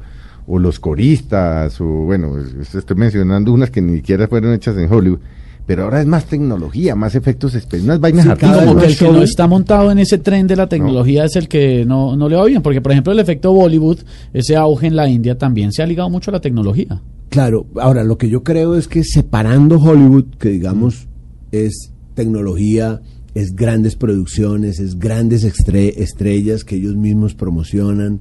o 0.53 0.59
Los 0.59 0.81
Coristas, 0.81 1.81
o 1.81 1.85
bueno, 1.87 2.37
es- 2.39 2.75
estoy 2.75 2.97
mencionando 2.97 3.53
unas 3.53 3.71
que 3.71 3.81
ni 3.81 3.97
siquiera 3.97 4.27
fueron 4.27 4.53
hechas 4.53 4.77
en 4.77 4.93
Hollywood, 4.93 5.21
pero 5.67 5.85
ahora 5.85 6.01
es 6.01 6.07
más 6.07 6.25
tecnología, 6.25 6.97
más 6.97 7.15
efectos 7.15 7.55
especiales, 7.55 7.85
unas 7.85 8.01
vainas 8.01 8.25
Sí, 8.25 8.31
artísticas. 8.31 8.65
como 8.67 8.75
vez 8.75 8.99
que 8.99 9.05
el 9.05 9.11
que 9.13 9.17
no 9.19 9.23
está 9.23 9.47
montado 9.47 9.93
en 9.93 9.99
ese 10.01 10.19
tren 10.19 10.49
de 10.49 10.57
la 10.57 10.69
tecnología 10.69 11.25
es 11.27 11.37
el 11.37 11.47
que 11.47 11.85
no, 11.87 12.17
no 12.17 12.29
le 12.29 12.35
va 12.35 12.45
bien. 12.47 12.63
Porque, 12.63 12.81
por 12.81 12.91
ejemplo, 12.91 13.13
el 13.13 13.21
efecto 13.21 13.53
Bollywood, 13.53 13.99
ese 14.33 14.57
auge 14.57 14.89
en 14.89 14.97
la 14.97 15.09
India, 15.09 15.39
también 15.39 15.71
se 15.71 15.83
ha 15.83 15.87
ligado 15.87 16.11
mucho 16.11 16.33
a 16.33 16.35
la 16.35 16.41
tecnología. 16.41 17.01
Claro, 17.29 17.67
ahora 17.77 18.03
lo 18.03 18.19
que 18.19 18.29
yo 18.29 18.43
creo 18.43 18.75
es 18.75 18.89
que 18.89 19.05
separando 19.05 19.79
Hollywood, 19.79 20.25
que 20.41 20.49
digamos 20.49 21.07
es 21.53 21.93
tecnología, 22.15 23.01
es 23.35 23.55
grandes 23.55 23.95
producciones, 23.95 24.81
es 24.81 24.99
grandes 24.99 25.45
estre- 25.45 25.95
estrellas 25.97 26.65
que 26.65 26.75
ellos 26.77 26.97
mismos 26.97 27.35
promocionan, 27.35 28.19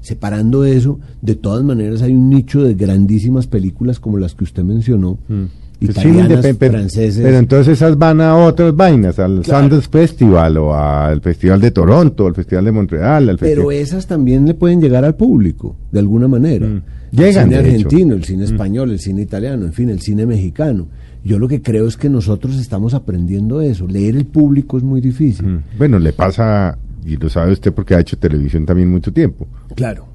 separando 0.00 0.64
eso, 0.64 0.98
de 1.22 1.34
todas 1.34 1.62
maneras 1.64 2.02
hay 2.02 2.14
un 2.14 2.28
nicho 2.30 2.62
de 2.62 2.74
grandísimas 2.74 3.46
películas 3.46 4.00
como 4.00 4.18
las 4.18 4.34
que 4.34 4.44
usted 4.44 4.62
mencionó, 4.64 5.18
cine 5.28 5.48
italianas, 5.80 6.44
indepen- 6.44 6.56
pero, 6.58 6.72
franceses. 6.72 7.22
pero 7.22 7.38
entonces 7.38 7.72
esas 7.78 7.96
van 7.98 8.20
a 8.20 8.36
otras 8.36 8.74
vainas, 8.76 9.18
al 9.18 9.40
Claro. 9.42 9.62
Sundance 9.62 9.88
Festival 9.90 10.56
o 10.58 10.74
al 10.74 11.20
Festival 11.20 11.60
de 11.60 11.70
Toronto, 11.70 12.26
al 12.26 12.34
Festival 12.34 12.64
de 12.66 12.72
Montreal, 12.72 13.28
al 13.30 13.38
Pero 13.38 13.70
festi- 13.70 13.74
esas 13.76 14.06
también 14.06 14.46
le 14.46 14.54
pueden 14.54 14.80
llegar 14.80 15.04
al 15.04 15.14
público, 15.14 15.76
de 15.90 15.98
alguna 16.00 16.28
manera. 16.28 16.66
Mm. 16.66 16.82
Llegan, 17.12 17.26
El 17.26 17.32
cine 17.32 17.62
de 17.62 17.68
hecho. 17.76 17.86
argentino, 17.88 18.14
el 18.14 18.24
cine 18.24 18.44
español, 18.44 18.90
el 18.92 19.00
cine 19.00 19.22
italiano, 19.22 19.64
en 19.66 19.72
fin, 19.72 19.88
el 19.90 20.00
cine 20.00 20.26
mexicano. 20.26 20.86
Yo 21.24 21.38
lo 21.38 21.48
que 21.48 21.60
creo 21.60 21.86
es 21.88 21.96
que 21.96 22.08
nosotros 22.08 22.58
estamos 22.58 22.94
aprendiendo 22.94 23.60
eso. 23.60 23.86
Leer 23.88 24.16
el 24.16 24.26
público 24.26 24.78
es 24.78 24.82
muy 24.84 25.00
difícil. 25.00 25.46
Mm. 25.46 25.62
Bueno, 25.76 25.98
le 25.98 26.12
pasa, 26.12 26.78
y 27.04 27.16
lo 27.16 27.28
sabe 27.28 27.52
usted 27.52 27.72
porque 27.72 27.94
ha 27.94 28.00
hecho 28.00 28.16
televisión 28.18 28.66
también 28.66 28.90
mucho 28.90 29.12
tiempo. 29.12 29.46
Claro. 29.74 30.06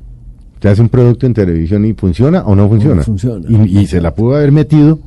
Usted 0.56 0.70
hace 0.70 0.82
un 0.82 0.90
producto 0.90 1.26
en 1.26 1.34
televisión 1.34 1.86
y 1.86 1.94
funciona 1.94 2.44
o 2.46 2.56
no 2.56 2.68
funciona. 2.70 3.04
funciona. 3.04 3.46
Y, 3.50 3.80
y 3.80 3.86
se 3.88 4.00
la 4.02 4.14
pudo 4.14 4.36
haber 4.36 4.52
metido 4.52 5.00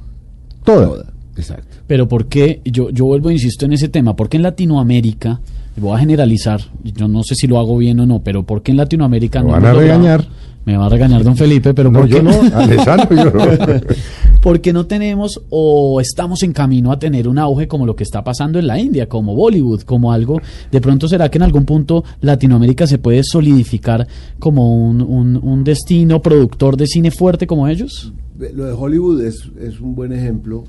toda. 0.64 0.86
Toda. 0.86 1.04
Exacto. 1.36 1.76
Pero 1.86 2.06
¿por 2.08 2.26
qué? 2.26 2.60
Yo, 2.64 2.90
yo 2.90 3.06
vuelvo, 3.06 3.30
insisto 3.30 3.64
en 3.64 3.72
ese 3.72 3.88
tema. 3.88 4.14
¿Por 4.14 4.28
qué 4.28 4.36
en 4.36 4.42
Latinoamérica, 4.42 5.40
voy 5.76 5.96
a 5.96 5.98
generalizar, 5.98 6.60
yo 6.84 7.08
no 7.08 7.22
sé 7.22 7.34
si 7.34 7.46
lo 7.46 7.58
hago 7.58 7.78
bien 7.78 7.98
o 8.00 8.06
no, 8.06 8.20
pero 8.20 8.42
¿por 8.42 8.62
qué 8.62 8.72
en 8.72 8.76
Latinoamérica 8.76 9.40
Lo 9.40 9.46
no 9.46 9.52
van 9.52 9.64
a 9.64 9.72
logrado- 9.72 9.80
regañar. 9.80 10.26
Me 10.68 10.76
va 10.76 10.84
a 10.84 10.88
regañar 10.90 11.24
don 11.24 11.34
Felipe, 11.34 11.72
pero 11.72 11.90
No, 11.90 12.00
¿por 12.00 12.08
qué 12.10 12.16
yo 12.16 12.22
no, 12.22 12.30
Alessandro, 12.54 13.16
yo 13.16 13.24
no. 13.30 13.80
porque 14.42 14.74
no 14.74 14.84
tenemos 14.84 15.40
o 15.48 15.98
estamos 15.98 16.42
en 16.42 16.52
camino 16.52 16.92
a 16.92 16.98
tener 16.98 17.26
un 17.26 17.38
auge 17.38 17.66
como 17.66 17.86
lo 17.86 17.96
que 17.96 18.04
está 18.04 18.22
pasando 18.22 18.58
en 18.58 18.66
la 18.66 18.78
India, 18.78 19.08
como 19.08 19.34
Bollywood, 19.34 19.80
como 19.84 20.12
algo. 20.12 20.38
De 20.70 20.78
pronto 20.82 21.08
será 21.08 21.30
que 21.30 21.38
en 21.38 21.44
algún 21.44 21.64
punto 21.64 22.04
Latinoamérica 22.20 22.86
se 22.86 22.98
puede 22.98 23.22
solidificar 23.24 24.06
como 24.38 24.74
un, 24.90 25.00
un- 25.00 25.40
un 25.42 25.64
destino 25.64 26.20
productor 26.20 26.76
de 26.76 26.86
cine 26.86 27.10
fuerte 27.10 27.46
como 27.46 27.66
ellos. 27.66 28.12
Lo 28.38 28.66
de 28.66 28.72
Hollywood 28.74 29.22
es, 29.22 29.48
es 29.58 29.80
un 29.80 29.94
buen 29.94 30.12
ejemplo. 30.12 30.64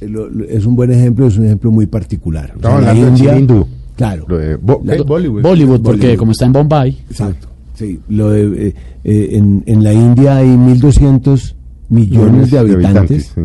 Eh, 0.00 0.08
lo- 0.08 0.28
lo- 0.28 0.44
Es 0.44 0.66
un 0.66 0.74
buen 0.74 0.90
ejemplo, 0.90 1.28
es 1.28 1.38
un 1.38 1.44
ejemplo 1.44 1.70
muy 1.70 1.86
particular. 1.86 2.52
O 2.58 2.60
sea, 2.60 2.80
la 2.80 2.94
India- 2.96 3.38
hindú. 3.38 3.64
Claro. 3.94 4.24
Lo 4.26 4.38
de 4.38 4.56
Bo- 4.56 4.82
La- 4.84 4.96
¿qué? 4.96 5.02
Bollywood. 5.02 5.42
Bollywood, 5.42 5.80
porque 5.82 5.98
Bollywood. 6.00 6.18
como 6.18 6.32
está 6.32 6.46
en 6.46 6.52
Bombay. 6.52 6.98
Exacto. 7.08 7.46
Sí, 7.74 8.00
lo 8.08 8.30
de, 8.30 8.68
eh, 8.68 8.74
eh, 9.04 9.28
en, 9.32 9.62
en 9.66 9.82
la 9.82 9.92
India 9.92 10.36
hay 10.36 10.48
1.200 10.48 11.54
millones 11.88 12.50
de 12.50 12.58
habitantes, 12.58 13.32
sí. 13.34 13.40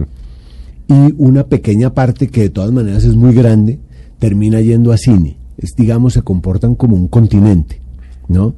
y 0.88 1.14
una 1.18 1.46
pequeña 1.46 1.94
parte 1.94 2.28
que 2.28 2.42
de 2.42 2.50
todas 2.50 2.72
maneras 2.72 3.04
es 3.04 3.16
muy 3.16 3.34
grande 3.34 3.80
termina 4.20 4.62
yendo 4.62 4.92
a 4.92 4.98
cine. 4.98 5.38
Es, 5.58 5.76
digamos, 5.76 6.14
se 6.14 6.22
comportan 6.22 6.76
como 6.76 6.96
un 6.96 7.08
continente, 7.08 7.82
¿no? 8.28 8.54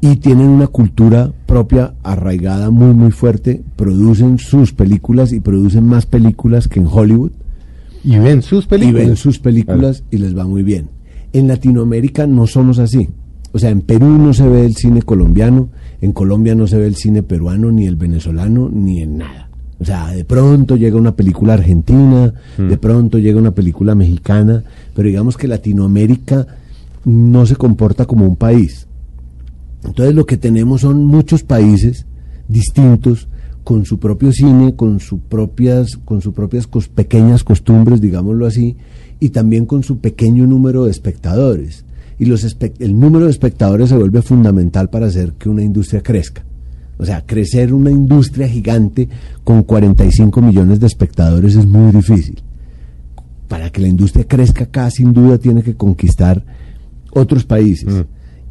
Y 0.00 0.16
tienen 0.16 0.48
una 0.48 0.66
cultura 0.68 1.32
propia 1.46 1.94
arraigada 2.02 2.70
muy, 2.70 2.94
muy 2.94 3.10
fuerte. 3.10 3.62
Producen 3.76 4.38
sus 4.38 4.72
películas 4.72 5.32
y 5.32 5.40
producen 5.40 5.86
más 5.86 6.06
películas 6.06 6.68
que 6.68 6.80
en 6.80 6.86
Hollywood 6.86 7.32
Y 8.04 8.18
ven 8.18 8.42
sus 8.42 8.66
y 8.66 8.68
películas. 8.68 9.06
ven 9.06 9.16
sus 9.16 9.38
películas 9.38 10.04
y 10.10 10.18
les 10.18 10.36
va 10.36 10.46
muy 10.46 10.62
bien. 10.62 10.90
En 11.32 11.48
Latinoamérica 11.48 12.26
no 12.26 12.46
somos 12.46 12.78
así. 12.78 13.08
O 13.56 13.58
sea, 13.58 13.70
en 13.70 13.80
Perú 13.80 14.06
no 14.18 14.34
se 14.34 14.46
ve 14.46 14.66
el 14.66 14.76
cine 14.76 15.00
colombiano, 15.02 15.70
en 16.02 16.12
Colombia 16.12 16.54
no 16.54 16.66
se 16.66 16.76
ve 16.76 16.86
el 16.86 16.94
cine 16.94 17.22
peruano, 17.22 17.72
ni 17.72 17.86
el 17.86 17.96
venezolano, 17.96 18.68
ni 18.72 19.00
en 19.00 19.16
nada. 19.18 19.48
O 19.80 19.84
sea, 19.84 20.10
de 20.10 20.24
pronto 20.24 20.76
llega 20.76 20.96
una 20.98 21.16
película 21.16 21.54
argentina, 21.54 22.34
de 22.58 22.76
pronto 22.76 23.18
llega 23.18 23.38
una 23.38 23.52
película 23.52 23.94
mexicana, 23.94 24.62
pero 24.94 25.08
digamos 25.08 25.36
que 25.38 25.48
Latinoamérica 25.48 26.46
no 27.06 27.46
se 27.46 27.56
comporta 27.56 28.04
como 28.04 28.26
un 28.26 28.36
país. 28.36 28.86
Entonces 29.84 30.14
lo 30.14 30.26
que 30.26 30.36
tenemos 30.36 30.82
son 30.82 31.04
muchos 31.06 31.42
países 31.42 32.04
distintos 32.48 33.28
con 33.64 33.84
su 33.86 33.98
propio 33.98 34.32
cine, 34.32 34.74
con 34.76 35.00
sus 35.00 35.20
propias, 35.20 35.96
con 35.96 36.20
sus 36.20 36.34
propias 36.34 36.70
cos- 36.70 36.88
pequeñas 36.88 37.42
costumbres, 37.42 38.00
digámoslo 38.02 38.46
así, 38.46 38.76
y 39.18 39.30
también 39.30 39.64
con 39.64 39.82
su 39.82 39.98
pequeño 39.98 40.46
número 40.46 40.84
de 40.84 40.90
espectadores. 40.90 41.85
Y 42.18 42.24
los 42.24 42.44
el 42.78 42.98
número 42.98 43.26
de 43.26 43.30
espectadores 43.30 43.90
se 43.90 43.96
vuelve 43.96 44.22
fundamental 44.22 44.88
para 44.88 45.06
hacer 45.06 45.34
que 45.34 45.48
una 45.48 45.62
industria 45.62 46.02
crezca. 46.02 46.44
O 46.98 47.04
sea, 47.04 47.24
crecer 47.26 47.74
una 47.74 47.90
industria 47.90 48.48
gigante 48.48 49.08
con 49.44 49.62
45 49.62 50.40
millones 50.40 50.80
de 50.80 50.86
espectadores 50.86 51.54
es 51.54 51.66
muy 51.66 51.92
difícil. 51.92 52.42
Para 53.48 53.70
que 53.70 53.82
la 53.82 53.88
industria 53.88 54.26
crezca 54.26 54.64
acá, 54.64 54.90
sin 54.90 55.12
duda 55.12 55.38
tiene 55.38 55.62
que 55.62 55.74
conquistar 55.74 56.42
otros 57.12 57.44
países. 57.44 57.92
Mm. 57.92 58.00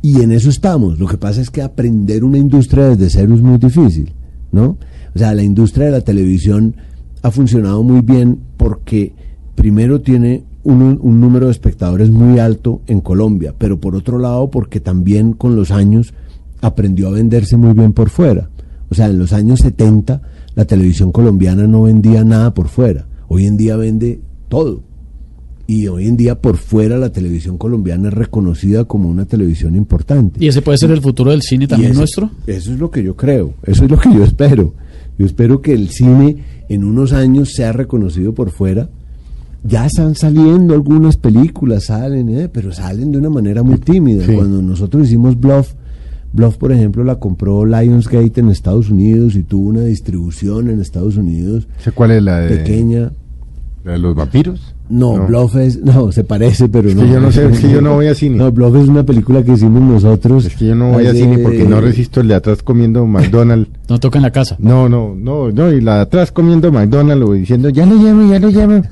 Y 0.03 0.21
en 0.21 0.31
eso 0.31 0.49
estamos. 0.49 0.99
Lo 0.99 1.07
que 1.07 1.17
pasa 1.17 1.41
es 1.41 1.49
que 1.49 1.63
aprender 1.63 2.23
una 2.23 2.37
industria 2.37 2.89
desde 2.89 3.09
cero 3.09 3.33
es 3.33 3.41
muy 3.41 3.57
difícil, 3.57 4.13
¿no? 4.51 4.77
O 5.15 5.17
sea, 5.17 5.33
la 5.33 5.41
industria 5.41 5.85
de 5.87 5.91
la 5.91 6.01
televisión 6.01 6.75
ha 7.23 7.31
funcionado 7.31 7.81
muy 7.81 8.01
bien 8.01 8.39
porque 8.57 9.13
primero 9.55 10.01
tiene 10.01 10.43
un, 10.65 10.99
un 11.01 11.21
número 11.21 11.45
de 11.45 11.53
espectadores 11.53 12.11
muy 12.11 12.39
alto 12.39 12.81
en 12.87 12.99
Colombia, 12.99 13.53
pero 13.57 13.79
por 13.79 13.95
otro 13.95 14.19
lado 14.19 14.49
porque 14.49 14.81
también 14.81 15.31
con 15.31 15.55
los 15.55 15.71
años 15.71 16.13
aprendió 16.61 17.07
a 17.07 17.11
venderse 17.11 17.55
muy 17.55 17.73
bien 17.73 17.93
por 17.93 18.09
fuera. 18.09 18.49
O 18.89 18.95
sea, 18.95 19.07
en 19.07 19.17
los 19.17 19.31
años 19.31 19.59
70 19.61 20.21
la 20.55 20.65
televisión 20.65 21.11
colombiana 21.11 21.67
no 21.67 21.83
vendía 21.83 22.23
nada 22.23 22.53
por 22.53 22.67
fuera. 22.69 23.05
Hoy 23.27 23.45
en 23.45 23.57
día 23.57 23.75
vende 23.75 24.19
todo. 24.47 24.81
Y 25.67 25.87
hoy 25.87 26.07
en 26.07 26.15
día 26.15 26.39
por 26.39 26.57
fuera 26.57 26.97
la 26.97 27.11
televisión 27.11 27.57
colombiana 27.57 28.09
es 28.09 28.13
reconocida 28.13 28.85
como 28.85 29.09
una 29.09 29.25
televisión 29.25 29.75
importante. 29.75 30.43
¿Y 30.43 30.47
ese 30.47 30.61
puede 30.61 30.77
ser 30.77 30.91
el 30.91 31.01
futuro 31.01 31.31
del 31.31 31.41
cine 31.41 31.67
también 31.67 31.93
nuestro? 31.93 32.29
Eso 32.45 32.71
es 32.71 32.79
lo 32.79 32.91
que 32.91 33.03
yo 33.03 33.15
creo, 33.15 33.55
eso 33.63 33.85
es 33.85 33.91
lo 33.91 33.97
que 33.97 34.13
yo 34.13 34.23
espero. 34.23 34.73
Yo 35.17 35.25
espero 35.25 35.61
que 35.61 35.73
el 35.73 35.89
cine 35.89 36.43
en 36.69 36.83
unos 36.83 37.13
años 37.13 37.53
sea 37.53 37.71
reconocido 37.71 38.33
por 38.33 38.51
fuera. 38.51 38.89
Ya 39.67 39.85
están 39.87 40.13
saliendo 40.15 40.73
algunas 40.75 41.17
películas, 41.17 41.85
salen, 41.85 42.29
eh, 42.29 42.49
pero 42.51 42.71
salen 42.71 43.11
de 43.11 43.17
una 43.17 43.29
manera 43.29 43.63
muy 43.63 43.77
tímida. 43.77 44.25
Sí. 44.25 44.33
Cuando 44.33 44.61
nosotros 44.61 45.05
hicimos 45.07 45.39
Bluff, 45.39 45.73
Bluff, 46.33 46.57
por 46.57 46.71
ejemplo, 46.71 47.03
la 47.03 47.15
compró 47.15 47.65
Lionsgate 47.65 48.41
en 48.41 48.49
Estados 48.49 48.89
Unidos 48.89 49.35
y 49.35 49.43
tuvo 49.43 49.69
una 49.69 49.81
distribución 49.81 50.69
en 50.69 50.81
Estados 50.81 51.15
Unidos 51.17 51.67
¿Sé 51.79 51.91
cuál 51.93 52.11
es 52.11 52.21
la 52.21 52.41
de, 52.41 52.57
pequeña. 52.57 53.11
la 53.83 53.93
de 53.93 53.99
los 53.99 54.15
vampiros? 54.15 54.75
No, 54.87 55.25
Bluff 55.25 55.55
es, 55.55 55.81
no, 55.81 56.11
se 56.11 56.23
parece, 56.23 56.69
pero 56.69 56.89
Es 56.89 56.95
no. 56.95 57.01
que 57.01 57.09
yo 57.09 57.19
no 57.19 57.31
sé, 57.31 57.47
es 57.47 57.59
que 57.59 57.71
yo 57.71 57.81
no 57.81 57.95
voy 57.95 58.05
a 58.05 58.13
cine. 58.15 58.37
No, 58.37 58.51
Bluff 58.51 58.75
es 58.75 58.87
una 58.87 59.03
película 59.03 59.41
que 59.43 59.53
hicimos 59.53 59.81
nosotros. 59.81 60.45
Es 60.45 60.55
que 60.55 60.67
yo 60.67 60.75
no 60.75 60.91
voy 60.91 61.07
a 61.07 61.13
cine 61.13 61.39
porque 61.39 61.63
no 61.63 61.81
resisto 61.81 62.21
el 62.21 62.27
de 62.27 62.35
atrás 62.35 62.61
comiendo 62.61 63.03
McDonald's. 63.07 63.67
No 63.89 63.99
toca 63.99 64.19
en 64.19 64.23
la 64.23 64.31
casa. 64.31 64.57
No, 64.59 64.87
no, 64.87 65.15
no, 65.15 65.51
no, 65.51 65.71
y 65.71 65.81
la 65.81 65.95
de 65.95 66.01
atrás 66.01 66.31
comiendo 66.31 66.71
McDonald's 66.71 67.25
o 67.27 67.33
diciendo, 67.33 67.69
ya 67.69 67.87
lo 67.87 67.95
llamo, 67.95 68.29
ya 68.31 68.39
lo 68.39 68.49
llamo. 68.49 68.83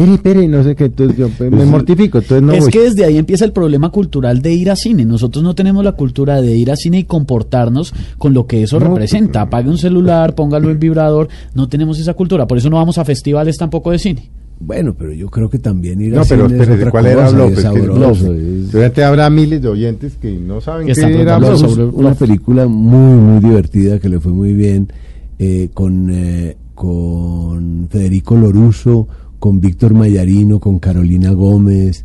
Pere, 0.00 0.18
pere, 0.18 0.48
no 0.48 0.64
sé 0.64 0.74
qué, 0.74 0.84
entonces 0.86 1.16
yo 1.18 1.28
pues, 1.36 1.50
me 1.50 1.64
mortifico, 1.66 2.18
entonces 2.18 2.42
no 2.42 2.52
es 2.54 2.60
voy. 2.60 2.70
que 2.70 2.80
desde 2.80 3.04
ahí 3.04 3.18
empieza 3.18 3.44
el 3.44 3.52
problema 3.52 3.90
cultural 3.90 4.40
de 4.40 4.52
ir 4.54 4.70
a 4.70 4.76
cine. 4.76 5.04
Nosotros 5.04 5.44
no 5.44 5.54
tenemos 5.54 5.84
la 5.84 5.92
cultura 5.92 6.40
de 6.40 6.56
ir 6.56 6.70
a 6.70 6.76
cine 6.76 7.00
y 7.00 7.04
comportarnos 7.04 7.92
con 8.16 8.32
lo 8.32 8.46
que 8.46 8.62
eso 8.62 8.80
No, 8.80 8.86
representa. 8.88 9.42
Apague 9.42 9.68
un 9.68 9.76
celular, 9.78 10.34
póngalo 10.34 10.70
en 10.70 10.78
vibrador. 10.80 11.28
No 11.54 11.68
tenemos 11.68 11.98
esa 11.98 12.14
cultura. 12.14 12.46
Por 12.46 12.56
eso 12.56 12.70
no 12.70 12.76
vamos 12.76 12.96
a 12.96 13.04
festivales 13.04 13.58
tampoco 13.58 13.90
de 13.90 13.98
cine. 13.98 14.30
Bueno, 14.58 14.94
pero 14.98 15.12
yo 15.12 15.28
creo 15.28 15.48
que 15.50 15.58
también 15.58 16.00
ir 16.00 16.12
No, 16.14 16.22
a 16.22 16.24
pero 16.24 16.46
cine 16.48 16.62
es 16.62 16.68
otra 16.68 16.90
¿cuál 16.90 17.06
era 17.06 17.24
cosa, 17.26 17.48
Seguramente 18.14 19.04
habrá 19.04 19.30
miles 19.30 19.62
de 19.62 19.68
oyentes 19.68 20.14
que 20.20 20.32
no 20.32 20.60
saben 20.60 20.86
Que 20.86 20.92
qué 20.94 21.20
era 21.22 21.38
sobre- 21.56 21.84
una 21.84 22.14
película 22.14 22.66
muy 22.66 23.16
muy 23.20 23.40
divertida 23.40 23.98
que 23.98 24.08
le 24.08 24.20
fue 24.20 24.32
muy 24.32 24.52
bien 24.54 24.88
eh, 25.38 25.68
con 25.74 26.10
eh, 26.10 26.56
con 26.74 27.88
Federico 27.90 28.36
Loruso, 28.36 29.06
con 29.40 29.60
Víctor 29.60 29.94
Mayarino, 29.94 30.60
con 30.60 30.78
Carolina 30.78 31.32
Gómez, 31.32 32.04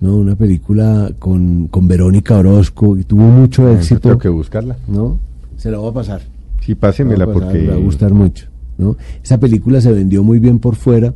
no, 0.00 0.16
una 0.16 0.34
película 0.36 1.10
con, 1.18 1.68
con 1.68 1.88
Verónica 1.88 2.36
Orozco 2.36 2.98
y 2.98 3.04
tuvo 3.04 3.22
mucho 3.22 3.68
Ah, 3.68 3.72
éxito, 3.74 4.00
Tengo 4.00 4.18
que 4.18 4.28
buscarla. 4.28 4.76
¿no? 4.88 5.18
Se 5.56 5.70
la 5.70 5.78
va 5.78 5.88
a 5.88 5.94
pasar. 5.94 6.20
Sí, 6.60 6.74
pásemela 6.74 7.24
pasar, 7.26 7.42
porque... 7.42 7.58
le 7.60 7.68
va 7.68 7.74
a 7.74 7.78
gustar 7.78 8.12
mucho, 8.12 8.46
¿no? 8.78 8.96
Esa 9.22 9.38
película 9.38 9.80
se 9.80 9.92
vendió 9.92 10.22
muy 10.22 10.38
bien 10.40 10.58
por 10.58 10.74
fuera, 10.76 11.14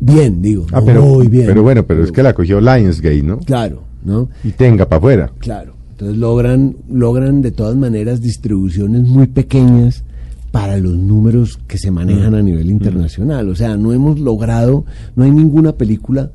bien, 0.00 0.40
digo, 0.42 0.66
Ah, 0.72 0.80
no 0.80 0.86
pero, 0.86 1.04
muy 1.04 1.28
bien. 1.28 1.46
pero 1.46 1.62
bueno, 1.62 1.84
pero 1.86 2.02
es 2.02 2.10
que 2.12 2.22
la 2.22 2.32
cogió 2.32 2.60
Lionsgate, 2.60 3.22
¿no? 3.22 3.38
claro, 3.40 3.82
¿no? 4.04 4.28
Y 4.42 4.50
tenga 4.52 4.88
para 4.88 4.98
afuera. 4.98 5.32
Claro. 5.38 5.74
Entonces 5.90 6.16
logran, 6.16 6.76
logran 6.90 7.42
de 7.42 7.50
todas 7.50 7.76
maneras 7.76 8.20
distribuciones 8.22 9.02
muy 9.02 9.26
pequeñas 9.26 10.04
para 10.50 10.78
los 10.78 10.96
números 10.96 11.58
que 11.66 11.78
se 11.78 11.90
manejan 11.90 12.34
a 12.34 12.42
nivel 12.42 12.70
internacional. 12.70 13.48
O 13.48 13.54
sea, 13.54 13.76
no 13.76 13.92
hemos 13.92 14.18
logrado, 14.18 14.84
no 15.14 15.24
hay 15.24 15.30
ninguna 15.30 15.72
película 15.72 16.30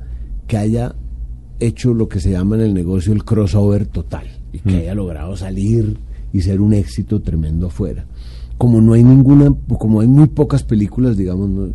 que 0.46 0.56
haya 0.56 0.94
hecho 1.60 1.94
lo 1.94 2.08
que 2.08 2.20
se 2.20 2.30
llama 2.30 2.56
en 2.56 2.62
el 2.62 2.74
negocio 2.74 3.12
el 3.12 3.24
crossover 3.24 3.86
total 3.86 4.26
y 4.52 4.58
que 4.58 4.76
haya 4.76 4.94
logrado 4.94 5.36
salir 5.36 5.96
y 6.32 6.40
ser 6.42 6.60
un 6.60 6.74
éxito 6.74 7.22
tremendo 7.22 7.68
afuera. 7.68 8.06
Como 8.58 8.80
no 8.80 8.92
hay 8.92 9.02
ninguna, 9.02 9.52
como 9.78 10.00
hay 10.00 10.06
muy 10.06 10.28
pocas 10.28 10.62
películas, 10.62 11.16
digamos, 11.16 11.50
¿no? 11.50 11.68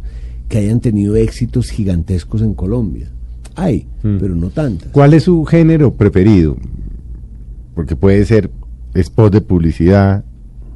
que 0.47 0.57
hayan 0.57 0.79
tenido 0.79 1.15
éxitos 1.15 1.69
gigantescos 1.69 2.41
en 2.41 2.53
Colombia. 2.53 3.09
Hay, 3.55 3.87
pero 4.01 4.35
no 4.35 4.49
tantas. 4.49 4.89
¿Cuál 4.89 5.13
es 5.13 5.23
su 5.23 5.43
género 5.43 5.93
preferido? 5.93 6.57
Porque 7.75 7.95
puede 7.95 8.23
ser 8.25 8.49
spot 8.93 9.33
de 9.33 9.41
publicidad, 9.41 10.23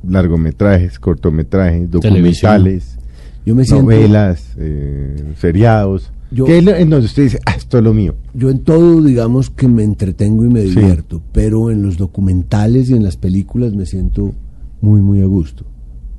largometrajes, 0.08 1.00
cortometrajes, 1.00 1.90
documentales, 1.90 2.98
Yo 3.46 3.56
me 3.56 3.66
siento... 3.66 3.84
Novelas, 3.84 4.54
eh, 4.58 5.16
seriados. 5.40 6.12
Yo- 6.32 6.46
¿Qué 6.46 6.58
es 6.60 6.64
lo- 6.64 6.76
en 6.76 6.90
donde 6.90 7.06
usted 7.06 7.24
dice, 7.24 7.40
ah, 7.46 7.54
esto 7.58 7.78
es 7.78 7.84
lo 7.84 7.94
mío? 7.94 8.16
Yo 8.34 8.50
en 8.50 8.60
todo, 8.60 9.02
digamos 9.04 9.50
que 9.50 9.68
me 9.68 9.84
entretengo 9.84 10.46
y 10.46 10.50
me 10.50 10.62
Sí. 10.64 10.70
divierto, 10.70 11.22
pero 11.32 11.70
en 11.70 11.82
los 11.84 11.98
documentales 11.98 12.90
y 12.90 12.94
en 12.94 13.04
las 13.04 13.18
películas 13.18 13.74
me 13.74 13.86
siento 13.86 14.34
muy, 14.82 15.02
muy 15.02 15.22
a 15.22 15.26
gusto. 15.26 15.66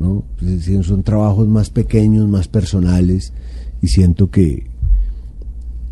¿no? 0.00 0.24
Es 0.40 0.48
decir, 0.48 0.84
son 0.84 1.02
trabajos 1.02 1.48
más 1.48 1.70
pequeños, 1.70 2.28
más 2.28 2.46
personales, 2.48 3.32
y 3.80 3.86
siento 3.88 4.30
que, 4.30 4.66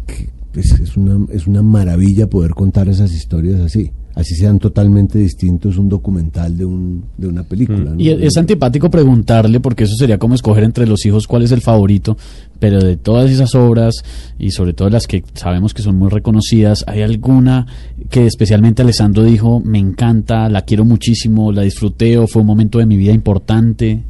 que, 0.07 0.29
pues, 0.53 0.73
es, 0.81 0.97
una, 0.97 1.25
es 1.33 1.47
una 1.47 1.63
maravilla 1.63 2.29
poder 2.29 2.51
contar 2.53 2.89
esas 2.89 3.13
historias 3.13 3.61
así. 3.61 3.93
Así 4.15 4.35
sean 4.35 4.59
totalmente 4.59 5.19
distintos 5.19 5.79
un 5.79 5.89
documental 5.89 6.57
de, 6.57 6.67
un, 6.67 7.05
de 7.17 7.29
una 7.29 7.45
película. 7.45 7.93
¿no? 7.95 8.01
Y 8.01 8.11
es 8.11 8.37
antipático 8.37 8.91
preguntarle, 8.91 9.59
porque 9.59 9.85
eso 9.85 9.95
sería 9.97 10.19
como 10.19 10.35
escoger 10.35 10.65
entre 10.65 10.87
los 10.87 11.07
hijos 11.07 11.27
cuál 11.27 11.43
es 11.43 11.53
el 11.53 11.63
favorito, 11.63 12.19
pero 12.59 12.83
de 12.83 12.97
todas 12.97 13.31
esas 13.31 13.55
obras, 13.55 14.05
y 14.39 14.51
sobre 14.51 14.75
todo 14.75 14.91
las 14.91 15.07
que 15.07 15.25
sabemos 15.33 15.73
que 15.73 15.81
son 15.81 15.97
muy 15.97 16.11
reconocidas, 16.11 16.85
¿hay 16.87 17.01
alguna 17.01 17.67
que 18.11 18.27
especialmente 18.27 18.83
Alessandro 18.83 19.25
dijo, 19.25 19.61
me 19.61 19.79
encanta, 19.79 20.49
la 20.51 20.63
quiero 20.63 20.85
muchísimo, 20.85 21.51
la 21.51 21.63
disfruté 21.63 22.19
o 22.19 22.27
fue 22.27 22.43
un 22.43 22.49
momento 22.49 22.79
de 22.79 22.87
mi 22.87 22.99
vida 22.99 23.13
importante? 23.13 24.03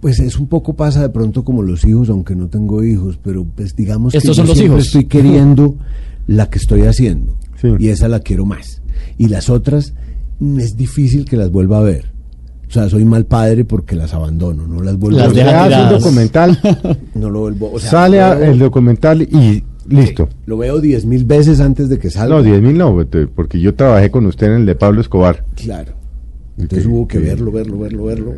Pues 0.00 0.20
es 0.20 0.38
un 0.38 0.46
poco 0.46 0.74
pasa 0.76 1.02
de 1.02 1.08
pronto 1.08 1.44
como 1.44 1.62
los 1.62 1.84
hijos, 1.84 2.08
aunque 2.08 2.36
no 2.36 2.46
tengo 2.46 2.84
hijos, 2.84 3.18
pero 3.20 3.44
pues 3.44 3.74
digamos 3.74 4.12
que 4.12 4.18
Estos 4.18 4.36
yo 4.36 4.42
son 4.42 4.48
los 4.48 4.60
hijos. 4.60 4.86
estoy 4.86 5.06
queriendo 5.06 5.74
la 6.28 6.48
que 6.50 6.58
estoy 6.58 6.82
haciendo 6.82 7.34
Sí. 7.60 7.68
y 7.78 7.88
esa 7.88 8.08
la 8.08 8.20
quiero 8.20 8.44
más. 8.44 8.82
Y 9.18 9.28
las 9.28 9.48
otras 9.50 9.94
mm, 10.40 10.58
es 10.60 10.76
difícil 10.76 11.24
que 11.24 11.36
las 11.36 11.50
vuelva 11.50 11.78
a 11.78 11.82
ver. 11.82 12.12
O 12.68 12.72
sea, 12.72 12.88
soy 12.88 13.04
mal 13.04 13.26
padre 13.26 13.64
porque 13.64 13.94
las 13.94 14.12
abandono, 14.12 14.66
no 14.66 14.82
las 14.82 14.96
vuelvo 14.98 15.18
Las 15.18 15.28
a 15.28 15.32
ver. 15.32 15.48
hace 15.48 15.68
tiradas. 15.68 16.02
documental, 16.02 16.58
No 17.14 17.30
lo 17.30 17.40
vuelvo, 17.40 17.70
o 17.72 17.78
sea, 17.78 17.90
sale 17.90 18.20
el 18.50 18.58
documental 18.58 19.22
y 19.22 19.62
listo. 19.88 20.28
Lo 20.46 20.56
veo 20.58 20.80
diez 20.80 21.04
mil 21.06 21.24
veces 21.24 21.60
antes 21.60 21.88
de 21.88 21.98
que 21.98 22.10
salga. 22.10 22.34
No, 22.36 22.42
10 22.42 22.60
mil 22.62 22.76
no, 22.76 23.00
este, 23.00 23.28
porque 23.28 23.60
yo 23.60 23.72
trabajé 23.74 24.10
con 24.10 24.26
usted 24.26 24.48
en 24.48 24.52
el 24.62 24.66
de 24.66 24.74
Pablo 24.74 25.00
Escobar. 25.00 25.44
Claro. 25.54 25.92
Entonces 26.58 26.86
Que- 26.88 26.92
hubo 26.92 27.06
que 27.06 27.18
que- 27.18 27.24
verlo, 27.24 27.52
verlo, 27.52 27.78
verlo, 27.78 28.04
verlo. 28.04 28.34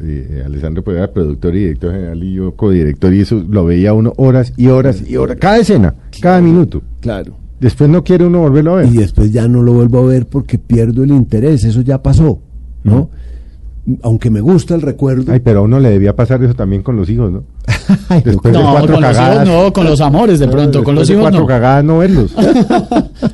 Eh, 0.00 0.42
Alessandro 0.44 0.84
pues, 0.84 0.96
era 0.98 1.10
productor 1.10 1.56
y 1.56 1.60
director 1.60 1.92
general 1.92 2.22
y 2.22 2.34
yo 2.34 2.54
codirector 2.54 3.12
y 3.14 3.20
eso 3.22 3.42
lo 3.48 3.64
veía 3.64 3.94
uno 3.94 4.12
horas 4.16 4.52
y 4.56 4.68
horas 4.68 5.02
y 5.08 5.16
horas, 5.16 5.38
cada 5.40 5.56
escena, 5.58 5.94
cada 6.20 6.40
minuto. 6.40 6.82
Claro. 7.00 7.36
Después 7.60 7.90
no 7.90 8.04
quiere 8.04 8.24
uno 8.24 8.40
volverlo 8.40 8.74
a 8.74 8.76
ver. 8.76 8.86
y 8.86 8.98
después 8.98 9.32
ya 9.32 9.48
no 9.48 9.62
lo 9.62 9.72
vuelvo 9.72 9.98
a 9.98 10.06
ver 10.06 10.26
porque 10.26 10.58
pierdo 10.58 11.02
el 11.02 11.10
interés, 11.10 11.64
eso 11.64 11.80
ya 11.80 12.02
pasó, 12.02 12.40
¿no? 12.84 13.10
Aunque 14.02 14.30
me 14.30 14.40
gusta 14.40 14.74
el 14.74 14.82
recuerdo. 14.82 15.32
Ay, 15.32 15.40
pero 15.40 15.60
a 15.60 15.62
uno 15.62 15.80
le 15.80 15.90
debía 15.90 16.14
pasar 16.14 16.42
eso 16.44 16.54
también 16.54 16.82
con 16.82 16.96
los 16.96 17.08
hijos, 17.08 17.32
¿no? 17.32 17.42
Ay, 18.08 18.22
no, 18.24 18.32
Después 18.32 18.52
de 18.54 18.58
No, 18.62 18.70
cuatro 18.72 18.94
con 18.94 19.02
los 19.02 19.10
cagadas. 19.16 19.46
hijos 19.46 19.64
no, 19.64 19.72
con 19.72 19.84
los 19.84 20.00
amores 20.00 20.38
de 20.38 20.46
No, 20.46 20.52
pronto, 20.52 20.84
con 20.84 20.94
los 20.94 21.08
hijos 21.10 21.22
cuatro 21.22 21.40
no. 21.40 21.46
cagadas 21.46 21.84
no 21.84 21.98
verlos. 21.98 22.34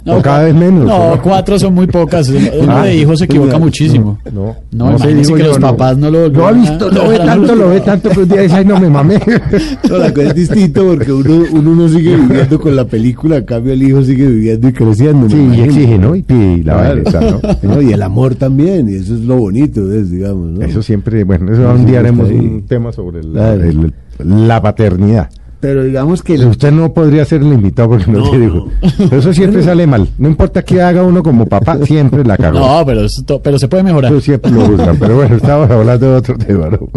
No, 0.05 0.17
o 0.19 0.23
cada 0.23 0.45
vez 0.45 0.55
menos. 0.55 0.85
No, 0.87 1.19
cuatro 1.23 1.59
son 1.59 1.75
muy 1.75 1.87
pocas. 1.87 2.29
Uno 2.29 2.73
Ah, 2.77 2.85
de 2.85 2.97
hijos 2.97 3.19
se 3.19 3.25
equivoca 3.27 3.59
muchísimo. 3.59 4.19
No, 4.33 4.57
No, 4.73 4.91
no 4.93 4.97
que 4.99 5.23
yo, 5.25 5.37
los 5.37 5.59
no. 5.61 5.67
papás 5.69 5.97
no 5.99 6.11
lo 6.11 6.47
ha 6.47 6.53
visto, 6.53 6.91
lo 6.91 7.09
ve 7.09 7.19
tanto, 7.19 7.55
lo 7.55 7.69
ve 7.69 7.81
tanto, 7.81 8.09
pero 8.11 8.23
un 8.23 8.29
día 8.29 8.41
dice, 8.43 8.57
ay, 8.57 8.65
no 8.65 8.79
me 8.81 8.89
mamé. 8.89 9.21
no, 9.91 9.99
la 9.99 10.13
cosa 10.13 10.29
es 10.29 10.35
distinto 10.35 10.85
porque 10.87 11.13
uno, 11.13 11.45
uno 11.53 11.75
no 11.75 11.89
sigue 11.89 12.17
viviendo 12.17 12.61
con 12.61 12.77
la 12.77 12.85
película, 12.85 13.37
en 13.39 13.45
cambio 13.45 13.73
el 13.73 13.83
hijo 13.83 14.03
sigue 14.03 14.27
viviendo 14.27 14.69
y 14.69 14.73
creciendo. 14.73 15.29
Sí, 15.31 15.49
y 15.55 15.61
exige, 15.61 15.99
¿no? 15.99 16.15
Y 16.17 16.23
pide 16.23 16.63
la 16.65 16.95
Claro. 17.05 17.41
¿no? 17.63 17.75
No, 17.77 17.83
y 17.83 17.93
el 17.93 18.03
amor 18.03 18.35
también, 18.35 18.89
y 18.89 18.97
eso 18.97 19.15
es 19.15 19.21
lo 19.21 19.37
bonito, 19.37 19.91
es, 19.93 20.11
digamos, 20.11 20.51
¿no? 20.51 20.63
Eso 20.63 20.83
siempre, 20.83 21.25
bueno, 21.25 21.53
eso 21.53 21.71
un 21.71 21.87
día 21.87 22.01
haremos 22.01 22.29
un 22.31 22.63
tema 22.67 22.93
sobre 22.93 23.21
el- 23.21 23.93
la 24.19 24.61
paternidad. 24.63 25.31
Pero 25.61 25.83
digamos 25.83 26.23
que... 26.23 26.35
Usted 26.35 26.73
no 26.73 26.93
podría 26.93 27.25
ser 27.25 27.41
el 27.41 27.51
invitado 27.51 27.89
porque 27.89 28.11
no, 28.11 28.19
hijos. 28.39 28.65
Pero 28.99 29.17
eso 29.19 29.33
siempre 29.33 29.63
sale 29.63 29.87
mal. 29.87 30.07
No 30.19 30.29
importa 30.29 30.63
qué 30.63 30.83
haga 30.83 31.03
uno 31.03 31.23
como 31.23 31.47
papá, 31.47 31.79
siempre 31.87 32.23
la 32.23 32.37
cagó. 32.37 32.59
No, 32.59 32.85
pero, 32.85 33.07
es 33.07 33.23
to- 33.25 33.41
pero 33.41 33.59
se 33.59 33.67
puede 33.67 33.83
mejorar. 33.83 34.13
Eso 34.13 34.21
siempre 34.21 34.51
lo 34.51 34.67
juzgan. 34.67 34.99
Pero 34.99 35.17
bueno, 35.17 35.37
estamos 35.37 35.71
hablando 35.71 36.11
de 36.11 36.17
otro 36.17 36.37
tema, 36.37 36.69
¿no? 36.69 36.91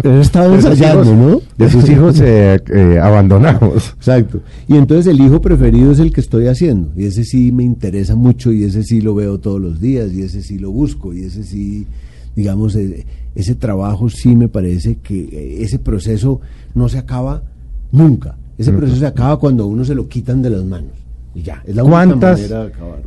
de 1.56 1.70
sus 1.70 1.88
hijos 1.88 2.20
eh, 2.20 2.60
eh, 2.70 2.98
abandonados. 3.02 3.94
Exacto. 3.96 4.40
Y 4.68 4.76
entonces 4.76 5.06
el 5.06 5.18
hijo 5.18 5.40
preferido 5.40 5.90
es 5.90 5.98
el 5.98 6.12
que 6.12 6.20
estoy 6.20 6.48
haciendo. 6.48 6.90
Y 6.94 7.06
ese 7.06 7.24
sí 7.24 7.52
me 7.52 7.64
interesa 7.64 8.16
mucho 8.16 8.52
y 8.52 8.64
ese 8.64 8.82
sí 8.82 9.00
lo 9.00 9.14
veo 9.14 9.38
todos 9.38 9.62
los 9.62 9.80
días 9.80 10.12
y 10.12 10.22
ese 10.22 10.42
sí 10.42 10.58
lo 10.58 10.70
busco 10.72 11.14
y 11.14 11.22
ese 11.24 11.42
sí, 11.42 11.86
digamos, 12.36 12.76
eh, 12.76 13.06
ese 13.38 13.54
trabajo 13.54 14.08
sí 14.10 14.34
me 14.36 14.48
parece 14.48 14.96
que 14.96 15.20
eh, 15.20 15.62
ese 15.62 15.78
proceso 15.78 16.40
no 16.74 16.88
se 16.88 16.98
acaba 16.98 17.42
nunca. 17.92 18.36
Ese 18.58 18.72
proceso 18.72 18.98
se 18.98 19.06
acaba 19.06 19.38
cuando 19.38 19.62
a 19.62 19.66
uno 19.66 19.84
se 19.84 19.94
lo 19.94 20.08
quitan 20.08 20.42
de 20.42 20.50
las 20.50 20.64
manos. 20.64 20.90
Y 21.34 21.42
ya, 21.42 21.62
es 21.64 21.76
la 21.76 21.84
única 21.84 21.96
¿Cuántas- 21.98 22.40
manera 22.40 22.62
de 22.64 22.68
acabar. 22.68 22.98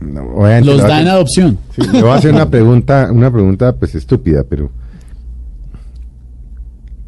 No, 0.00 0.22
obviamente 0.36 0.66
Los 0.72 0.82
da 0.82 1.00
en 1.00 1.08
adopción. 1.08 1.58
Sí, 1.74 1.82
le 1.92 2.00
voy 2.02 2.10
a 2.10 2.14
hacer 2.14 2.32
una 2.32 2.48
pregunta, 2.50 3.10
una 3.12 3.30
pregunta 3.32 3.74
pues 3.74 3.94
estúpida, 3.96 4.44
pero 4.48 4.70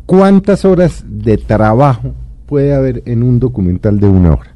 ¿cuántas 0.07 0.65
horas 0.65 1.05
de 1.09 1.37
trabajo 1.39 2.13
puede 2.47 2.75
haber 2.75 3.03
en 3.07 3.23
un 3.23 3.39
documental 3.39 4.01
de 4.01 4.07
una 4.09 4.33
hora? 4.33 4.55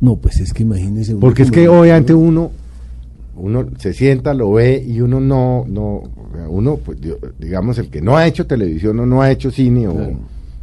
No, 0.00 0.16
pues 0.16 0.38
es 0.40 0.52
que 0.52 0.62
imagínese. 0.62 1.14
Porque 1.16 1.42
es 1.42 1.50
que 1.50 1.68
obviamente 1.68 2.12
¿no? 2.12 2.18
uno 2.18 2.50
uno 3.36 3.66
se 3.78 3.92
sienta, 3.92 4.34
lo 4.34 4.52
ve 4.52 4.84
y 4.86 5.00
uno 5.00 5.20
no 5.20 5.64
no 5.68 6.02
uno 6.48 6.76
pues 6.84 7.00
di- 7.00 7.12
digamos 7.38 7.78
el 7.78 7.88
que 7.88 8.00
no 8.00 8.16
ha 8.16 8.26
hecho 8.26 8.46
televisión 8.46 8.98
o 9.00 9.06
no 9.06 9.22
ha 9.22 9.30
hecho 9.30 9.50
cine 9.50 9.86
o 9.88 9.94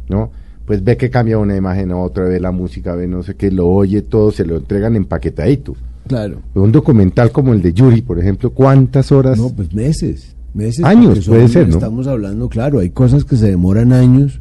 no 0.08 0.30
pues 0.64 0.82
ve 0.82 0.96
que 0.96 1.10
cambia 1.10 1.38
una 1.38 1.54
imagen 1.56 1.92
a 1.92 1.96
otra, 1.96 2.24
ve 2.24 2.40
la 2.40 2.50
música, 2.50 2.94
ve 2.96 3.06
no 3.06 3.22
sé 3.22 3.34
qué, 3.36 3.52
lo 3.52 3.68
oye 3.68 4.02
todo, 4.02 4.32
se 4.32 4.44
lo 4.44 4.56
entregan 4.56 4.96
empaquetadito. 4.96 5.76
Claro. 6.08 6.38
Un 6.54 6.72
documental 6.72 7.30
como 7.30 7.52
el 7.52 7.62
de 7.62 7.72
Yuri, 7.72 8.02
por 8.02 8.18
ejemplo, 8.18 8.50
¿cuántas 8.50 9.12
horas? 9.12 9.38
No, 9.38 9.50
pues 9.50 9.72
meses. 9.72 10.34
meses 10.54 10.84
Años, 10.84 11.24
son- 11.24 11.34
puede 11.34 11.46
ser, 11.48 11.68
¿no? 11.68 11.74
Estamos 11.74 12.08
hablando, 12.08 12.48
claro, 12.48 12.80
hay 12.80 12.90
cosas 12.90 13.24
que 13.24 13.36
se 13.36 13.46
demoran 13.50 13.92
años, 13.92 14.40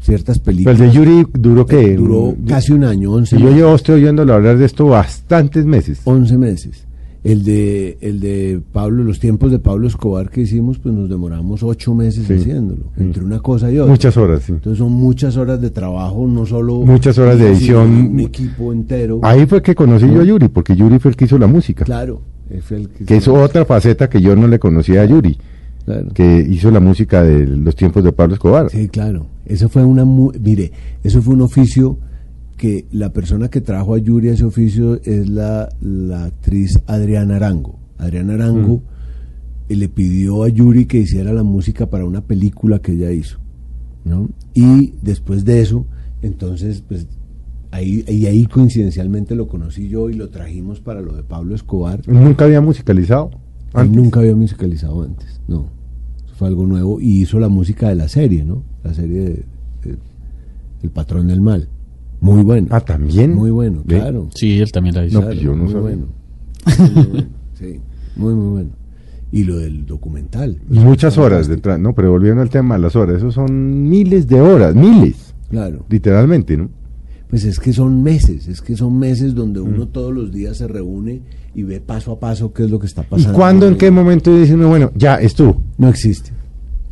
ciertas 0.00 0.38
Pero 0.38 0.50
el 0.52 0.64
películas. 0.66 0.78
de 0.78 0.90
Yuri 0.92 1.26
duró 1.32 1.66
que 1.66 1.96
duró 1.96 2.36
casi 2.46 2.72
un 2.72 2.84
año, 2.84 3.10
11 3.12 3.36
Y 3.36 3.42
yo 3.42 3.50
llevo 3.50 3.74
estoy 3.74 3.96
oyéndolo 4.02 4.34
hablar 4.34 4.58
de 4.58 4.66
esto 4.66 4.86
bastantes 4.86 5.64
meses. 5.66 6.00
11 6.04 6.38
meses. 6.38 6.84
El 7.24 7.42
de, 7.44 7.98
el 8.00 8.20
de 8.20 8.60
Pablo, 8.72 9.02
los 9.02 9.18
tiempos 9.18 9.50
de 9.50 9.58
Pablo 9.58 9.88
Escobar 9.88 10.30
que 10.30 10.42
hicimos, 10.42 10.78
pues 10.78 10.94
nos 10.94 11.08
demoramos 11.08 11.62
ocho 11.64 11.92
meses 11.94 12.24
Sí. 12.26 12.34
haciéndolo, 12.34 12.84
Mm. 12.96 13.00
entre 13.02 13.24
una 13.24 13.40
cosa 13.40 13.70
y 13.72 13.78
otra. 13.78 13.90
Muchas 13.90 14.16
horas, 14.16 14.42
sí. 14.44 14.52
Entonces 14.52 14.78
son 14.78 14.92
muchas 14.92 15.36
horas 15.36 15.60
de 15.60 15.70
trabajo, 15.70 16.26
no 16.26 16.46
solo... 16.46 16.76
Muchas 16.82 17.18
horas 17.18 17.38
de 17.38 17.48
edición. 17.50 17.90
Un 18.12 18.20
equipo 18.20 18.72
entero. 18.72 19.18
Ahí 19.22 19.44
fue 19.46 19.60
que 19.60 19.74
conocí 19.74 20.06
yo 20.06 20.20
a 20.20 20.24
Yuri, 20.24 20.48
porque 20.48 20.76
Yuri 20.76 20.98
fue 21.00 21.10
el 21.10 21.16
que 21.16 21.24
hizo 21.24 21.36
la 21.38 21.46
música. 21.48 21.84
Claro. 21.84 22.20
fue 22.62 22.76
el 22.76 22.88
que, 22.90 23.04
Que 23.04 23.16
es 23.16 23.26
otra 23.26 23.64
faceta 23.64 24.08
que 24.08 24.20
yo 24.20 24.36
no 24.36 24.46
le 24.46 24.60
conocía 24.60 25.02
a 25.02 25.04
Yuri, 25.06 25.36
Claro. 25.84 26.08
que 26.14 26.46
hizo 26.48 26.70
la 26.70 26.78
música 26.80 27.24
de 27.24 27.44
los 27.46 27.74
tiempos 27.74 28.04
de 28.04 28.12
Pablo 28.12 28.34
Escobar. 28.34 28.70
Sí, 28.70 28.86
claro. 28.88 29.26
Eso 29.44 29.68
fue 29.68 29.84
una... 29.84 30.04
mu- 30.04 30.30
Mire, 30.40 30.70
eso 31.02 31.20
fue 31.22 31.34
un 31.34 31.40
oficio 31.42 31.98
que 32.56 32.86
la 32.90 33.12
persona 33.12 33.48
que 33.48 33.60
trajo 33.60 33.94
a 33.94 33.98
Yuri 33.98 34.28
a 34.30 34.32
ese 34.32 34.44
oficio 34.44 35.00
es 35.04 35.28
la, 35.28 35.68
la 35.80 36.24
actriz 36.24 36.80
Adriana 36.86 37.36
Arango. 37.36 37.78
Adriana 37.98 38.34
Arango 38.34 38.80
eh, 39.68 39.76
le 39.76 39.88
pidió 39.88 40.42
a 40.42 40.48
Yuri 40.48 40.86
que 40.86 40.98
hiciera 40.98 41.32
la 41.32 41.42
música 41.42 41.90
para 41.90 42.04
una 42.04 42.22
película 42.22 42.78
que 42.80 42.92
ella 42.92 43.10
hizo. 43.12 43.38
¿no? 44.04 44.28
Y 44.54 44.94
después 45.02 45.44
de 45.44 45.60
eso, 45.60 45.84
entonces, 46.22 46.82
pues 46.86 47.06
ahí, 47.72 48.04
y 48.08 48.26
ahí 48.26 48.46
coincidencialmente 48.46 49.34
lo 49.34 49.48
conocí 49.48 49.88
yo 49.88 50.08
y 50.08 50.14
lo 50.14 50.30
trajimos 50.30 50.80
para 50.80 51.00
lo 51.02 51.14
de 51.14 51.22
Pablo 51.24 51.54
Escobar. 51.54 52.06
Nunca 52.08 52.44
había 52.46 52.60
musicalizado. 52.60 53.30
Él 53.74 53.80
antes. 53.80 53.96
nunca 53.96 54.20
había 54.20 54.34
musicalizado 54.36 55.02
antes, 55.02 55.40
no. 55.48 55.66
Eso 56.24 56.34
fue 56.36 56.48
algo 56.48 56.66
nuevo 56.66 57.00
y 57.00 57.20
hizo 57.20 57.38
la 57.38 57.48
música 57.48 57.88
de 57.90 57.96
la 57.96 58.08
serie, 58.08 58.44
¿no? 58.44 58.62
La 58.82 58.94
serie 58.94 59.20
de, 59.20 59.30
de- 59.82 59.98
El 60.82 60.90
Patrón 60.90 61.26
del 61.26 61.40
Mal. 61.42 61.68
Muy 62.34 62.42
bueno. 62.42 62.68
Ah, 62.70 62.80
también. 62.80 63.34
Muy 63.34 63.50
bueno, 63.50 63.82
Ve. 63.84 63.96
claro. 63.98 64.28
Sí, 64.34 64.58
él 64.60 64.70
también 64.72 64.94
la 64.94 65.06
hizo. 65.06 65.20
No, 65.20 65.26
pues 65.26 65.40
yo 65.40 65.50
no 65.54 65.64
muy 65.64 65.72
sabía. 65.72 65.80
bueno. 65.82 66.06
Muy, 66.78 66.90
muy 66.90 67.04
bueno. 67.06 67.28
Sí, 67.54 67.80
muy, 68.16 68.34
muy 68.34 68.48
bueno. 68.50 68.70
Y 69.32 69.44
lo 69.44 69.56
del 69.58 69.86
documental. 69.86 70.58
Y 70.70 70.78
muchas 70.78 71.18
horas 71.18 71.48
detrás, 71.48 71.78
¿no? 71.80 71.94
Pero 71.94 72.10
volviendo 72.10 72.42
al 72.42 72.50
tema 72.50 72.76
de 72.76 72.82
las 72.82 72.94
horas, 72.96 73.16
eso 73.18 73.30
son 73.32 73.88
miles 73.88 74.26
de 74.28 74.40
horas, 74.40 74.74
miles, 74.74 75.34
Claro. 75.50 75.84
literalmente, 75.88 76.56
¿no? 76.56 76.68
Pues 77.28 77.44
es 77.44 77.58
que 77.58 77.72
son 77.72 78.02
meses, 78.04 78.46
es 78.46 78.60
que 78.62 78.76
son 78.76 78.98
meses 78.98 79.34
donde 79.34 79.60
uno 79.60 79.88
todos 79.88 80.14
los 80.14 80.30
días 80.32 80.58
se 80.58 80.68
reúne 80.68 81.22
y 81.56 81.64
ve 81.64 81.80
paso 81.80 82.12
a 82.12 82.20
paso 82.20 82.52
qué 82.52 82.64
es 82.64 82.70
lo 82.70 82.78
que 82.78 82.86
está 82.86 83.02
¿Y 83.02 83.06
pasando. 83.06 83.32
cuándo, 83.36 83.66
en 83.66 83.76
qué 83.76 83.90
momento 83.90 84.36
dice 84.38 84.54
uno, 84.54 84.68
bueno, 84.68 84.92
ya 84.94 85.16
estuvo? 85.16 85.60
No 85.76 85.88
existe. 85.88 86.30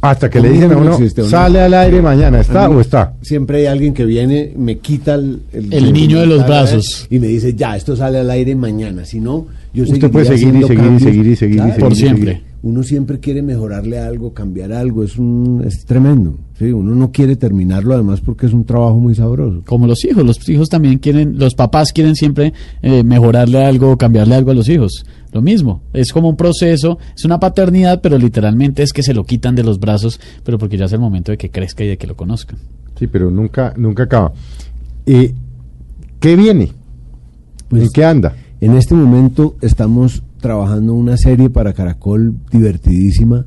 Hasta 0.04 0.28
que 0.28 0.38
¿Cómo 0.38 0.48
le 0.50 0.54
dicen 0.54 0.70
a 0.70 0.74
no 0.74 0.80
uno, 0.82 0.92
existe, 0.94 1.22
o 1.22 1.24
no? 1.24 1.30
sale 1.30 1.60
al 1.60 1.72
aire 1.74 2.02
mañana, 2.02 2.40
¿está 2.40 2.68
o 2.68 2.80
está? 2.80 3.14
Siempre 3.22 3.58
hay 3.60 3.66
alguien 3.66 3.94
que 3.94 4.04
viene, 4.04 4.52
me 4.56 4.78
quita 4.78 5.14
el, 5.14 5.40
El 5.52 5.92
niño 5.92 6.20
de 6.20 6.26
los 6.26 6.44
brazos. 6.46 7.06
y 7.10 7.18
me 7.18 7.26
dice, 7.28 7.54
ya, 7.54 7.74
esto 7.76 7.96
sale 7.96 8.18
al 8.18 8.30
aire 8.30 8.54
mañana. 8.54 9.04
Si 9.04 9.18
no, 9.20 9.46
yo 9.72 9.84
Usted 9.84 10.10
puede 10.10 10.26
seguir 10.26 10.54
y 10.56 10.62
seguir 10.64 10.92
y 10.92 10.98
seguir 11.00 11.26
y 11.26 11.36
seguir 11.36 11.58
y 11.58 11.60
seguir 11.62 11.74
Por 11.80 11.92
y 11.92 11.96
siempre. 11.96 12.32
seguir. 12.32 12.44
uno 12.62 12.82
siempre 12.82 13.18
quiere 13.18 13.42
mejorarle 13.42 13.98
algo, 13.98 14.32
cambiar 14.34 14.72
algo, 14.72 15.02
es 15.04 15.16
un 15.18 15.62
es 15.66 15.84
tremendo. 15.86 16.34
¿sí? 16.58 16.66
Uno 16.70 16.94
no 16.94 17.10
quiere 17.10 17.36
terminarlo 17.36 17.94
además 17.94 18.20
porque 18.20 18.46
es 18.46 18.52
un 18.52 18.64
trabajo 18.64 18.98
muy 18.98 19.14
sabroso. 19.14 19.62
Como 19.66 19.86
los 19.86 20.04
hijos, 20.04 20.24
los 20.24 20.46
hijos 20.48 20.68
también 20.68 20.98
quieren, 20.98 21.38
los 21.38 21.54
papás 21.54 21.92
quieren 21.92 22.14
siempre 22.14 22.52
eh, 22.82 23.02
mejorarle 23.02 23.64
algo, 23.64 23.96
cambiarle 23.96 24.34
algo 24.34 24.50
a 24.50 24.54
los 24.54 24.68
hijos. 24.68 25.04
Lo 25.34 25.42
mismo, 25.42 25.82
es 25.92 26.12
como 26.12 26.28
un 26.28 26.36
proceso, 26.36 26.96
es 27.12 27.24
una 27.24 27.40
paternidad, 27.40 28.00
pero 28.00 28.16
literalmente 28.16 28.84
es 28.84 28.92
que 28.92 29.02
se 29.02 29.12
lo 29.12 29.24
quitan 29.24 29.56
de 29.56 29.64
los 29.64 29.80
brazos, 29.80 30.20
pero 30.44 30.58
porque 30.58 30.78
ya 30.78 30.84
es 30.84 30.92
el 30.92 31.00
momento 31.00 31.32
de 31.32 31.38
que 31.38 31.50
crezca 31.50 31.82
y 31.82 31.88
de 31.88 31.98
que 31.98 32.06
lo 32.06 32.14
conozcan. 32.14 32.56
Sí, 32.96 33.08
pero 33.08 33.32
nunca, 33.32 33.74
nunca 33.76 34.04
acaba. 34.04 34.32
Eh, 35.06 35.34
¿Qué 36.20 36.36
viene? 36.36 36.70
Pues, 37.68 37.82
¿En 37.82 37.88
qué 37.90 38.04
anda? 38.04 38.36
En 38.60 38.76
este 38.76 38.94
momento 38.94 39.56
estamos 39.60 40.22
trabajando 40.38 40.94
una 40.94 41.16
serie 41.16 41.50
para 41.50 41.72
Caracol 41.72 42.36
divertidísima, 42.52 43.44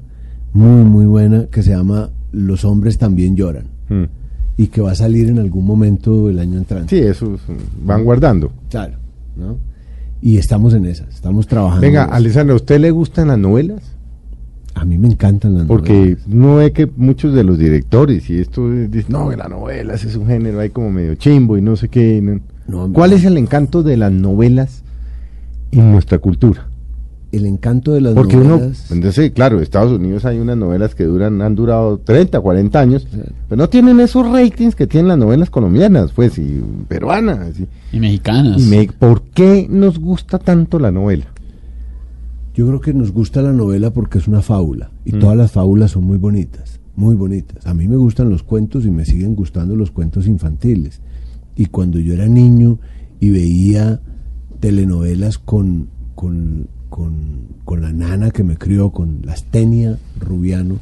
muy, 0.51 0.83
muy 0.83 1.05
buena, 1.05 1.45
que 1.45 1.63
se 1.63 1.69
llama 1.69 2.09
Los 2.33 2.65
hombres 2.65 2.97
también 2.97 3.37
lloran. 3.37 3.67
Mm. 3.87 4.03
Y 4.57 4.67
que 4.67 4.81
va 4.81 4.91
a 4.91 4.95
salir 4.95 5.29
en 5.29 5.39
algún 5.39 5.65
momento 5.65 6.27
del 6.27 6.39
año 6.39 6.57
entrante. 6.57 6.97
Sí, 6.97 7.01
eso 7.01 7.35
es, 7.35 7.41
van 7.81 8.03
guardando. 8.03 8.51
Claro, 8.69 8.97
¿no? 9.37 9.57
Y 10.21 10.37
estamos 10.37 10.73
en 10.73 10.85
esas, 10.85 11.09
estamos 11.13 11.47
trabajando. 11.47 11.81
Venga. 11.81 12.05
Alessandra, 12.05 12.53
¿a 12.53 12.57
usted 12.57 12.79
le 12.79 12.91
gustan 12.91 13.27
las 13.27 13.37
novelas? 13.37 13.81
A 14.73 14.85
mí 14.85 14.97
me 14.97 15.07
encantan 15.07 15.55
las 15.57 15.65
Porque 15.67 15.93
novelas. 15.93 16.27
no 16.27 16.55
ve 16.57 16.71
que 16.71 16.87
muchos 16.97 17.33
de 17.33 17.43
los 17.43 17.57
directores 17.57 18.29
y 18.29 18.39
esto 18.39 18.71
es- 18.73 18.91
dicen, 18.91 19.11
no, 19.11 19.29
que 19.29 19.37
las 19.37 19.49
novelas 19.49 20.03
es 20.03 20.15
un 20.15 20.27
género 20.27 20.59
ahí 20.59 20.69
como 20.69 20.91
medio 20.91 21.15
chimbo 21.15 21.57
y 21.57 21.61
no 21.61 21.75
sé 21.75 21.89
qué. 21.89 22.21
no". 22.21 22.39
No, 22.67 22.91
¿Cuál 22.93 23.13
es 23.13 23.23
el 23.23 23.37
encanto 23.37 23.81
de 23.81 23.95
las 23.95 24.11
novelas 24.11 24.83
en 25.71 25.91
nuestra 25.91 26.17
cultura? 26.19 26.67
El 27.31 27.45
encanto 27.45 27.91
de 27.93 27.99
las 28.01 28.13
Porque 28.13 28.37
uno, 28.37 28.51
novelas. 28.57 28.89
entonces, 28.89 29.31
claro, 29.31 29.57
en 29.57 29.63
Estados 29.63 29.91
Unidos 29.91 30.23
hay 30.23 30.39
unas 30.39 30.55
novelas 30.57 30.95
que 30.95 31.03
duran, 31.03 31.41
han 31.41 31.55
durado 31.55 31.97
30, 31.97 32.39
40 32.39 32.79
años, 32.79 33.05
pero 33.49 33.59
no 33.61 33.67
tienen 33.69 33.99
esos 33.99 34.25
ratings 34.31 34.75
que 34.75 34.87
tienen 34.87 35.09
las 35.09 35.17
novelas 35.17 35.49
colombianas, 35.49 36.11
pues, 36.13 36.37
y 36.39 36.63
peruanas. 36.87 37.59
y- 37.59 37.67
Y 37.97 37.99
mexicanas. 37.99 38.61
y 38.61 38.65
me- 38.69 38.87
¿Por 38.87 39.23
qué 39.23 39.67
nos 39.69 39.99
gusta 39.99 40.39
tanto 40.39 40.79
la 40.79 40.89
novela? 40.91 41.25
Yo 42.55 42.65
creo 42.67 42.81
que 42.81 42.93
nos 42.93 43.11
gusta 43.11 43.41
la 43.41 43.51
novela 43.51 43.91
porque 43.91 44.17
es 44.19 44.27
una 44.27 44.41
fábula. 44.41 44.89
Y 45.05 45.13
Mm. 45.13 45.19
todas 45.19 45.37
las 45.37 45.51
fábulas 45.51 45.91
son 45.91 46.05
muy 46.05 46.17
bonitas, 46.17 46.79
muy 46.95 47.15
bonitas. 47.15 47.67
A 47.67 47.73
mí 47.73 47.87
me 47.87 47.97
gustan 47.97 48.29
los 48.29 48.41
cuentos 48.41 48.85
y 48.85 48.89
me 48.91 49.05
siguen 49.05 49.35
gustando 49.35 49.75
los 49.75 49.91
cuentos 49.91 50.27
infantiles. 50.27 51.01
Y 51.55 51.65
cuando 51.67 51.99
yo 51.99 52.13
era 52.13 52.27
niño 52.27 52.79
y 53.19 53.29
veía 53.31 53.99
telenovelas 54.59 55.37
con, 55.37 55.89
con, 56.15 56.67
con, 56.89 57.13
con 57.65 57.81
la 57.81 57.91
nana 57.91 58.31
que 58.31 58.43
me 58.43 58.57
crió, 58.57 58.89
con 58.91 59.19
Lastenia 59.23 59.97
Rubiano, 60.19 60.75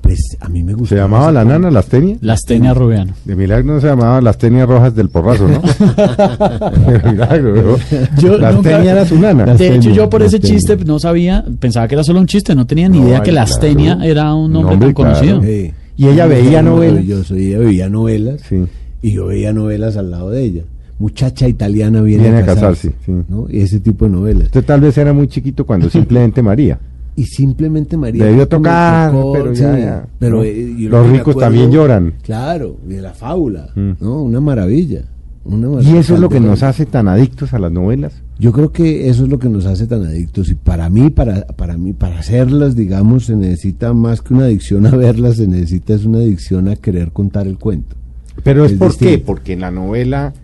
pues 0.00 0.36
a 0.40 0.48
mí 0.48 0.62
me 0.62 0.72
¿Se 0.72 0.78
gustaba. 0.78 1.00
llamaba 1.02 1.32
la 1.32 1.44
nana 1.44 1.70
las 1.70 1.86
tenias? 1.86 2.18
Las 2.22 2.42
Tenia 2.42 2.72
Rubiano. 2.72 3.12
De 3.26 3.36
milagro 3.36 3.74
no 3.74 3.80
se 3.80 3.88
llamaba 3.88 4.20
las 4.22 4.38
tenias 4.38 4.66
rojas 4.66 4.94
del 4.94 5.10
porrazo, 5.10 5.46
¿no? 5.48 5.60
De 6.92 7.10
milagro, 7.12 7.54
¿no? 7.54 7.76
Yo 8.18 8.38
nunca- 8.38 8.82
era 8.82 9.04
su 9.04 9.18
nana. 9.18 9.44
De 9.44 9.52
hecho, 9.66 9.74
Lastenia, 9.74 9.92
yo 9.96 10.08
por 10.08 10.22
ese 10.22 10.36
Lastenia. 10.38 10.56
chiste 10.58 10.76
no 10.86 10.98
sabía, 10.98 11.44
pensaba 11.60 11.86
que 11.88 11.94
era 11.94 12.04
solo 12.04 12.20
un 12.20 12.26
chiste, 12.26 12.54
no 12.54 12.66
tenía 12.66 12.88
ni 12.88 13.00
No, 13.00 13.08
idea 13.08 13.22
que 13.22 13.32
Lastenia 13.32 13.96
claro. 13.96 14.10
era 14.10 14.34
un 14.34 14.52
nombre 14.52 14.70
nombre, 14.72 14.86
tan 14.88 14.94
conocido. 14.94 15.40
claro. 15.40 15.52
Sí. 15.52 15.72
Y 15.96 16.06
ella 16.06 16.26
veía 16.26 16.62
novelas. 16.62 16.92
Maravilloso, 16.94 17.36
y 17.36 17.46
ella 17.48 17.58
veía 17.58 17.88
novelas. 17.90 18.40
Sí. 18.48 18.64
y 19.02 19.12
yo 19.12 19.26
veía 19.26 19.52
novelas 19.52 19.96
al 19.96 20.10
lado 20.10 20.30
de 20.30 20.42
ella. 20.44 20.62
Muchacha 20.98 21.46
italiana 21.48 22.02
viene, 22.02 22.24
Viene 22.24 22.38
a 22.38 22.40
a 22.42 22.46
casarse, 22.46 22.90
casarse, 22.90 23.04
sí. 23.06 23.12
¿no? 23.28 23.46
Y 23.48 23.60
ese 23.60 23.78
tipo 23.80 24.04
de 24.06 24.10
novelas. 24.10 24.44
Usted 24.46 24.64
tal 24.64 24.80
vez 24.80 24.98
era 24.98 25.12
muy 25.12 25.28
chiquito 25.28 25.64
cuando 25.64 25.88
simplemente 25.90 26.42
María. 26.42 26.78
Y 27.14 27.24
simplemente 27.24 27.96
María 27.96 28.24
Debió 28.26 28.46
tocar, 28.46 29.10
tocó, 29.10 29.32
pero 29.32 29.52
ya, 29.52 29.76
ya, 29.78 30.06
pero, 30.20 30.36
¿no? 30.36 30.44
eh, 30.44 30.74
Los 30.78 31.06
ricos 31.08 31.20
acuerdo- 31.34 31.40
también 31.40 31.70
lloran. 31.72 32.14
Claro, 32.22 32.76
de 32.86 33.00
la 33.00 33.12
fábula, 33.12 33.70
Mm. 33.74 33.90
¿no? 34.00 34.22
Una 34.22 34.40
maravilla. 34.40 35.02
una 35.44 35.66
Y 35.66 35.70
maravilla. 35.70 35.98
eso 36.00 36.14
es 36.14 36.20
lo 36.20 36.28
que 36.28 36.38
nos 36.40 36.62
hace 36.62 36.84
tan 36.86 37.08
adictos 37.08 37.54
a 37.54 37.58
las 37.58 37.72
novelas. 37.72 38.12
Yo 38.38 38.52
creo 38.52 38.70
que 38.70 39.08
eso 39.08 39.24
es 39.24 39.30
lo 39.30 39.38
que 39.40 39.48
nos 39.48 39.66
hace 39.66 39.86
tan 39.88 40.04
adictos 40.04 40.48
y 40.50 40.54
para 40.54 40.88
mí, 40.90 41.10
para, 41.10 41.44
para 41.46 41.76
mí, 41.78 41.92
para 41.92 42.18
hacerlas, 42.20 42.76
digamos, 42.76 43.24
se 43.24 43.34
necesita 43.34 43.92
más 43.94 44.20
que 44.22 44.34
una 44.34 44.44
adicción 44.44 44.86
a 44.86 44.90
verlas, 44.90 45.36
se 45.36 45.48
necesita 45.48 45.94
es 45.94 46.04
una 46.04 46.18
adicción 46.18 46.68
a 46.68 46.76
querer 46.76 47.10
contar 47.12 47.46
el 47.48 47.56
cuento. 47.58 47.96
Pero 48.44 48.64
es, 48.64 48.72
Es 48.72 48.78
por 48.78 48.96
qué? 48.96 49.18
Porque 49.18 49.54
en 49.54 49.60
la 49.62 49.70
novela, 49.72 50.34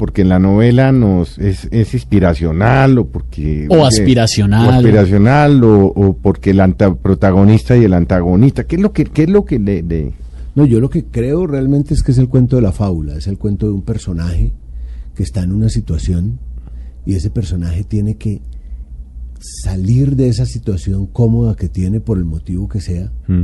porque 0.00 0.22
en 0.22 0.30
la 0.30 0.38
novela 0.38 0.92
nos 0.92 1.38
es, 1.38 1.68
es 1.70 1.92
inspiracional 1.92 2.96
o 2.96 3.04
porque 3.08 3.66
O 3.68 3.84
aspiracional. 3.84 4.66
o 4.66 4.70
aspiracional 4.72 5.62
o, 5.62 5.84
o 5.88 6.16
porque 6.16 6.52
el 6.52 6.60
anta- 6.60 6.96
protagonista 6.96 7.76
y 7.76 7.84
el 7.84 7.92
antagonista. 7.92 8.64
¿Qué 8.64 8.76
es 8.76 8.82
lo 8.82 8.92
que 8.94 9.04
qué 9.04 9.24
es 9.24 9.28
lo 9.28 9.44
que 9.44 9.58
le, 9.58 9.82
le- 9.82 10.12
No, 10.54 10.64
yo 10.64 10.80
lo 10.80 10.88
que 10.88 11.04
creo 11.04 11.46
realmente 11.46 11.92
es 11.92 12.02
que 12.02 12.12
es 12.12 12.18
el 12.18 12.28
cuento 12.30 12.56
de 12.56 12.62
la 12.62 12.72
fábula, 12.72 13.14
es 13.16 13.26
el 13.26 13.36
cuento 13.36 13.66
de 13.66 13.72
un 13.72 13.82
personaje 13.82 14.54
que 15.14 15.22
está 15.22 15.42
en 15.42 15.52
una 15.52 15.68
situación 15.68 16.38
y 17.04 17.14
ese 17.16 17.28
personaje 17.28 17.84
tiene 17.84 18.16
que 18.16 18.40
salir 19.62 20.16
de 20.16 20.28
esa 20.28 20.46
situación 20.46 21.06
cómoda 21.06 21.56
que 21.56 21.68
tiene 21.68 22.00
por 22.00 22.16
el 22.18 22.24
motivo 22.24 22.68
que 22.68 22.80
sea 22.80 23.12
Mm. 23.28 23.42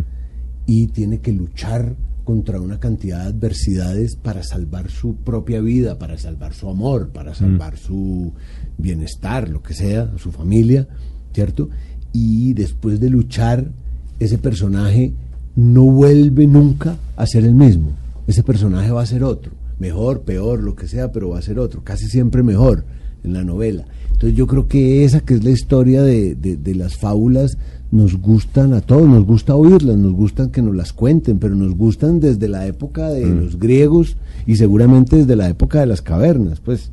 y 0.67 0.87
tiene 0.89 1.19
que 1.21 1.33
luchar 1.33 1.95
contra 2.27 2.61
una 2.61 2.79
cantidad 2.81 3.22
de 3.22 3.29
adversidades 3.31 4.16
para 4.16 4.43
salvar 4.43 4.91
su 4.91 5.14
propia 5.14 5.61
vida, 5.61 5.97
para 5.99 6.18
salvar 6.18 6.53
su 6.53 6.68
amor, 6.68 7.09
para 7.11 7.35
salvar 7.35 7.79
su 7.79 8.33
bienestar, 8.77 9.49
lo 9.49 9.62
que 9.62 9.72
sea, 9.74 10.11
su 10.18 10.33
familia, 10.33 10.87
¿cierto? 11.33 11.70
Y 12.12 12.53
después 12.53 13.01
de 13.01 13.11
luchar, 13.11 13.70
ese 14.18 14.39
personaje 14.39 15.12
no 15.55 15.85
vuelve 15.85 16.47
nunca 16.47 16.97
a 17.16 17.27
ser 17.27 17.45
el 17.45 17.55
mismo. 17.55 17.93
Ese 18.27 18.43
personaje 18.43 18.91
va 18.91 19.03
a 19.03 19.07
ser 19.07 19.22
otro, 19.22 19.53
mejor, 19.79 20.22
peor, 20.22 20.62
lo 20.62 20.74
que 20.74 20.89
sea, 20.89 21.12
pero 21.12 21.29
va 21.31 21.39
a 21.39 21.43
ser 21.43 21.59
otro, 21.61 21.83
casi 21.85 22.09
siempre 22.09 22.43
mejor 22.43 22.85
en 23.22 23.35
la 23.35 23.45
novela. 23.45 23.85
Entonces 24.12 24.35
yo 24.37 24.47
creo 24.47 24.66
que 24.66 25.05
esa 25.05 25.20
que 25.20 25.35
es 25.35 25.45
la 25.45 25.51
historia 25.51 26.03
de, 26.03 26.35
de- 26.35 26.57
de 26.57 26.74
las 26.74 26.97
fábulas 26.97 27.57
nos 27.91 28.16
gustan 28.16 28.72
a 28.72 28.80
todos, 28.80 29.09
nos 29.09 29.24
gusta 29.24 29.55
oírlas, 29.55 29.97
nos 29.97 30.12
gustan 30.12 30.51
que 30.51 30.62
nos 30.62 30.74
las 30.74 30.93
cuenten, 30.93 31.39
pero 31.39 31.55
nos 31.55 31.74
gustan 31.74 32.20
desde 32.20 32.49
la 32.49 32.66
época 32.66 33.09
de 33.09 33.26
los 33.26 33.59
griegos 33.59 34.16
y 34.47 34.57
seguramente 34.57 35.16
desde 35.16 35.37
la 35.37 35.49
época 35.49 35.80
de 35.80 35.87
las 35.87 36.03
cavernas, 36.03 36.61
pues. 36.61 36.91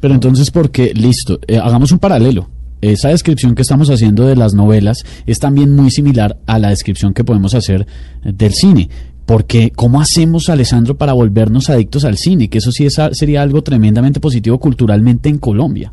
Pero 0.00 0.14
entonces, 0.14 0.50
¿por 0.50 0.70
qué? 0.70 0.92
Listo, 0.94 1.38
eh, 1.46 1.58
hagamos 1.58 1.92
un 1.92 1.98
paralelo. 1.98 2.48
Esa 2.80 3.08
descripción 3.08 3.54
que 3.54 3.62
estamos 3.62 3.88
haciendo 3.88 4.26
de 4.26 4.36
las 4.36 4.54
novelas 4.54 5.04
es 5.26 5.38
también 5.38 5.74
muy 5.74 5.90
similar 5.90 6.38
a 6.46 6.58
la 6.58 6.68
descripción 6.68 7.14
que 7.14 7.24
podemos 7.24 7.54
hacer 7.54 7.86
eh, 8.24 8.32
del 8.32 8.52
cine. 8.52 8.88
Porque, 9.24 9.72
¿cómo 9.74 10.00
hacemos, 10.00 10.48
Alessandro, 10.48 10.96
para 10.96 11.12
volvernos 11.12 11.68
adictos 11.68 12.04
al 12.04 12.16
cine? 12.16 12.48
Que 12.48 12.58
eso 12.58 12.70
sí 12.70 12.86
es 12.86 12.96
sería 13.12 13.42
algo 13.42 13.62
tremendamente 13.62 14.20
positivo 14.20 14.60
culturalmente 14.60 15.28
en 15.28 15.38
Colombia. 15.38 15.92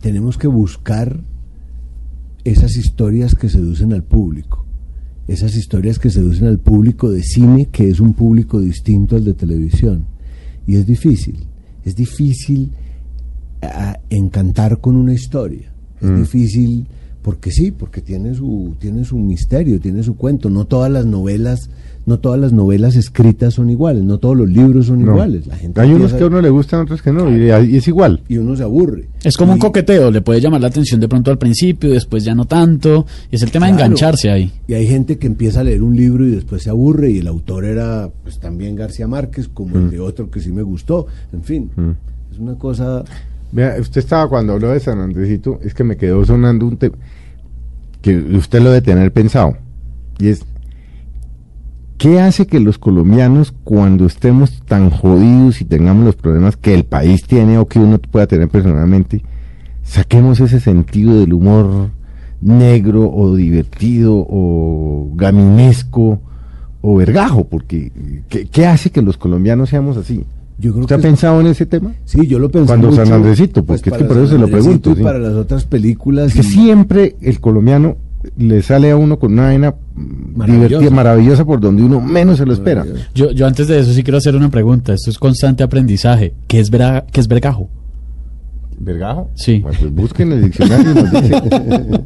tenemos 0.00 0.38
que 0.38 0.46
buscar 0.46 1.20
esas 2.44 2.76
historias 2.76 3.34
que 3.34 3.48
seducen 3.48 3.92
al 3.92 4.04
público, 4.04 4.66
esas 5.28 5.54
historias 5.54 5.98
que 5.98 6.10
seducen 6.10 6.46
al 6.46 6.58
público 6.58 7.10
de 7.10 7.22
cine, 7.22 7.68
que 7.70 7.88
es 7.88 8.00
un 8.00 8.14
público 8.14 8.60
distinto 8.60 9.16
al 9.16 9.24
de 9.24 9.34
televisión. 9.34 10.06
Y 10.66 10.76
es 10.76 10.86
difícil, 10.86 11.38
es 11.84 11.94
difícil 11.96 12.70
ah, 13.62 13.98
encantar 14.10 14.80
con 14.80 14.96
una 14.96 15.14
historia, 15.14 15.72
es 16.00 16.16
difícil 16.16 16.86
porque 17.22 17.50
sí, 17.50 17.70
porque 17.70 18.00
tiene 18.00 18.34
su, 18.34 18.74
tiene 18.78 19.04
su 19.04 19.18
misterio, 19.18 19.80
tiene 19.80 20.02
su 20.02 20.16
cuento. 20.16 20.48
No 20.48 20.64
todas 20.64 20.90
las 20.90 21.04
novelas, 21.04 21.68
no 22.06 22.18
todas 22.18 22.40
las 22.40 22.52
novelas 22.52 22.96
escritas 22.96 23.54
son 23.54 23.68
iguales, 23.68 24.02
no 24.04 24.18
todos 24.18 24.36
los 24.36 24.48
libros 24.48 24.86
son 24.86 25.04
no. 25.04 25.12
iguales. 25.12 25.46
La 25.46 25.56
gente 25.56 25.80
Hay 25.80 25.92
unos 25.92 26.14
que 26.14 26.22
a 26.24 26.26
uno 26.28 26.40
le 26.40 26.48
gustan, 26.48 26.80
otros 26.80 27.02
que 27.02 27.12
no, 27.12 27.30
y, 27.30 27.44
y 27.72 27.76
es 27.76 27.88
igual. 27.88 28.22
y 28.26 28.38
uno 28.38 28.56
se 28.56 28.62
aburre. 28.62 29.08
Es 29.22 29.36
como 29.36 29.52
un 29.52 29.58
coqueteo, 29.58 30.10
le 30.10 30.22
puede 30.22 30.40
llamar 30.40 30.62
la 30.62 30.68
atención 30.68 30.98
de 30.98 31.08
pronto 31.08 31.30
al 31.30 31.36
principio, 31.36 31.90
después 31.90 32.24
ya 32.24 32.34
no 32.34 32.46
tanto. 32.46 33.04
Y 33.30 33.36
es 33.36 33.42
el 33.42 33.50
tema 33.50 33.66
de 33.66 33.72
engancharse 33.72 34.30
ahí. 34.30 34.50
Y 34.66 34.72
hay 34.72 34.86
gente 34.86 35.18
que 35.18 35.26
empieza 35.26 35.60
a 35.60 35.64
leer 35.64 35.82
un 35.82 35.94
libro 35.94 36.26
y 36.26 36.30
después 36.30 36.62
se 36.62 36.70
aburre 36.70 37.10
y 37.10 37.18
el 37.18 37.26
autor 37.26 37.66
era 37.66 38.08
pues 38.22 38.38
también 38.38 38.76
García 38.76 39.06
Márquez 39.06 39.48
como 39.48 39.76
el 39.76 39.90
de 39.90 40.00
otro 40.00 40.30
que 40.30 40.40
sí 40.40 40.52
me 40.52 40.62
gustó. 40.62 41.06
En 41.34 41.42
fin, 41.42 41.70
es 42.32 42.38
una 42.38 42.54
cosa... 42.54 43.04
Vea, 43.52 43.76
usted 43.80 44.00
estaba 44.00 44.28
cuando 44.28 44.52
habló 44.52 44.70
de 44.70 44.80
San 44.80 45.00
Andresito, 45.00 45.58
es 45.62 45.74
que 45.74 45.84
me 45.84 45.96
quedó 45.96 46.24
sonando 46.24 46.66
un 46.66 46.76
tema 46.76 46.96
que 48.00 48.16
usted 48.16 48.60
lo 48.60 48.70
debe 48.70 48.82
tener 48.82 49.12
pensado. 49.12 49.56
Y 50.18 50.28
es, 50.28 50.44
¿qué 51.98 52.20
hace 52.20 52.46
que 52.46 52.60
los 52.60 52.78
colombianos, 52.78 53.52
cuando 53.64 54.06
estemos 54.06 54.62
tan 54.66 54.90
jodidos 54.90 55.60
y 55.60 55.64
tengamos 55.64 56.04
los 56.04 56.16
problemas 56.16 56.56
que 56.56 56.74
el 56.74 56.84
país 56.84 57.24
tiene 57.24 57.58
o 57.58 57.66
que 57.66 57.78
uno 57.78 57.98
pueda 57.98 58.26
tener 58.26 58.48
personalmente, 58.48 59.22
saquemos 59.82 60.40
ese 60.40 60.60
sentido 60.60 61.18
del 61.18 61.32
humor 61.32 61.90
negro 62.40 63.10
o 63.12 63.34
divertido 63.34 64.14
o 64.16 65.12
gaminesco 65.14 66.20
o 66.80 66.96
vergajo? 66.96 67.48
Porque, 67.48 68.22
¿qué, 68.28 68.46
qué 68.46 68.66
hace 68.66 68.90
que 68.90 69.02
los 69.02 69.16
colombianos 69.16 69.68
seamos 69.68 69.96
así? 69.96 70.24
Yo 70.60 70.72
creo 70.72 70.82
¿Usted 70.82 70.96
ha 70.96 70.98
pensado 70.98 71.40
en 71.40 71.46
ese 71.48 71.64
tema? 71.66 71.92
Sí, 72.04 72.26
yo 72.26 72.38
lo 72.38 72.50
pensé 72.50 72.66
Cuando 72.68 72.90
mucho, 72.90 73.04
San 73.04 73.12
Andresito, 73.14 73.64
porque 73.64 73.76
es 73.78 73.82
que 73.82 73.90
para 73.90 74.06
por 74.06 74.18
eso 74.18 74.26
se 74.28 74.38
lo 74.38 74.46
pregunto, 74.48 74.92
y 74.92 74.96
sí. 74.96 75.02
para 75.02 75.18
las 75.18 75.32
otras 75.32 75.64
películas. 75.64 76.28
Es 76.28 76.34
que 76.34 76.40
y- 76.40 76.50
siempre 76.50 77.16
el 77.22 77.40
colombiano 77.40 77.96
le 78.36 78.60
sale 78.60 78.90
a 78.90 78.96
uno 78.96 79.18
con 79.18 79.32
una 79.32 79.44
vaina 79.44 79.74
Maravillosa. 79.96 80.68
divertida, 80.68 80.90
maravillosa 80.94 81.44
por 81.46 81.58
donde 81.60 81.82
uno 81.82 82.00
menos 82.02 82.36
se 82.38 82.44
lo 82.44 82.52
espera. 82.52 82.84
Yo, 83.14 83.30
yo 83.30 83.46
antes 83.46 83.66
de 83.68 83.78
eso 83.80 83.92
sí 83.94 84.02
quiero 84.02 84.18
hacer 84.18 84.36
una 84.36 84.50
pregunta. 84.50 84.92
Esto 84.92 85.08
es 85.10 85.18
constante 85.18 85.62
aprendizaje. 85.62 86.34
¿Qué 86.46 86.60
es, 86.60 86.68
vera- 86.70 87.06
qué 87.10 87.20
es 87.20 87.28
vergajo? 87.28 87.70
¿Vergajo? 88.82 89.30
Sí. 89.34 89.58
Bueno, 89.60 89.76
pues 89.78 89.92
busquen 89.94 90.32
el 90.32 90.42
diccionario 90.44 90.90
y 90.90 90.94
nos 90.94 91.10
dice. 91.12 91.34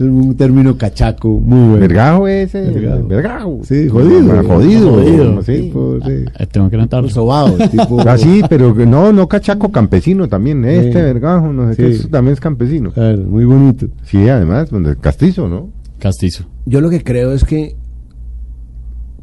Es 0.00 0.06
un 0.06 0.34
término 0.34 0.78
cachaco 0.78 1.28
muy 1.28 1.58
bueno. 1.58 1.80
Vergajo 1.80 2.26
es 2.26 2.54
eh, 2.54 2.70
Vergajo. 2.72 3.06
vergajo. 3.06 3.60
Sí, 3.64 3.86
jodido. 3.86 4.32
Ah, 4.32 4.42
Jodido. 4.46 4.92
Jodido. 4.92 5.42
sí. 5.42 5.52
Tipo, 5.60 5.98
sí. 6.06 6.12
Eh, 6.38 6.46
tengo 6.50 6.70
que 6.70 6.78
notarlo. 6.78 7.10
Sobado, 7.10 7.52
tipo. 7.68 8.00
Ah, 8.08 8.16
sí, 8.16 8.40
pero 8.48 8.74
no, 8.74 9.12
no 9.12 9.28
cachaco, 9.28 9.70
campesino 9.70 10.26
también. 10.26 10.64
Este 10.64 10.92
Sí. 10.92 10.98
vergajo, 10.98 11.52
no 11.52 11.68
sé 11.70 11.76
qué, 11.76 11.88
eso 11.90 12.08
también 12.08 12.32
es 12.32 12.40
campesino. 12.40 12.92
Claro, 12.92 13.18
muy 13.18 13.44
bonito. 13.44 13.88
Sí, 14.04 14.26
además, 14.26 14.70
donde 14.70 14.96
castizo, 14.96 15.48
¿no? 15.50 15.68
Castizo. 15.98 16.44
Yo 16.64 16.80
lo 16.80 16.88
que 16.88 17.04
creo 17.04 17.32
es 17.34 17.44
que, 17.44 17.76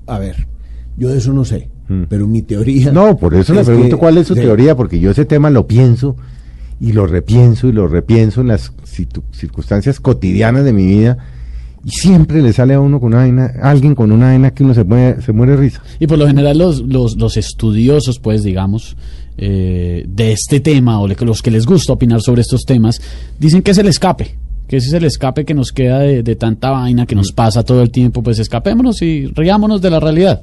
a 0.06 0.20
ver, 0.20 0.48
yo 0.96 1.10
de 1.10 1.18
eso 1.18 1.34
no 1.34 1.44
sé, 1.44 1.70
Mm. 1.90 2.04
pero 2.08 2.28
mi 2.28 2.44
teoría. 2.44 2.92
No, 2.92 3.18
por 3.18 3.34
eso 3.34 3.54
le 3.56 3.64
pregunto 3.64 3.96
que- 3.96 4.00
cuál 4.00 4.18
es 4.20 4.28
su 4.28 4.36
teoría, 4.36 4.76
porque 4.76 5.00
yo 5.00 5.10
ese 5.10 5.26
tema 5.26 5.50
lo 5.50 5.66
pienso 5.66 6.16
y 6.80 6.94
lo 6.94 7.08
repienso 7.08 7.68
y 7.68 7.72
lo 7.72 7.88
repienso 7.88 8.42
en 8.42 8.48
las 8.48 8.72
circunstancias 9.32 10.00
cotidianas 10.00 10.64
de 10.64 10.74
mi 10.74 10.86
vida 10.86 11.18
y 11.84 11.92
siempre 11.92 12.42
le 12.42 12.54
sale 12.54 12.74
a 12.74 12.82
uno 12.82 13.00
con 13.00 13.14
una 13.14 13.20
vaina, 13.20 13.54
alguien 13.62 13.96
con 13.96 14.12
una 14.12 14.28
vaina 14.28 14.52
que 14.52 14.64
uno 14.64 14.74
se 14.74 14.84
muere, 14.84 15.22
se 15.22 15.32
muere 15.32 15.56
risa. 15.56 15.82
Y 16.00 16.08
por 16.08 16.18
lo 16.18 16.28
general 16.28 16.58
los, 16.58 16.82
los, 16.82 17.16
los 17.18 17.38
estudiosos, 17.38 18.20
pues 18.20 18.44
digamos, 18.44 18.98
eh, 19.38 20.06
de 20.08 20.32
este 20.34 20.60
tema 20.60 21.00
o 21.00 21.08
los 21.08 21.42
que 21.42 21.52
les 21.52 21.66
gusta 21.66 21.94
opinar 21.94 22.22
sobre 22.22 22.42
estos 22.42 22.66
temas, 22.66 23.02
dicen 23.40 23.62
que 23.62 23.72
es 23.72 23.78
el 23.78 23.88
escape, 23.88 24.38
que 24.68 24.78
ese 24.78 24.88
es 24.88 24.94
el 24.94 25.06
escape 25.06 25.46
que 25.46 25.54
nos 25.54 25.72
queda 25.72 26.00
de, 26.00 26.24
de 26.24 26.36
tanta 26.36 26.72
vaina 26.72 27.06
que 27.06 27.16
nos 27.16 27.32
pasa 27.32 27.64
todo 27.64 27.82
el 27.82 27.90
tiempo, 27.90 28.22
pues 28.22 28.40
escapémonos 28.40 29.02
y 29.02 29.28
riámonos 29.28 29.82
de 29.82 29.90
la 29.90 30.00
realidad. 30.00 30.42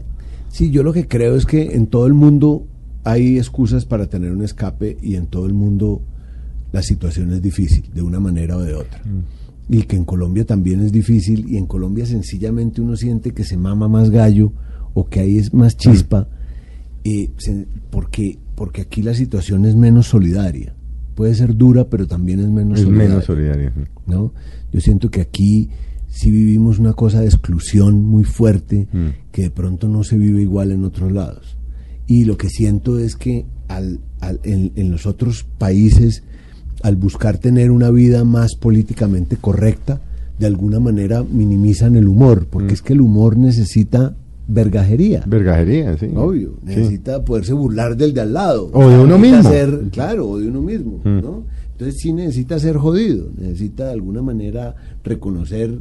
Sí, 0.49 0.71
yo 0.71 0.83
lo 0.83 0.93
que 0.93 1.07
creo 1.07 1.37
es 1.37 1.45
que 1.45 1.75
en 1.75 1.89
todo 1.89 2.07
el 2.07 2.15
mundo 2.15 2.65
hay 3.05 3.37
excusas 3.37 3.85
para 3.85 4.07
tener 4.07 4.33
un 4.33 4.43
escape 4.43 4.97
y 5.03 5.17
en 5.17 5.27
todo 5.27 5.45
el 5.45 5.53
mundo 5.53 6.01
la 6.75 6.83
situación 6.83 7.33
es 7.33 7.41
difícil, 7.41 7.85
de 7.95 8.03
una 8.03 8.19
manera 8.21 8.57
o 8.57 8.63
de 8.63 8.75
otra. 8.75 9.01
Y 9.69 9.83
que 9.85 9.97
en 9.97 10.05
Colombia 10.05 10.45
también 10.45 10.81
es 10.81 10.93
difícil 10.93 11.47
y 11.49 11.57
en 11.57 11.67
Colombia 11.67 12.05
sencillamente 12.05 12.81
uno 12.83 12.97
siente 12.97 13.31
que 13.33 13.45
se 13.45 13.57
mama 13.57 13.89
más 13.89 14.11
gallo 14.11 14.53
o 14.93 15.07
que 15.09 15.21
ahí 15.21 15.39
es 15.39 15.55
más 15.55 15.77
chispa 15.77 16.29
eh, 17.05 17.31
se- 17.39 17.67
porque, 17.91 18.39
porque 18.55 18.83
aquí 18.83 19.03
la 19.03 19.15
situación 19.15 19.65
es 19.67 19.75
menos 19.77 20.07
solidaria. 20.07 20.75
Puede 21.15 21.35
ser 21.35 21.55
dura, 21.57 21.89
pero 21.89 22.07
también 22.07 22.41
es 22.41 22.49
menos 22.49 22.79
Es 22.79 22.85
solidaria. 22.85 23.09
menos 23.11 23.25
solidario. 23.25 23.73
¿no? 24.07 24.33
Yo 24.73 24.81
siento 24.81 25.11
que 25.11 25.21
aquí 25.21 25.71
sí 26.09 26.31
vivimos 26.31 26.79
una 26.79 26.93
cosa 26.95 27.21
de 27.21 27.27
exclusión 27.27 28.05
muy 28.05 28.25
fuerte 28.25 28.89
Mm. 28.93 29.07
que 29.33 29.43
de 29.43 29.51
pronto 29.51 29.89
no 29.89 30.03
se 30.05 30.19
vive 30.19 30.43
igual 30.43 30.73
en 30.73 30.85
otros 30.85 31.13
lados. 31.13 31.57
Y 32.07 32.25
lo 32.25 32.37
que 32.37 32.49
siento 32.49 32.99
es 32.99 33.17
que 33.17 33.47
al, 33.69 34.01
al- 34.21 34.41
en, 34.45 34.73
en 34.77 34.91
los 34.91 35.07
otros 35.07 35.45
países, 35.59 36.23
al 36.85 36.97
buscar 36.97 37.39
tener 37.39 37.71
una 37.71 37.91
vida 37.91 38.25
más 38.25 38.57
políticamente 38.57 39.39
correcta, 39.41 40.01
de 40.39 40.45
alguna 40.47 40.81
manera 40.81 41.23
minimizan 41.25 41.97
el 41.97 42.07
humor, 42.09 42.47
porque 42.51 42.73
Mm. 42.73 42.75
es 42.75 42.83
que 42.83 42.93
el 42.93 43.01
humor 43.01 43.39
necesita 43.39 44.15
vergajería. 44.49 45.25
Vergajería, 45.27 45.97
sí. 45.97 46.11
Obvio, 46.15 46.57
Sí. 46.61 46.67
necesita 46.77 47.25
poderse 47.25 47.55
burlar 47.55 47.97
del 47.97 48.13
de 48.13 48.21
al 48.21 48.35
lado. 48.35 48.69
O 48.75 48.87
de 48.91 48.99
uno 48.99 49.17
mismo. 49.19 49.43
ser- 49.51 49.85
claro, 49.91 50.29
o 50.29 50.39
de 50.39 50.49
uno 50.49 50.61
mismo, 50.61 51.01
Mm. 51.03 51.21
¿no? 51.23 51.45
Entonces 51.73 52.01
sí 52.01 52.13
necesita 52.13 52.59
ser 52.59 52.77
jodido, 52.77 53.31
necesita 53.39 53.87
de 53.87 53.93
alguna 53.93 54.21
manera 54.21 54.75
reconocer 55.03 55.81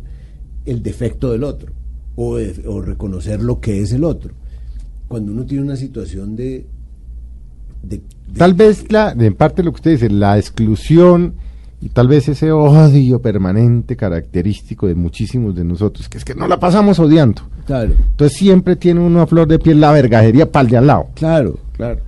el 0.66 0.82
defecto 0.82 1.32
del 1.34 1.44
otro 1.44 1.74
o, 2.16 2.38
de- 2.38 2.64
o 2.66 2.82
reconocer 2.82 3.44
lo 3.44 3.60
que 3.60 3.82
es 3.82 3.92
el 3.92 4.06
otro. 4.06 4.34
Cuando 5.10 5.34
uno 5.34 5.46
tiene 5.46 5.64
una 5.66 5.76
situación 5.76 6.38
de... 6.38 6.66
de- 7.84 7.98
de- 7.98 8.04
Tal 8.38 8.54
vez, 8.56 8.92
la, 8.92 9.12
en 9.12 9.36
parte 9.36 9.62
lo 9.64 9.72
que 9.72 9.76
usted 9.76 9.92
dice, 9.92 10.10
la 10.10 10.38
exclusión 10.38 11.36
y 11.82 11.90
tal 11.90 12.08
vez 12.08 12.30
ese 12.30 12.52
odio 12.52 13.22
permanente 13.22 13.96
característico 13.98 14.88
de 14.88 14.96
muchísimos 14.96 15.54
de 15.56 15.64
nosotros, 15.66 16.08
que 16.10 16.18
es 16.18 16.26
que 16.26 16.34
no 16.34 16.48
la 16.48 16.60
pasamos 16.60 16.98
odiando. 17.00 17.42
Claro, 17.66 17.94
Entonces 18.12 18.38
siempre 18.38 18.76
tiene 18.76 19.00
uno 19.02 19.22
a 19.22 19.28
flor 19.28 19.48
de 19.48 19.60
piel 19.60 19.80
la 19.82 19.92
vergajería 19.92 20.52
para 20.52 20.64
el 20.66 20.72
de 20.72 20.78
al 20.78 20.88
lado. 20.88 21.08
claro, 21.16 21.60
claro. 21.74 22.02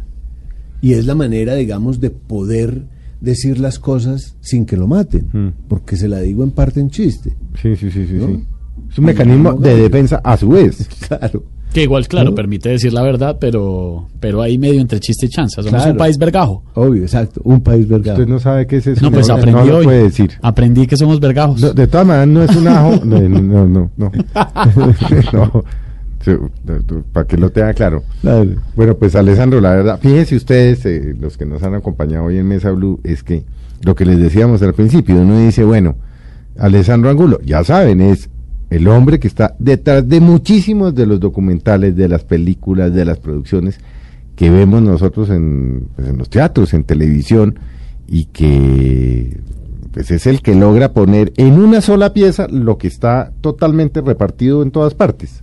Y 0.82 0.94
es 0.94 1.06
la 1.06 1.16
manera, 1.16 1.56
digamos, 1.56 2.00
de 2.00 2.10
poder 2.12 2.84
decir 3.22 3.60
las 3.60 3.80
cosas 3.80 4.36
sin 4.42 4.66
que 4.66 4.78
lo 4.78 4.88
maten, 4.88 5.30
Mm. 5.34 5.48
porque 5.68 5.96
se 5.98 6.08
la 6.08 6.20
digo 6.20 6.44
en 6.44 6.52
parte 6.52 6.80
en 6.80 6.90
chiste. 6.90 7.34
Sí, 7.62 7.76
sí, 7.76 7.90
sí, 7.90 8.06
sí. 8.08 8.14
¿No? 8.14 8.28
sí. 8.28 8.46
Es 8.92 9.00
un 9.00 9.06
mecanismo 9.06 9.54
de 9.54 9.76
defensa 9.76 10.22
a 10.24 10.38
su 10.38 10.50
vez. 10.50 10.88
Claro. 11.08 11.44
Que 11.76 11.84
igual, 11.84 12.08
claro, 12.08 12.30
¿No? 12.30 12.36
permite 12.36 12.70
decir 12.70 12.94
la 12.94 13.02
verdad, 13.02 13.36
pero, 13.38 14.08
pero 14.22 14.42
ahí 14.42 14.58
medio 14.58 14.80
entre 14.80 14.98
chiste 15.02 15.26
y 15.26 15.30
chanza. 15.30 15.62
Somos 15.62 15.82
Claro. 15.82 15.92
un 15.92 15.98
país 15.98 16.18
vergajo. 16.18 16.64
Obvio, 16.74 17.04
exacto. 17.04 17.42
Un 17.44 17.60
país 17.60 17.86
vergado. 17.86 18.18
Usted 18.18 18.32
no 18.32 18.40
sabe 18.40 18.66
qué 18.66 18.78
es 18.78 18.88
eso. 18.88 19.02
No, 19.04 19.12
pues 19.12 19.28
no, 19.28 19.34
aprendí 19.36 19.68
lo 19.68 19.78
hoy. 19.80 19.84
puede 19.84 20.04
decir. 20.04 20.32
Aprendí 20.42 20.88
que 20.88 20.96
somos 20.96 21.20
vergajos. 21.20 21.60
No, 21.62 21.74
de 21.74 21.86
todas 21.88 22.08
maneras, 22.08 22.28
no 22.30 22.44
es 22.44 22.56
un 22.56 22.68
ajo. 22.70 22.92
No, 23.06 23.20
no, 23.20 23.66
no. 23.68 23.92
no. 25.34 25.64
No. 26.26 26.52
Para 27.14 27.28
que 27.28 27.36
lo 27.38 27.50
tenga 27.50 27.74
claro. 27.74 28.04
Claro. 28.22 28.52
Bueno, 28.76 28.96
pues 28.96 29.14
Alessandro, 29.16 29.60
la 29.60 29.76
verdad, 29.76 30.00
fíjense 30.02 30.36
ustedes, 30.38 30.86
eh, 30.86 31.14
los 31.20 31.38
que 31.38 31.46
nos 31.46 31.62
han 31.62 31.76
acompañado 31.76 32.24
hoy 32.24 32.38
en 32.38 32.48
Mesa 32.48 32.72
Blue, 32.72 33.02
es 33.04 33.22
que 33.22 33.44
lo 33.84 33.96
que 33.96 34.06
les 34.06 34.18
decíamos 34.20 34.62
al 34.62 34.74
principio, 34.74 35.18
uno 35.18 35.38
dice, 35.40 35.66
bueno, 35.66 35.98
Alessandro 36.58 37.10
Angulo, 37.10 37.40
ya 37.46 37.64
saben, 37.66 38.00
es 38.00 38.30
el 38.76 38.88
hombre 38.88 39.20
que 39.20 39.28
está 39.28 39.56
detrás 39.60 40.08
de 40.08 40.20
muchísimos 40.20 40.94
de 40.96 41.06
los 41.06 41.20
documentales, 41.20 41.96
de 41.96 42.08
las 42.10 42.24
películas, 42.24 42.94
de 42.94 43.06
las 43.06 43.18
producciones 43.20 43.80
que 44.36 44.50
vemos 44.50 44.82
nosotros 44.82 45.30
en, 45.30 45.88
pues, 45.96 46.08
en 46.10 46.18
los 46.18 46.30
teatros, 46.30 46.74
en 46.74 46.84
televisión, 46.84 47.58
y 48.08 48.26
que 48.26 49.40
pues 49.92 50.12
es 50.12 50.28
el 50.28 50.42
que 50.42 50.54
logra 50.56 50.92
poner 50.92 51.32
en 51.38 51.54
una 51.58 51.80
sola 51.80 52.12
pieza 52.12 52.48
lo 52.50 52.78
que 52.78 52.88
está 52.88 53.32
totalmente 53.42 54.02
repartido 54.02 54.62
en 54.62 54.72
todas 54.72 54.94
partes. 54.94 55.42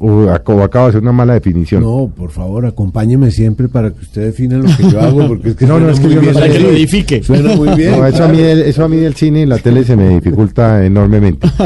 O, 0.00 0.26
ac- 0.26 0.48
o 0.54 0.62
acaba 0.62 0.86
de 0.86 0.92
ser 0.92 1.02
una 1.02 1.10
mala 1.10 1.34
definición. 1.34 1.82
No, 1.82 2.08
por 2.16 2.30
favor, 2.30 2.64
acompáñeme 2.64 3.32
siempre 3.32 3.66
para 3.68 3.90
que 3.90 3.98
usted 4.02 4.26
defina 4.26 4.56
lo 4.58 4.68
que 4.76 4.88
yo 4.88 5.00
hago, 5.00 5.26
porque 5.26 5.48
es 5.48 5.56
que 5.56 5.66
No, 5.66 5.80
no, 5.80 5.90
es 5.90 5.98
que 5.98 6.08
yo 6.08 6.22
no 6.22 6.32
sé. 6.32 6.50
Que 6.50 6.60
lo 6.60 6.68
edifique. 6.70 7.20
Suena 7.24 7.56
muy 7.56 7.70
bien. 7.76 7.90
No, 7.98 8.06
eso, 8.06 8.22
a 8.22 8.28
mí, 8.28 8.38
eso 8.40 8.84
a 8.84 8.88
mí 8.88 8.96
del 8.98 9.14
cine 9.16 9.42
y 9.42 9.46
la 9.46 9.58
tele 9.58 9.82
se 9.82 9.96
me 9.96 10.08
dificulta 10.10 10.86
enormemente. 10.86 11.48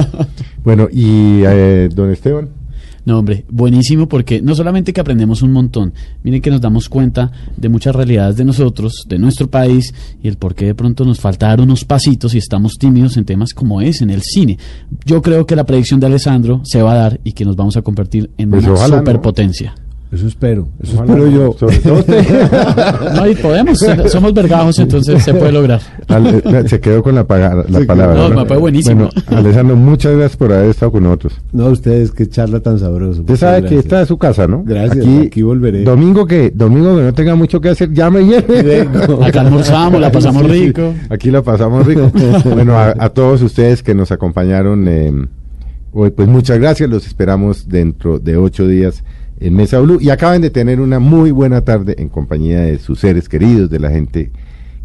Bueno, 0.65 0.89
y 0.91 1.43
eh, 1.45 1.89
don 1.95 2.11
Esteban. 2.11 2.49
No, 3.05 3.19
hombre, 3.19 3.45
buenísimo 3.51 4.09
porque 4.09 4.41
no 4.41 4.55
solamente 4.55 4.93
que 4.93 5.01
aprendemos 5.01 5.43
un 5.43 5.51
montón, 5.51 5.93
miren 6.23 6.41
que 6.41 6.51
nos 6.51 6.61
damos 6.61 6.89
cuenta 6.89 7.33
de 7.57 7.69
muchas 7.69 7.97
realidades 7.97 8.37
de 8.37 8.45
nosotros, 8.45 9.05
de 9.09 9.19
nuestro 9.19 9.51
país 9.51 9.93
y 10.23 10.29
el 10.29 10.37
por 10.37 10.55
qué 10.55 10.67
de 10.67 10.75
pronto 10.77 11.05
nos 11.05 11.19
falta 11.19 11.49
dar 11.49 11.61
unos 11.61 11.85
pasitos 11.85 12.35
y 12.35 12.39
estamos 12.39 12.75
tímidos 12.79 13.17
en 13.17 13.25
temas 13.25 13.55
como 13.55 13.81
es 13.81 14.03
en 14.03 14.11
el 14.11 14.23
cine. 14.23 14.57
Yo 15.05 15.21
creo 15.21 15.47
que 15.47 15.57
la 15.57 15.65
predicción 15.65 15.99
de 15.99 16.07
Alessandro 16.07 16.61
se 16.65 16.81
va 16.81 16.93
a 16.93 16.97
dar 16.97 17.21
y 17.25 17.33
que 17.33 17.45
nos 17.45 17.57
vamos 17.57 17.77
a 17.77 17.83
convertir 17.83 18.31
en 18.39 18.51
Pues 18.51 18.65
una 18.65 18.75
ojalá, 18.75 19.03
¿no? 19.03 19.82
Eso 20.13 20.27
espero, 20.27 20.69
eso 20.83 20.97
Ojalá, 20.97 21.13
espero 21.15 21.31
yo. 21.31 21.57
Sobre 21.59 21.79
todo 21.79 21.95
usted. 22.01 22.23
No, 23.17 23.27
y 23.27 23.35
podemos, 23.35 23.79
somos 24.09 24.35
vergajos, 24.35 24.79
entonces 24.79 25.23
se 25.23 25.33
puede 25.33 25.53
lograr. 25.53 25.81
Ale- 26.09 26.69
se 26.69 26.81
quedó 26.81 27.03
con 27.03 27.15
la, 27.15 27.27
paga- 27.27 27.65
la 27.67 27.81
Sí, 27.81 27.87
palabra. 27.87 28.15
no, 28.17 28.29
¿no? 28.29 28.41
me 28.43 28.47
fue 28.47 28.59
buenísimo. 28.59 29.09
Bueno, 29.27 29.39
Alessandro, 29.39 29.75
muchas 29.77 30.13
gracias 30.13 30.37
por 30.37 30.53
haber 30.53 30.69
estado 30.69 30.93
con 30.93 31.05
nosotros. 31.05 31.41
No, 31.53 31.67
ustedes, 31.69 32.11
qué 32.13 32.29
charla 32.29 32.61
tan 32.61 32.79
sabrosa. 32.79 33.21
Usted 33.21 33.37
sabe 33.37 33.65
que 33.65 33.79
esta 33.79 34.03
es 34.03 34.09
su 34.09 34.19
casa, 34.19 34.47
¿no? 34.47 34.63
Gracias, 34.67 35.07
aquí 35.27 35.41
volveré. 35.41 35.83
Domingo 35.83 36.27
que, 36.27 36.51
domingo 36.55 36.95
que 36.97 37.03
no 37.05 37.15
tenga 37.15 37.35
mucho 37.35 37.59
que 37.61 37.71
hacer, 37.71 37.91
llame 37.93 38.21
y 38.23 38.31
Vengo. 38.63 39.25
Acá 39.25 39.41
almorzamos, 39.41 39.99
la 39.99 40.13
pasamos 40.13 40.45
rico. 40.49 40.93
Aquí 41.09 41.31
la 41.31 41.41
pasamos 41.43 41.87
rico. 41.87 42.13
bueno, 42.45 42.77
a, 42.77 42.95
a 42.99 43.09
todos 43.09 43.41
ustedes 43.41 43.83
que 43.83 43.95
nos 43.95 44.13
acompañaron 44.13 44.87
eh, 44.89 45.11
hoy, 45.93 46.11
pues 46.11 46.29
muchas 46.29 46.59
gracias. 46.59 46.91
Los 46.91 47.07
esperamos 47.07 47.67
dentro 47.69 48.19
de 48.19 48.37
ocho 48.37 48.67
días 48.69 49.03
en 49.43 49.55
Mesa 49.55 49.79
Blue. 49.81 49.99
Y 50.01 50.11
acaban 50.11 50.41
de 50.43 50.51
tener 50.51 50.81
una 50.81 50.99
muy 50.99 51.31
buena 51.31 51.63
tarde 51.63 51.95
en 51.99 52.09
compañía 52.09 52.61
de 52.61 52.79
sus 52.79 53.01
seres 53.01 53.29
queridos, 53.29 53.71
de 53.71 53.79
la 53.81 53.91
gente 53.91 54.31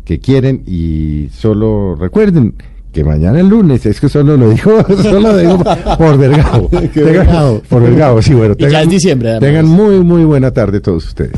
que 0.05 0.19
quieren. 0.19 0.63
Y 0.65 1.29
solo 1.33 1.95
recuerden 1.95 2.53
que 2.91 3.03
mañana 3.03 3.39
el 3.39 3.47
lunes, 3.47 3.85
es 3.85 3.99
que 3.99 4.09
solo 4.09 4.37
lo 4.37 4.49
digo, 4.49 4.83
solo 5.03 5.19
lo 5.19 5.37
digo 5.37 5.59
por 5.97 6.17
Vergao. 6.17 6.69
Tengan- 6.93 7.61
por 7.69 7.81
Vergao, 7.83 8.21
sí, 8.21 8.33
bueno. 8.33 8.55
Y 8.57 8.67
ya 8.67 8.81
es 8.81 8.89
diciembre, 8.89 9.29
además. 9.31 9.47
Tengan 9.47 9.67
muy, 9.67 9.99
muy 10.03 10.23
buena 10.23 10.51
tarde 10.51 10.79
todos 10.79 11.05
ustedes. 11.07 11.33